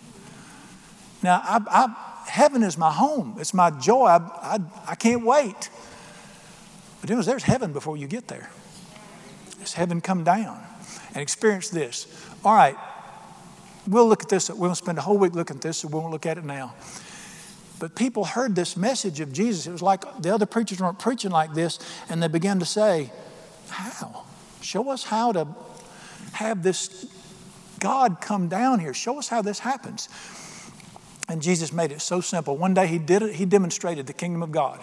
Now, 1.22 1.40
I, 1.44 1.60
I 1.68 2.17
heaven 2.28 2.62
is 2.62 2.78
my 2.78 2.92
home. 2.92 3.36
It's 3.38 3.54
my 3.54 3.70
joy. 3.70 4.06
I, 4.06 4.16
I, 4.42 4.58
I 4.88 4.94
can't 4.94 5.24
wait. 5.24 5.70
But 7.00 7.10
was, 7.10 7.26
there's 7.26 7.42
heaven 7.42 7.72
before 7.72 7.96
you 7.96 8.06
get 8.06 8.28
there. 8.28 8.50
It's 9.60 9.72
heaven 9.72 10.00
come 10.00 10.24
down 10.24 10.62
and 11.08 11.18
experience 11.18 11.68
this. 11.68 12.06
All 12.44 12.54
right, 12.54 12.76
we'll 13.86 14.08
look 14.08 14.22
at 14.22 14.28
this. 14.28 14.50
We'll 14.50 14.74
spend 14.74 14.98
a 14.98 15.00
whole 15.00 15.18
week 15.18 15.34
looking 15.34 15.56
at 15.56 15.62
this, 15.62 15.78
so 15.78 15.88
we 15.88 15.94
won't 15.94 16.12
look 16.12 16.26
at 16.26 16.38
it 16.38 16.44
now. 16.44 16.74
But 17.78 17.94
people 17.94 18.24
heard 18.24 18.56
this 18.56 18.76
message 18.76 19.20
of 19.20 19.32
Jesus. 19.32 19.66
It 19.66 19.72
was 19.72 19.82
like 19.82 20.04
the 20.20 20.34
other 20.34 20.46
preachers 20.46 20.80
weren't 20.80 20.98
preaching 20.98 21.30
like 21.30 21.54
this, 21.54 21.78
and 22.08 22.22
they 22.22 22.28
began 22.28 22.58
to 22.58 22.66
say, 22.66 23.12
How? 23.68 24.24
Show 24.60 24.90
us 24.90 25.04
how 25.04 25.32
to 25.32 25.48
have 26.32 26.62
this 26.62 27.06
God 27.78 28.20
come 28.20 28.48
down 28.48 28.80
here. 28.80 28.92
Show 28.94 29.18
us 29.18 29.28
how 29.28 29.42
this 29.42 29.60
happens. 29.60 30.08
And 31.28 31.42
Jesus 31.42 31.72
made 31.72 31.92
it 31.92 32.00
so 32.00 32.20
simple. 32.20 32.56
One 32.56 32.74
day 32.74 32.86
he 32.86 32.98
did 32.98 33.22
it, 33.22 33.34
he 33.34 33.44
demonstrated 33.44 34.06
the 34.06 34.12
kingdom 34.12 34.42
of 34.42 34.50
God. 34.50 34.80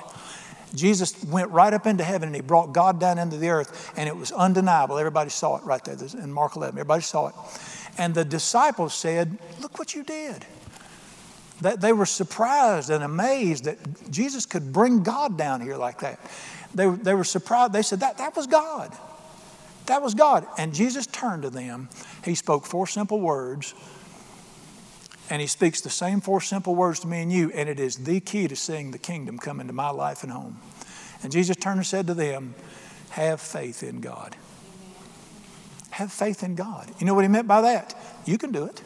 Jesus 0.76 1.24
went 1.26 1.50
right 1.52 1.74
up 1.74 1.88
into 1.88 2.04
heaven 2.04 2.28
and 2.28 2.36
he 2.36 2.42
brought 2.42 2.74
God 2.74 3.00
down 3.00 3.18
into 3.18 3.38
the 3.38 3.50
earth, 3.50 3.94
and 3.96 4.10
it 4.10 4.16
was 4.16 4.32
undeniable. 4.32 4.98
Everybody 4.98 5.30
saw 5.30 5.58
it 5.58 5.64
right 5.64 5.84
there 5.84 5.98
in 6.22 6.32
Mark 6.34 6.56
11. 6.56 6.76
Everybody 6.76 7.02
saw 7.02 7.28
it. 7.28 7.36
And 7.98 8.14
the 8.14 8.26
disciples 8.26 8.94
said, 8.94 9.38
Look 9.62 9.80
what 9.80 9.96
you 9.96 10.04
did. 10.04 10.46
They 11.62 11.94
were 11.94 12.06
surprised 12.06 12.90
and 12.90 13.04
amazed 13.04 13.64
that 13.64 13.78
Jesus 14.12 14.46
could 14.46 14.74
bring 14.74 15.04
God 15.04 15.38
down 15.38 15.62
here 15.62 15.78
like 15.78 16.00
that. 16.02 16.20
They, 16.74 16.90
they 16.90 17.14
were 17.14 17.24
surprised. 17.24 17.72
They 17.72 17.82
said, 17.82 18.02
that, 18.02 18.18
that 18.18 18.36
was 18.36 18.46
God. 18.46 18.92
That 19.86 20.02
was 20.02 20.14
God. 20.14 20.46
And 20.58 20.74
Jesus 20.74 21.08
turned 21.08 21.44
to 21.44 21.50
them. 21.50 21.88
He 22.26 22.36
spoke 22.36 22.66
four 22.66 22.88
simple 22.88 23.22
words 23.22 23.74
and 25.30 25.42
he 25.42 25.48
speaks 25.48 25.82
the 25.82 25.90
same 25.90 26.22
four 26.22 26.42
simple 26.42 26.76
words 26.76 27.00
to 27.02 27.08
me 27.08 27.22
and 27.22 27.32
you, 27.32 27.52
and 27.52 27.68
it 27.68 27.80
is 27.80 27.98
the 27.98 28.20
key 28.20 28.48
to 28.48 28.56
seeing 28.56 28.92
the 28.92 28.98
kingdom 28.98 29.40
come 29.40 29.60
into 29.60 29.74
my 29.74 29.90
life 29.90 30.24
and 30.24 30.32
home. 30.32 30.60
And 31.24 31.32
Jesus 31.32 31.56
turned 31.56 31.78
and 31.78 31.86
said 31.86 32.08
to 32.08 32.14
them, 32.14 32.54
Have 33.12 33.42
faith 33.42 33.82
in 33.82 34.02
God. 34.02 34.36
Have 35.92 36.12
faith 36.12 36.44
in 36.44 36.56
God. 36.56 36.92
You 37.00 37.06
know 37.06 37.14
what 37.14 37.24
he 37.24 37.28
meant 37.28 37.48
by 37.48 37.62
that? 37.62 37.96
You 38.26 38.38
can 38.38 38.52
do 38.52 38.66
it. 38.66 38.82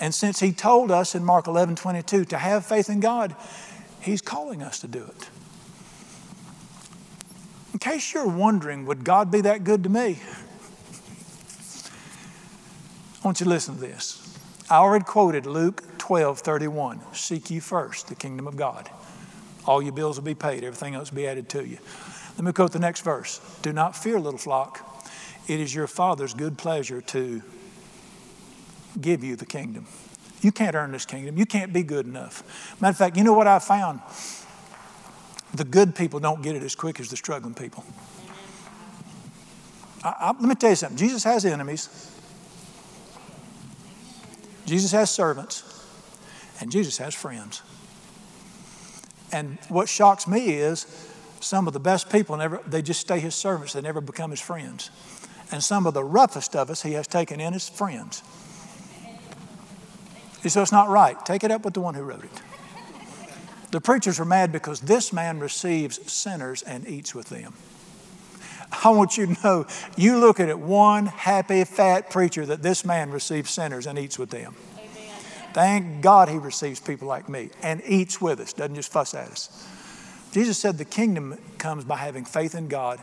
And 0.00 0.12
since 0.12 0.40
he 0.40 0.52
told 0.52 0.90
us 0.90 1.14
in 1.14 1.24
Mark 1.24 1.46
11 1.46 1.76
22 1.76 2.24
to 2.26 2.38
have 2.38 2.66
faith 2.66 2.90
in 2.90 2.98
God, 2.98 3.36
he's 4.00 4.20
calling 4.20 4.62
us 4.62 4.80
to 4.80 4.88
do 4.88 5.04
it. 5.04 5.28
In 7.72 7.78
case 7.78 8.12
you're 8.12 8.26
wondering, 8.26 8.86
would 8.86 9.04
God 9.04 9.30
be 9.30 9.42
that 9.42 9.62
good 9.62 9.84
to 9.84 9.88
me? 9.88 10.20
I 13.22 13.24
want 13.24 13.38
you 13.38 13.44
to 13.44 13.50
listen 13.50 13.76
to 13.76 13.80
this. 13.80 14.31
I 14.72 14.76
already 14.76 15.04
quoted 15.04 15.44
Luke 15.44 15.84
12 15.98 16.38
31. 16.38 17.02
Seek 17.12 17.50
ye 17.50 17.60
first 17.60 18.08
the 18.08 18.14
kingdom 18.14 18.46
of 18.46 18.56
God. 18.56 18.88
All 19.66 19.82
your 19.82 19.92
bills 19.92 20.16
will 20.16 20.24
be 20.24 20.34
paid, 20.34 20.64
everything 20.64 20.94
else 20.94 21.10
will 21.10 21.16
be 21.16 21.26
added 21.26 21.50
to 21.50 21.62
you. 21.62 21.76
Let 22.36 22.44
me 22.44 22.52
quote 22.52 22.72
the 22.72 22.78
next 22.78 23.02
verse. 23.02 23.38
Do 23.60 23.74
not 23.74 23.94
fear, 23.94 24.18
little 24.18 24.38
flock. 24.38 25.04
It 25.46 25.60
is 25.60 25.74
your 25.74 25.86
Father's 25.86 26.32
good 26.32 26.56
pleasure 26.56 27.02
to 27.02 27.42
give 28.98 29.22
you 29.22 29.36
the 29.36 29.44
kingdom. 29.44 29.88
You 30.40 30.52
can't 30.52 30.74
earn 30.74 30.92
this 30.92 31.04
kingdom. 31.04 31.36
You 31.36 31.44
can't 31.44 31.74
be 31.74 31.82
good 31.82 32.06
enough. 32.06 32.80
Matter 32.80 32.92
of 32.92 32.96
fact, 32.96 33.18
you 33.18 33.24
know 33.24 33.34
what 33.34 33.46
I 33.46 33.58
found? 33.58 34.00
The 35.52 35.64
good 35.64 35.94
people 35.94 36.18
don't 36.18 36.40
get 36.40 36.56
it 36.56 36.62
as 36.62 36.74
quick 36.74 36.98
as 36.98 37.10
the 37.10 37.18
struggling 37.18 37.52
people. 37.52 37.84
I, 40.02 40.14
I, 40.18 40.26
let 40.28 40.40
me 40.40 40.54
tell 40.54 40.70
you 40.70 40.76
something. 40.76 40.96
Jesus 40.96 41.24
has 41.24 41.44
enemies. 41.44 42.11
Jesus 44.66 44.92
has 44.92 45.10
servants, 45.10 45.64
and 46.60 46.70
Jesus 46.70 46.98
has 46.98 47.14
friends. 47.14 47.62
And 49.32 49.58
what 49.68 49.88
shocks 49.88 50.28
me 50.28 50.50
is 50.50 50.86
some 51.40 51.66
of 51.66 51.72
the 51.72 51.80
best 51.80 52.10
people 52.10 52.36
never 52.36 52.60
they 52.66 52.82
just 52.82 53.00
stay 53.00 53.18
his 53.18 53.34
servants, 53.34 53.72
they 53.72 53.80
never 53.80 54.00
become 54.00 54.30
his 54.30 54.40
friends. 54.40 54.90
And 55.50 55.62
some 55.62 55.86
of 55.86 55.94
the 55.94 56.04
roughest 56.04 56.56
of 56.56 56.70
us 56.70 56.82
he 56.82 56.92
has 56.92 57.06
taken 57.06 57.40
in 57.40 57.52
as 57.54 57.68
friends. 57.68 58.22
So 60.46 60.62
it's 60.62 60.72
not 60.72 60.88
right. 60.88 61.16
Take 61.24 61.44
it 61.44 61.50
up 61.50 61.64
with 61.64 61.74
the 61.74 61.80
one 61.80 61.94
who 61.94 62.02
wrote 62.02 62.24
it. 62.24 62.42
The 63.70 63.80
preachers 63.80 64.18
are 64.18 64.24
mad 64.24 64.52
because 64.52 64.80
this 64.80 65.12
man 65.12 65.38
receives 65.38 66.10
sinners 66.10 66.62
and 66.62 66.86
eats 66.86 67.14
with 67.14 67.28
them. 67.28 67.54
I 68.84 68.90
want 68.90 69.16
you 69.18 69.26
to 69.26 69.42
know, 69.42 69.66
you 69.96 70.18
look 70.18 70.40
at 70.40 70.48
it, 70.48 70.58
one 70.58 71.06
happy, 71.06 71.64
fat 71.64 72.10
preacher 72.10 72.46
that 72.46 72.62
this 72.62 72.84
man 72.84 73.10
receives 73.10 73.50
sinners 73.50 73.86
and 73.86 73.98
eats 73.98 74.18
with 74.18 74.30
them. 74.30 74.54
Amen. 74.78 75.14
Thank 75.52 76.02
God 76.02 76.28
he 76.28 76.38
receives 76.38 76.80
people 76.80 77.06
like 77.06 77.28
me 77.28 77.50
and 77.62 77.82
eats 77.86 78.20
with 78.20 78.40
us, 78.40 78.52
doesn't 78.52 78.74
just 78.74 78.90
fuss 78.90 79.14
at 79.14 79.28
us. 79.28 79.68
Jesus 80.32 80.56
said 80.56 80.78
the 80.78 80.86
kingdom 80.86 81.36
comes 81.58 81.84
by 81.84 81.98
having 81.98 82.24
faith 82.24 82.54
in 82.54 82.66
God. 82.66 82.98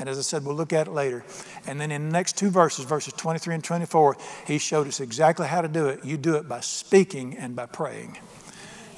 And 0.00 0.08
as 0.08 0.18
I 0.18 0.22
said, 0.22 0.44
we'll 0.44 0.56
look 0.56 0.72
at 0.72 0.88
it 0.88 0.90
later. 0.90 1.24
And 1.64 1.80
then 1.80 1.92
in 1.92 2.06
the 2.06 2.12
next 2.12 2.36
two 2.36 2.50
verses, 2.50 2.84
verses 2.84 3.12
23 3.12 3.54
and 3.54 3.64
24, 3.64 4.16
he 4.48 4.58
showed 4.58 4.88
us 4.88 4.98
exactly 4.98 5.46
how 5.46 5.62
to 5.62 5.68
do 5.68 5.86
it. 5.86 6.04
You 6.04 6.16
do 6.16 6.34
it 6.34 6.48
by 6.48 6.58
speaking 6.58 7.36
and 7.36 7.54
by 7.54 7.66
praying. 7.66 8.18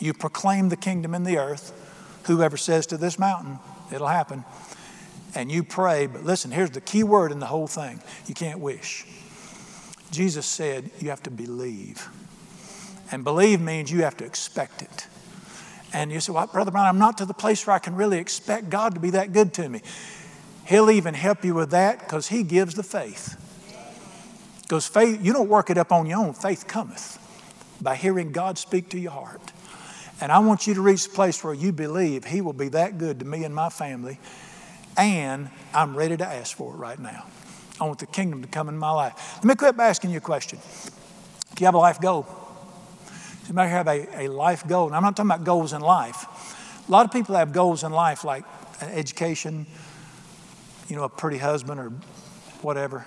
You 0.01 0.15
proclaim 0.15 0.71
the 0.71 0.77
kingdom 0.77 1.15
in 1.15 1.25
the 1.25 1.37
earth. 1.37 1.73
Whoever 2.27 2.57
says 2.57 2.87
to 2.87 2.97
this 2.97 3.19
mountain, 3.19 3.59
it'll 3.93 4.09
happen 4.09 4.45
and 5.35 5.51
you 5.51 5.65
pray, 5.65 6.07
but 6.07 6.25
listen, 6.25 6.51
here's 6.51 6.71
the 6.71 6.81
key 6.81 7.03
word 7.03 7.33
in 7.33 7.41
the 7.41 7.47
whole 7.47 7.67
thing 7.67 8.01
you 8.27 8.35
can't 8.35 8.61
wish. 8.61 9.07
Jesus 10.11 10.47
said 10.47 10.91
you 11.01 11.11
have 11.11 11.23
to 11.25 11.31
believe. 11.31 12.09
And 13.11 13.25
believe 13.25 13.61
means 13.61 13.91
you 13.91 14.03
have 14.03 14.17
to 14.19 14.25
expect 14.25 14.81
it. 14.81 15.07
And 15.93 16.11
you 16.11 16.21
say, 16.21 16.33
Well, 16.33 16.47
Brother 16.47 16.71
Brown, 16.71 16.87
I'm 16.87 16.99
not 16.99 17.19
to 17.19 17.27
the 17.27 17.35
place 17.35 17.67
where 17.67 17.77
I 17.77 17.79
can 17.79 17.95
really 17.95 18.19
expect 18.19 18.71
God 18.71 18.95
to 18.95 19.01
be 19.01 19.11
that 19.11 19.33
good 19.33 19.53
to 19.55 19.69
me. 19.69 19.83
He'll 20.67 20.91
even 20.91 21.15
help 21.15 21.45
you 21.45 21.55
with 21.55 21.71
that 21.71 22.01
because 22.01 22.29
He 22.29 22.43
gives 22.43 22.75
the 22.75 22.83
faith. 22.83 23.41
Because 24.63 24.87
faith, 24.87 25.23
you 25.23 25.33
don't 25.33 25.49
work 25.49 25.69
it 25.69 25.77
up 25.77 25.93
on 25.93 26.07
your 26.07 26.19
own, 26.19 26.33
faith 26.33 26.67
cometh 26.67 27.21
by 27.81 27.97
hearing 27.97 28.33
God 28.33 28.57
speak 28.57 28.89
to 28.91 28.99
your 28.99 29.13
heart. 29.13 29.53
And 30.21 30.33
I 30.33 30.39
want 30.39 30.67
you 30.67 30.75
to 30.75 30.81
reach 30.81 31.05
the 31.05 31.15
place 31.15 31.45
where 31.45 31.55
you 31.55 31.73
believe 31.73 32.25
He 32.25 32.41
will 32.41 32.53
be 32.53 32.69
that 32.69 32.99
good 32.99 33.19
to 33.19 33.25
me 33.25 33.45
and 33.45 33.55
my 33.55 33.69
family 33.69 34.19
and 34.97 35.51
I'm 35.73 35.97
ready 35.97 36.17
to 36.17 36.27
ask 36.27 36.57
for 36.57 36.75
it 36.75 36.77
right 36.77 36.99
now. 36.99 37.27
I 37.81 37.85
want 37.85 37.99
the 37.99 38.07
kingdom 38.07 38.43
to 38.43 38.49
come 38.49 38.69
in 38.69 38.79
my 38.79 38.91
life. 38.91 39.37
Let 39.37 39.45
me 39.45 39.55
quit 39.55 39.79
asking 39.79 40.11
you 40.11 40.19
a 40.19 40.21
question. 40.21 40.59
Do 41.55 41.61
you 41.61 41.67
have 41.67 41.75
a 41.75 41.79
life 41.79 42.01
goal? 42.01 42.27
Does 43.41 43.51
anybody 43.51 43.71
have 43.71 43.89
a, 43.89 44.25
a 44.25 44.29
life 44.29 44.67
goal? 44.67 44.87
And 44.87 44.97
I'm 44.97 45.03
not 45.03 45.17
talking 45.17 45.31
about 45.31 45.45
goals 45.45 45.73
in 45.73 45.81
life. 45.81 46.27
A 46.89 46.91
lot 46.91 47.05
of 47.05 47.13
people 47.13 47.35
have 47.35 47.53
goals 47.53 47.83
in 47.83 47.93
life 47.93 48.25
like 48.25 48.45
education, 48.81 49.67
you 50.89 50.97
know, 50.97 51.05
a 51.05 51.09
pretty 51.09 51.39
husband 51.39 51.81
or 51.81 51.93
whatever. 52.63 53.07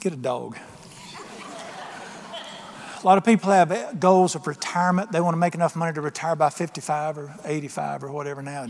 Get 0.00 0.12
a 0.12 0.16
dog. 0.16 0.58
A 3.02 3.06
lot 3.06 3.16
of 3.16 3.24
people 3.24 3.50
have 3.50 3.98
goals 3.98 4.34
of 4.34 4.46
retirement. 4.46 5.10
They 5.12 5.20
want 5.20 5.34
to 5.34 5.38
make 5.38 5.54
enough 5.54 5.74
money 5.74 5.94
to 5.94 6.00
retire 6.00 6.36
by 6.36 6.50
55 6.50 7.18
or 7.18 7.34
85 7.44 8.04
or 8.04 8.12
whatever 8.12 8.42
now 8.42 8.66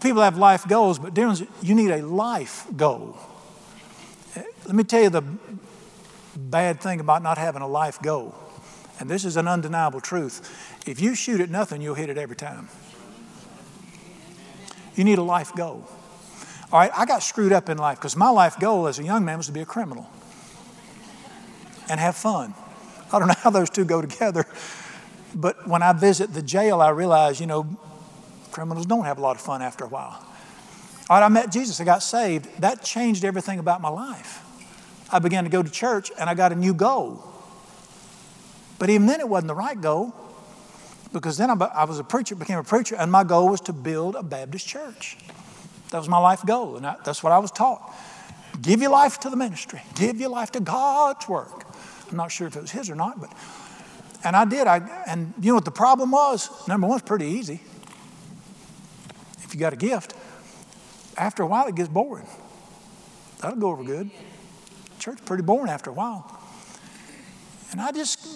people 0.00 0.22
have 0.22 0.36
life 0.36 0.66
goals, 0.66 0.98
but 0.98 1.16
you 1.16 1.74
need 1.74 1.90
a 1.90 2.02
life 2.04 2.66
goal. 2.76 3.16
Let 4.36 4.74
me 4.74 4.84
tell 4.84 5.02
you 5.02 5.10
the 5.10 5.22
bad 6.36 6.80
thing 6.80 7.00
about 7.00 7.22
not 7.22 7.38
having 7.38 7.62
a 7.62 7.68
life 7.68 8.00
goal. 8.00 8.34
And 8.98 9.08
this 9.08 9.24
is 9.24 9.36
an 9.36 9.48
undeniable 9.48 10.00
truth. 10.00 10.78
If 10.86 11.00
you 11.00 11.14
shoot 11.14 11.40
at 11.40 11.50
nothing, 11.50 11.80
you'll 11.80 11.94
hit 11.94 12.10
it 12.10 12.18
every 12.18 12.36
time. 12.36 12.68
You 14.94 15.04
need 15.04 15.18
a 15.18 15.22
life 15.22 15.54
goal. 15.54 15.88
All 16.72 16.78
right, 16.78 16.90
I 16.96 17.06
got 17.06 17.22
screwed 17.22 17.52
up 17.52 17.68
in 17.68 17.78
life 17.78 17.98
because 17.98 18.16
my 18.16 18.30
life 18.30 18.58
goal 18.60 18.86
as 18.86 18.98
a 18.98 19.02
young 19.02 19.24
man 19.24 19.38
was 19.38 19.46
to 19.46 19.52
be 19.52 19.60
a 19.60 19.66
criminal 19.66 20.08
and 21.88 21.98
have 21.98 22.14
fun. 22.14 22.54
I 23.12 23.18
don't 23.18 23.28
know 23.28 23.34
how 23.38 23.50
those 23.50 23.70
two 23.70 23.84
go 23.84 24.00
together, 24.00 24.44
but 25.34 25.66
when 25.66 25.82
I 25.82 25.92
visit 25.92 26.32
the 26.32 26.42
jail, 26.42 26.80
I 26.80 26.90
realize, 26.90 27.40
you 27.40 27.46
know, 27.46 27.76
Criminals 28.52 28.86
don't 28.86 29.04
have 29.04 29.18
a 29.18 29.20
lot 29.20 29.36
of 29.36 29.42
fun 29.42 29.62
after 29.62 29.84
a 29.84 29.88
while. 29.88 30.24
All 31.08 31.18
right, 31.18 31.24
I 31.24 31.28
met 31.28 31.50
Jesus, 31.50 31.80
I 31.80 31.84
got 31.84 32.02
saved. 32.02 32.48
That 32.60 32.84
changed 32.84 33.24
everything 33.24 33.58
about 33.58 33.80
my 33.80 33.88
life. 33.88 34.44
I 35.12 35.18
began 35.18 35.44
to 35.44 35.50
go 35.50 35.62
to 35.62 35.70
church 35.70 36.12
and 36.18 36.30
I 36.30 36.34
got 36.34 36.52
a 36.52 36.54
new 36.54 36.72
goal. 36.72 37.24
But 38.78 38.90
even 38.90 39.06
then, 39.06 39.20
it 39.20 39.28
wasn't 39.28 39.48
the 39.48 39.54
right 39.54 39.78
goal 39.78 40.14
because 41.12 41.36
then 41.36 41.50
I 41.50 41.84
was 41.84 41.98
a 41.98 42.04
preacher, 42.04 42.34
became 42.34 42.58
a 42.58 42.64
preacher, 42.64 42.94
and 42.96 43.10
my 43.10 43.24
goal 43.24 43.48
was 43.48 43.60
to 43.62 43.72
build 43.72 44.14
a 44.14 44.22
Baptist 44.22 44.66
church. 44.66 45.18
That 45.90 45.98
was 45.98 46.08
my 46.08 46.18
life 46.18 46.46
goal, 46.46 46.76
and 46.76 46.86
I, 46.86 46.96
that's 47.04 47.22
what 47.22 47.32
I 47.32 47.38
was 47.38 47.50
taught. 47.50 47.92
Give 48.62 48.80
your 48.80 48.92
life 48.92 49.18
to 49.20 49.30
the 49.30 49.36
ministry, 49.36 49.82
give 49.96 50.20
your 50.20 50.30
life 50.30 50.52
to 50.52 50.60
God's 50.60 51.28
work. 51.28 51.66
I'm 52.10 52.16
not 52.16 52.30
sure 52.30 52.46
if 52.46 52.56
it 52.56 52.62
was 52.62 52.70
his 52.70 52.88
or 52.88 52.94
not, 52.94 53.20
but 53.20 53.32
and 54.22 54.36
I 54.36 54.44
did. 54.44 54.66
I 54.66 54.78
and 55.06 55.34
you 55.40 55.48
know 55.48 55.56
what 55.56 55.64
the 55.64 55.70
problem 55.70 56.12
was? 56.12 56.50
Number 56.68 56.86
one, 56.86 56.98
it's 56.98 57.06
pretty 57.06 57.26
easy 57.26 57.60
if 59.42 59.54
you 59.54 59.60
got 59.60 59.72
a 59.72 59.76
gift, 59.76 60.14
after 61.16 61.42
a 61.42 61.46
while 61.46 61.66
it 61.66 61.74
gets 61.74 61.88
boring. 61.88 62.26
That'll 63.40 63.58
go 63.58 63.70
over 63.70 63.84
good. 63.84 64.10
Church 64.98 65.18
pretty 65.24 65.42
boring 65.42 65.70
after 65.70 65.90
a 65.90 65.92
while. 65.92 66.38
And 67.72 67.80
I 67.80 67.92
just, 67.92 68.26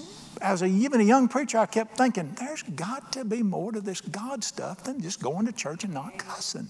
as 0.41 0.63
a, 0.63 0.67
even 0.67 1.01
a 1.01 1.05
young 1.05 1.29
preacher, 1.29 1.59
I 1.59 1.67
kept 1.67 1.97
thinking, 1.97 2.35
there's 2.39 2.63
got 2.63 3.13
to 3.13 3.25
be 3.25 3.43
more 3.43 3.73
to 3.73 3.81
this 3.81 4.01
God 4.01 4.45
stuff 4.45 4.85
than 4.85 5.01
just 5.01 5.23
going 5.23 5.47
to 5.47 5.53
church 5.53 5.85
and 5.85 5.93
not 5.93 6.19
cussing. 6.19 6.69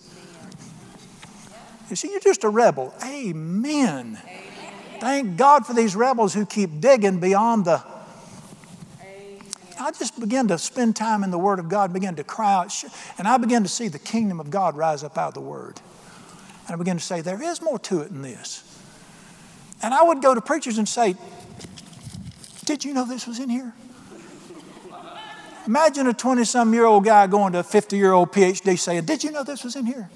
You 1.91 1.97
see, 1.97 2.11
you're 2.11 2.21
just 2.21 2.45
a 2.45 2.49
rebel. 2.49 2.95
Amen. 3.05 4.19
Amen. 4.19 4.19
Thank 5.01 5.37
God 5.37 5.67
for 5.67 5.75
these 5.75 5.95
rebels 5.95 6.33
who 6.33 6.47
keep 6.47 6.81
digging 6.81 7.21
beyond 7.21 7.67
the 7.67 7.83
I 9.79 9.91
just 9.93 10.19
began 10.19 10.49
to 10.49 10.59
spend 10.59 10.97
time 10.97 11.25
in 11.25 11.31
the 11.31 11.39
Word 11.39 11.59
of 11.59 11.69
God, 11.69 11.93
began 11.93 12.15
to 12.17 12.25
cry 12.25 12.55
out, 12.55 12.85
and 13.19 13.27
I 13.27 13.37
began 13.37 13.63
to 13.63 13.69
see 13.69 13.89
the 13.89 13.99
kingdom 13.99 14.41
of 14.41 14.51
God 14.51 14.77
rise 14.77 15.03
up 15.03 15.19
out 15.19 15.29
of 15.29 15.35
the 15.35 15.41
Word. 15.41 15.81
And 16.67 16.75
I 16.75 16.77
began 16.77 16.97
to 16.97 17.03
say, 17.03 17.21
there 17.21 17.43
is 17.43 17.61
more 17.61 17.79
to 17.81 18.01
it 18.01 18.11
than 18.11 18.23
this. 18.23 18.63
And 19.83 19.93
I 19.93 20.03
would 20.03 20.23
go 20.23 20.35
to 20.35 20.41
preachers 20.41 20.79
and 20.79 20.89
say, 20.89 21.15
Did 22.65 22.85
you 22.85 22.95
know 22.95 23.05
this 23.05 23.27
was 23.27 23.39
in 23.39 23.51
here? 23.51 23.75
Imagine 25.67 26.07
a 26.07 26.13
20 26.13 26.45
some 26.45 26.73
year 26.73 26.85
old 26.85 27.05
guy 27.05 27.27
going 27.27 27.53
to 27.55 27.61
a 27.61 27.63
50 27.63 27.97
year 27.97 28.13
old 28.13 28.33
PhD 28.33 28.79
saying, 28.79 29.05
Did 29.05 29.25
you 29.25 29.31
know 29.31 29.45
this 29.45 29.65
was 29.65 29.77
in 29.77 29.87
here? 29.87 30.09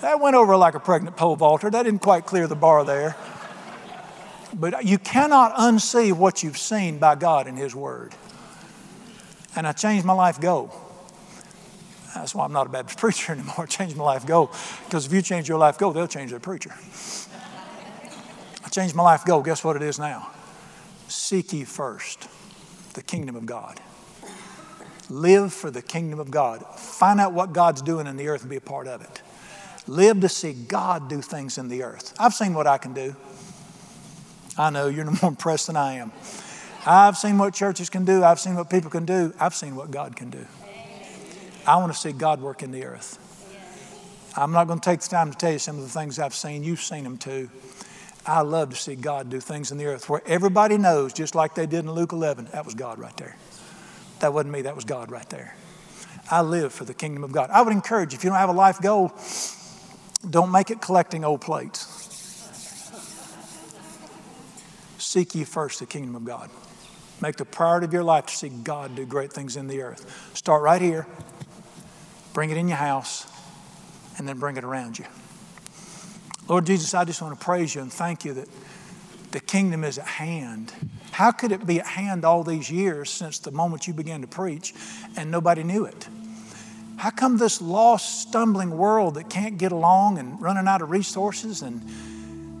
That 0.00 0.20
went 0.20 0.36
over 0.36 0.56
like 0.56 0.74
a 0.74 0.80
pregnant 0.80 1.16
pole 1.16 1.36
vaulter. 1.36 1.70
That 1.70 1.84
didn't 1.84 2.02
quite 2.02 2.26
clear 2.26 2.46
the 2.46 2.56
bar 2.56 2.84
there. 2.84 3.16
But 4.54 4.84
you 4.84 4.98
cannot 4.98 5.54
unsee 5.54 6.12
what 6.12 6.42
you've 6.42 6.58
seen 6.58 6.98
by 6.98 7.14
God 7.14 7.46
in 7.46 7.56
His 7.56 7.74
Word. 7.74 8.14
And 9.54 9.66
I 9.66 9.72
changed 9.72 10.04
my 10.04 10.12
life 10.12 10.40
goal. 10.40 10.72
That's 12.14 12.34
why 12.34 12.44
I'm 12.44 12.52
not 12.52 12.66
a 12.66 12.70
Baptist 12.70 12.98
preacher 13.00 13.32
anymore. 13.32 13.60
I 13.60 13.66
changed 13.66 13.96
my 13.96 14.04
life 14.04 14.26
goal. 14.26 14.50
Because 14.84 15.06
if 15.06 15.12
you 15.12 15.22
change 15.22 15.48
your 15.48 15.58
life 15.58 15.78
goal, 15.78 15.92
they'll 15.92 16.06
change 16.06 16.30
their 16.30 16.40
preacher. 16.40 16.74
I 18.64 18.68
changed 18.68 18.94
my 18.94 19.02
life 19.02 19.24
goal. 19.24 19.42
Guess 19.42 19.64
what 19.64 19.76
it 19.76 19.82
is 19.82 19.98
now? 19.98 20.30
Seek 21.08 21.52
ye 21.52 21.64
first 21.64 22.28
the 22.94 23.02
kingdom 23.02 23.36
of 23.36 23.46
God. 23.46 23.80
Live 25.08 25.52
for 25.52 25.70
the 25.70 25.82
kingdom 25.82 26.18
of 26.18 26.30
God. 26.30 26.64
Find 26.76 27.20
out 27.20 27.32
what 27.32 27.52
God's 27.52 27.80
doing 27.80 28.06
in 28.06 28.16
the 28.16 28.28
earth 28.28 28.40
and 28.40 28.50
be 28.50 28.56
a 28.56 28.60
part 28.60 28.88
of 28.88 29.02
it. 29.02 29.22
Live 29.86 30.20
to 30.22 30.28
see 30.28 30.52
God 30.52 31.08
do 31.08 31.22
things 31.22 31.58
in 31.58 31.68
the 31.68 31.84
earth. 31.84 32.12
I've 32.18 32.34
seen 32.34 32.54
what 32.54 32.66
I 32.66 32.78
can 32.78 32.92
do. 32.92 33.14
I 34.58 34.70
know 34.70 34.88
you're 34.88 35.04
more 35.22 35.30
impressed 35.30 35.68
than 35.68 35.76
I 35.76 35.94
am. 35.94 36.12
I've 36.86 37.16
seen 37.16 37.36
what 37.38 37.52
churches 37.52 37.90
can 37.90 38.04
do. 38.04 38.22
I've 38.22 38.38
seen 38.38 38.54
what 38.54 38.70
people 38.70 38.90
can 38.90 39.04
do. 39.04 39.34
I've 39.40 39.54
seen 39.54 39.74
what 39.74 39.90
God 39.90 40.14
can 40.14 40.30
do. 40.30 40.46
I 41.66 41.76
want 41.78 41.92
to 41.92 41.98
see 41.98 42.12
God 42.12 42.40
work 42.40 42.62
in 42.62 42.70
the 42.70 42.84
earth. 42.84 43.18
I'm 44.36 44.52
not 44.52 44.66
going 44.66 44.78
to 44.78 44.84
take 44.84 45.00
the 45.00 45.08
time 45.08 45.32
to 45.32 45.36
tell 45.36 45.52
you 45.52 45.58
some 45.58 45.76
of 45.76 45.82
the 45.82 45.88
things 45.88 46.18
I've 46.18 46.34
seen. 46.34 46.62
You've 46.62 46.80
seen 46.80 47.02
them 47.02 47.18
too. 47.18 47.50
I 48.24 48.42
love 48.42 48.70
to 48.70 48.76
see 48.76 48.94
God 48.94 49.30
do 49.30 49.40
things 49.40 49.72
in 49.72 49.78
the 49.78 49.86
earth 49.86 50.08
where 50.08 50.22
everybody 50.26 50.78
knows, 50.78 51.12
just 51.12 51.34
like 51.34 51.54
they 51.54 51.66
did 51.66 51.84
in 51.84 51.90
Luke 51.92 52.12
11, 52.12 52.48
that 52.52 52.64
was 52.64 52.74
God 52.74 52.98
right 52.98 53.16
there. 53.16 53.36
That 54.20 54.32
wasn't 54.32 54.52
me, 54.52 54.62
that 54.62 54.74
was 54.76 54.84
God 54.84 55.10
right 55.10 55.28
there. 55.30 55.56
I 56.30 56.42
live 56.42 56.72
for 56.72 56.84
the 56.84 56.94
kingdom 56.94 57.24
of 57.24 57.32
God. 57.32 57.50
I 57.50 57.62
would 57.62 57.72
encourage 57.72 58.14
if 58.14 58.24
you 58.24 58.30
don't 58.30 58.38
have 58.38 58.48
a 58.48 58.52
life 58.52 58.80
goal, 58.80 59.12
don't 60.28 60.50
make 60.50 60.70
it 60.70 60.80
collecting 60.80 61.24
old 61.24 61.40
plates. 61.40 62.05
Seek 65.16 65.34
ye 65.34 65.44
first 65.44 65.80
the 65.80 65.86
kingdom 65.86 66.14
of 66.14 66.26
God. 66.26 66.50
Make 67.22 67.36
the 67.36 67.46
priority 67.46 67.86
of 67.86 67.92
your 67.94 68.04
life 68.04 68.26
to 68.26 68.36
see 68.36 68.50
God 68.50 68.94
do 68.96 69.06
great 69.06 69.32
things 69.32 69.56
in 69.56 69.66
the 69.66 69.80
earth. 69.80 70.30
Start 70.36 70.62
right 70.62 70.82
here, 70.82 71.06
bring 72.34 72.50
it 72.50 72.58
in 72.58 72.68
your 72.68 72.76
house, 72.76 73.26
and 74.18 74.28
then 74.28 74.38
bring 74.38 74.58
it 74.58 74.64
around 74.64 74.98
you. 74.98 75.06
Lord 76.48 76.66
Jesus, 76.66 76.92
I 76.92 77.06
just 77.06 77.22
want 77.22 77.32
to 77.40 77.42
praise 77.42 77.74
you 77.74 77.80
and 77.80 77.90
thank 77.90 78.26
you 78.26 78.34
that, 78.34 78.48
the 79.30 79.40
kingdom 79.40 79.84
is 79.84 79.96
at 79.96 80.06
hand. 80.06 80.74
How 81.12 81.30
could 81.30 81.50
it 81.50 81.66
be 81.66 81.80
at 81.80 81.86
hand 81.86 82.26
all 82.26 82.44
these 82.44 82.70
years 82.70 83.08
since 83.08 83.38
the 83.38 83.50
moment 83.50 83.86
you 83.86 83.94
began 83.94 84.20
to 84.20 84.26
preach 84.26 84.74
and 85.16 85.30
nobody 85.30 85.62
knew 85.62 85.86
it? 85.86 86.08
How 86.98 87.08
come 87.08 87.38
this 87.38 87.62
lost, 87.62 88.20
stumbling 88.20 88.76
world 88.76 89.14
that 89.14 89.30
can't 89.30 89.56
get 89.56 89.72
along 89.72 90.18
and 90.18 90.38
running 90.42 90.68
out 90.68 90.82
of 90.82 90.90
resources 90.90 91.62
and 91.62 91.80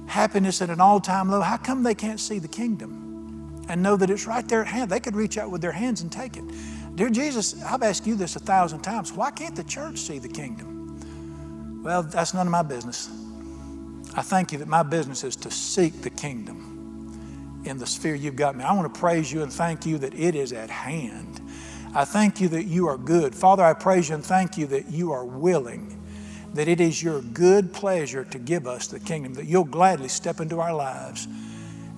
happiness 0.06 0.62
at 0.62 0.70
an 0.70 0.80
all 0.80 1.00
time 1.00 1.30
low, 1.30 1.40
how 1.40 1.56
come 1.56 1.82
they 1.82 1.94
can't 1.94 2.20
see 2.20 2.38
the 2.38 2.48
kingdom 2.48 3.64
and 3.68 3.82
know 3.82 3.96
that 3.96 4.10
it's 4.10 4.26
right 4.26 4.46
there 4.48 4.60
at 4.60 4.68
hand? 4.68 4.90
They 4.90 5.00
could 5.00 5.16
reach 5.16 5.38
out 5.38 5.50
with 5.50 5.60
their 5.60 5.72
hands 5.72 6.00
and 6.00 6.10
take 6.10 6.36
it. 6.36 6.44
Dear 6.94 7.10
Jesus, 7.10 7.62
I've 7.62 7.82
asked 7.82 8.06
you 8.06 8.14
this 8.14 8.36
a 8.36 8.40
thousand 8.40 8.80
times. 8.80 9.12
Why 9.12 9.30
can't 9.30 9.54
the 9.54 9.64
church 9.64 9.98
see 9.98 10.18
the 10.18 10.28
kingdom? 10.28 11.82
Well, 11.82 12.02
that's 12.02 12.32
none 12.34 12.46
of 12.46 12.50
my 12.50 12.62
business. 12.62 13.08
I 14.14 14.22
thank 14.22 14.50
you 14.50 14.58
that 14.58 14.68
my 14.68 14.82
business 14.82 15.24
is 15.24 15.36
to 15.36 15.50
seek 15.50 16.00
the 16.00 16.10
kingdom 16.10 17.60
in 17.64 17.78
the 17.78 17.86
sphere 17.86 18.14
you've 18.14 18.36
got 18.36 18.56
me. 18.56 18.64
I 18.64 18.72
want 18.72 18.92
to 18.92 18.98
praise 18.98 19.30
you 19.30 19.42
and 19.42 19.52
thank 19.52 19.84
you 19.84 19.98
that 19.98 20.14
it 20.14 20.34
is 20.34 20.52
at 20.52 20.70
hand. 20.70 21.40
I 21.94 22.04
thank 22.04 22.40
you 22.40 22.48
that 22.48 22.64
you 22.64 22.88
are 22.88 22.96
good. 22.96 23.34
Father, 23.34 23.62
I 23.62 23.72
praise 23.74 24.08
you 24.08 24.14
and 24.14 24.24
thank 24.24 24.56
you 24.56 24.66
that 24.68 24.90
you 24.90 25.12
are 25.12 25.24
willing, 25.24 25.98
that 26.56 26.68
it 26.68 26.80
is 26.80 27.02
your 27.02 27.20
good 27.20 27.72
pleasure 27.72 28.24
to 28.24 28.38
give 28.38 28.66
us 28.66 28.86
the 28.86 29.00
kingdom, 29.00 29.34
that 29.34 29.46
you'll 29.46 29.64
gladly 29.64 30.08
step 30.08 30.40
into 30.40 30.60
our 30.60 30.74
lives 30.74 31.28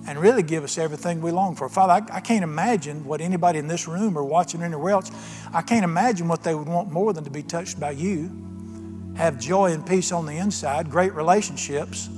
and 0.07 0.19
really 0.19 0.43
give 0.43 0.63
us 0.63 0.77
everything 0.77 1.21
we 1.21 1.31
long 1.31 1.55
for. 1.55 1.69
Father, 1.69 1.93
I, 1.93 2.17
I, 2.17 2.19
can't 2.19 2.43
imagine 2.43 3.05
what 3.05 3.21
anybody 3.21 3.59
in 3.59 3.67
this 3.67 3.87
room 3.87 4.17
or 4.17 4.23
watching 4.23 4.61
anywhere 4.61 4.93
else, 4.93 5.11
I 5.53 5.61
can't 5.61 5.83
imagine 5.83 6.27
what 6.27 6.43
they 6.43 6.55
would 6.55 6.67
want 6.67 6.91
more 6.91 7.13
than 7.13 7.23
to 7.25 7.29
be 7.29 7.43
touched 7.43 7.79
by 7.79 7.91
you, 7.91 8.31
have 9.15 9.39
joy 9.39 9.71
and 9.71 9.85
peace 9.85 10.11
on 10.11 10.25
the 10.25 10.37
inside, 10.37 10.89
great 10.89 11.13
relationships, 11.13 12.09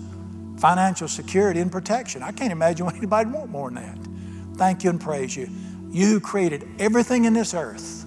financial 0.57 1.07
security 1.07 1.59
and 1.59 1.71
protection. 1.71 2.21
I 2.21 2.31
can't 2.31 2.51
imagine 2.51 2.85
what 2.85 2.95
anybody 2.97 3.29
would 3.29 3.35
want 3.35 3.49
more 3.49 3.71
than 3.71 3.83
that. 3.83 4.57
Thank 4.57 4.83
you 4.83 4.89
and 4.89 5.01
praise 5.01 5.35
you. 5.35 5.49
You 5.89 6.07
who 6.07 6.19
created 6.19 6.67
everything 6.79 7.25
in 7.25 7.33
this 7.33 7.53
earth 7.53 8.05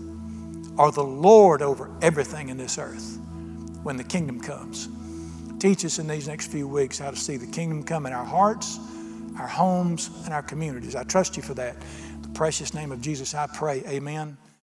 are 0.79 0.91
the 0.91 1.05
Lord 1.05 1.63
over 1.63 1.91
everything 2.01 2.49
in 2.49 2.57
this 2.57 2.79
earth 2.79 3.19
when 3.85 3.97
the 3.97 4.05
kingdom 4.05 4.41
comes. 4.41 4.89
Teach 5.61 5.85
us 5.85 5.99
in 5.99 6.09
these 6.09 6.27
next 6.27 6.51
few 6.51 6.67
weeks 6.67 6.99
how 6.99 7.11
to 7.11 7.17
see 7.17 7.37
the 7.37 7.47
kingdom 7.47 7.83
come 7.85 8.07
in 8.07 8.13
our 8.13 8.25
hearts 8.25 8.79
our 9.39 9.47
homes, 9.47 10.11
and 10.25 10.33
our 10.33 10.43
communities. 10.43 10.95
I 10.95 11.05
trust 11.05 11.37
you 11.37 11.43
for 11.43 11.55
that. 11.55 11.77
In 12.15 12.23
the 12.23 12.29
precious 12.29 12.75
name 12.75 12.93
of 12.93 13.01
Jesus, 13.01 13.35
I 13.35 13.47
pray. 13.47 13.83
Amen. 13.87 14.37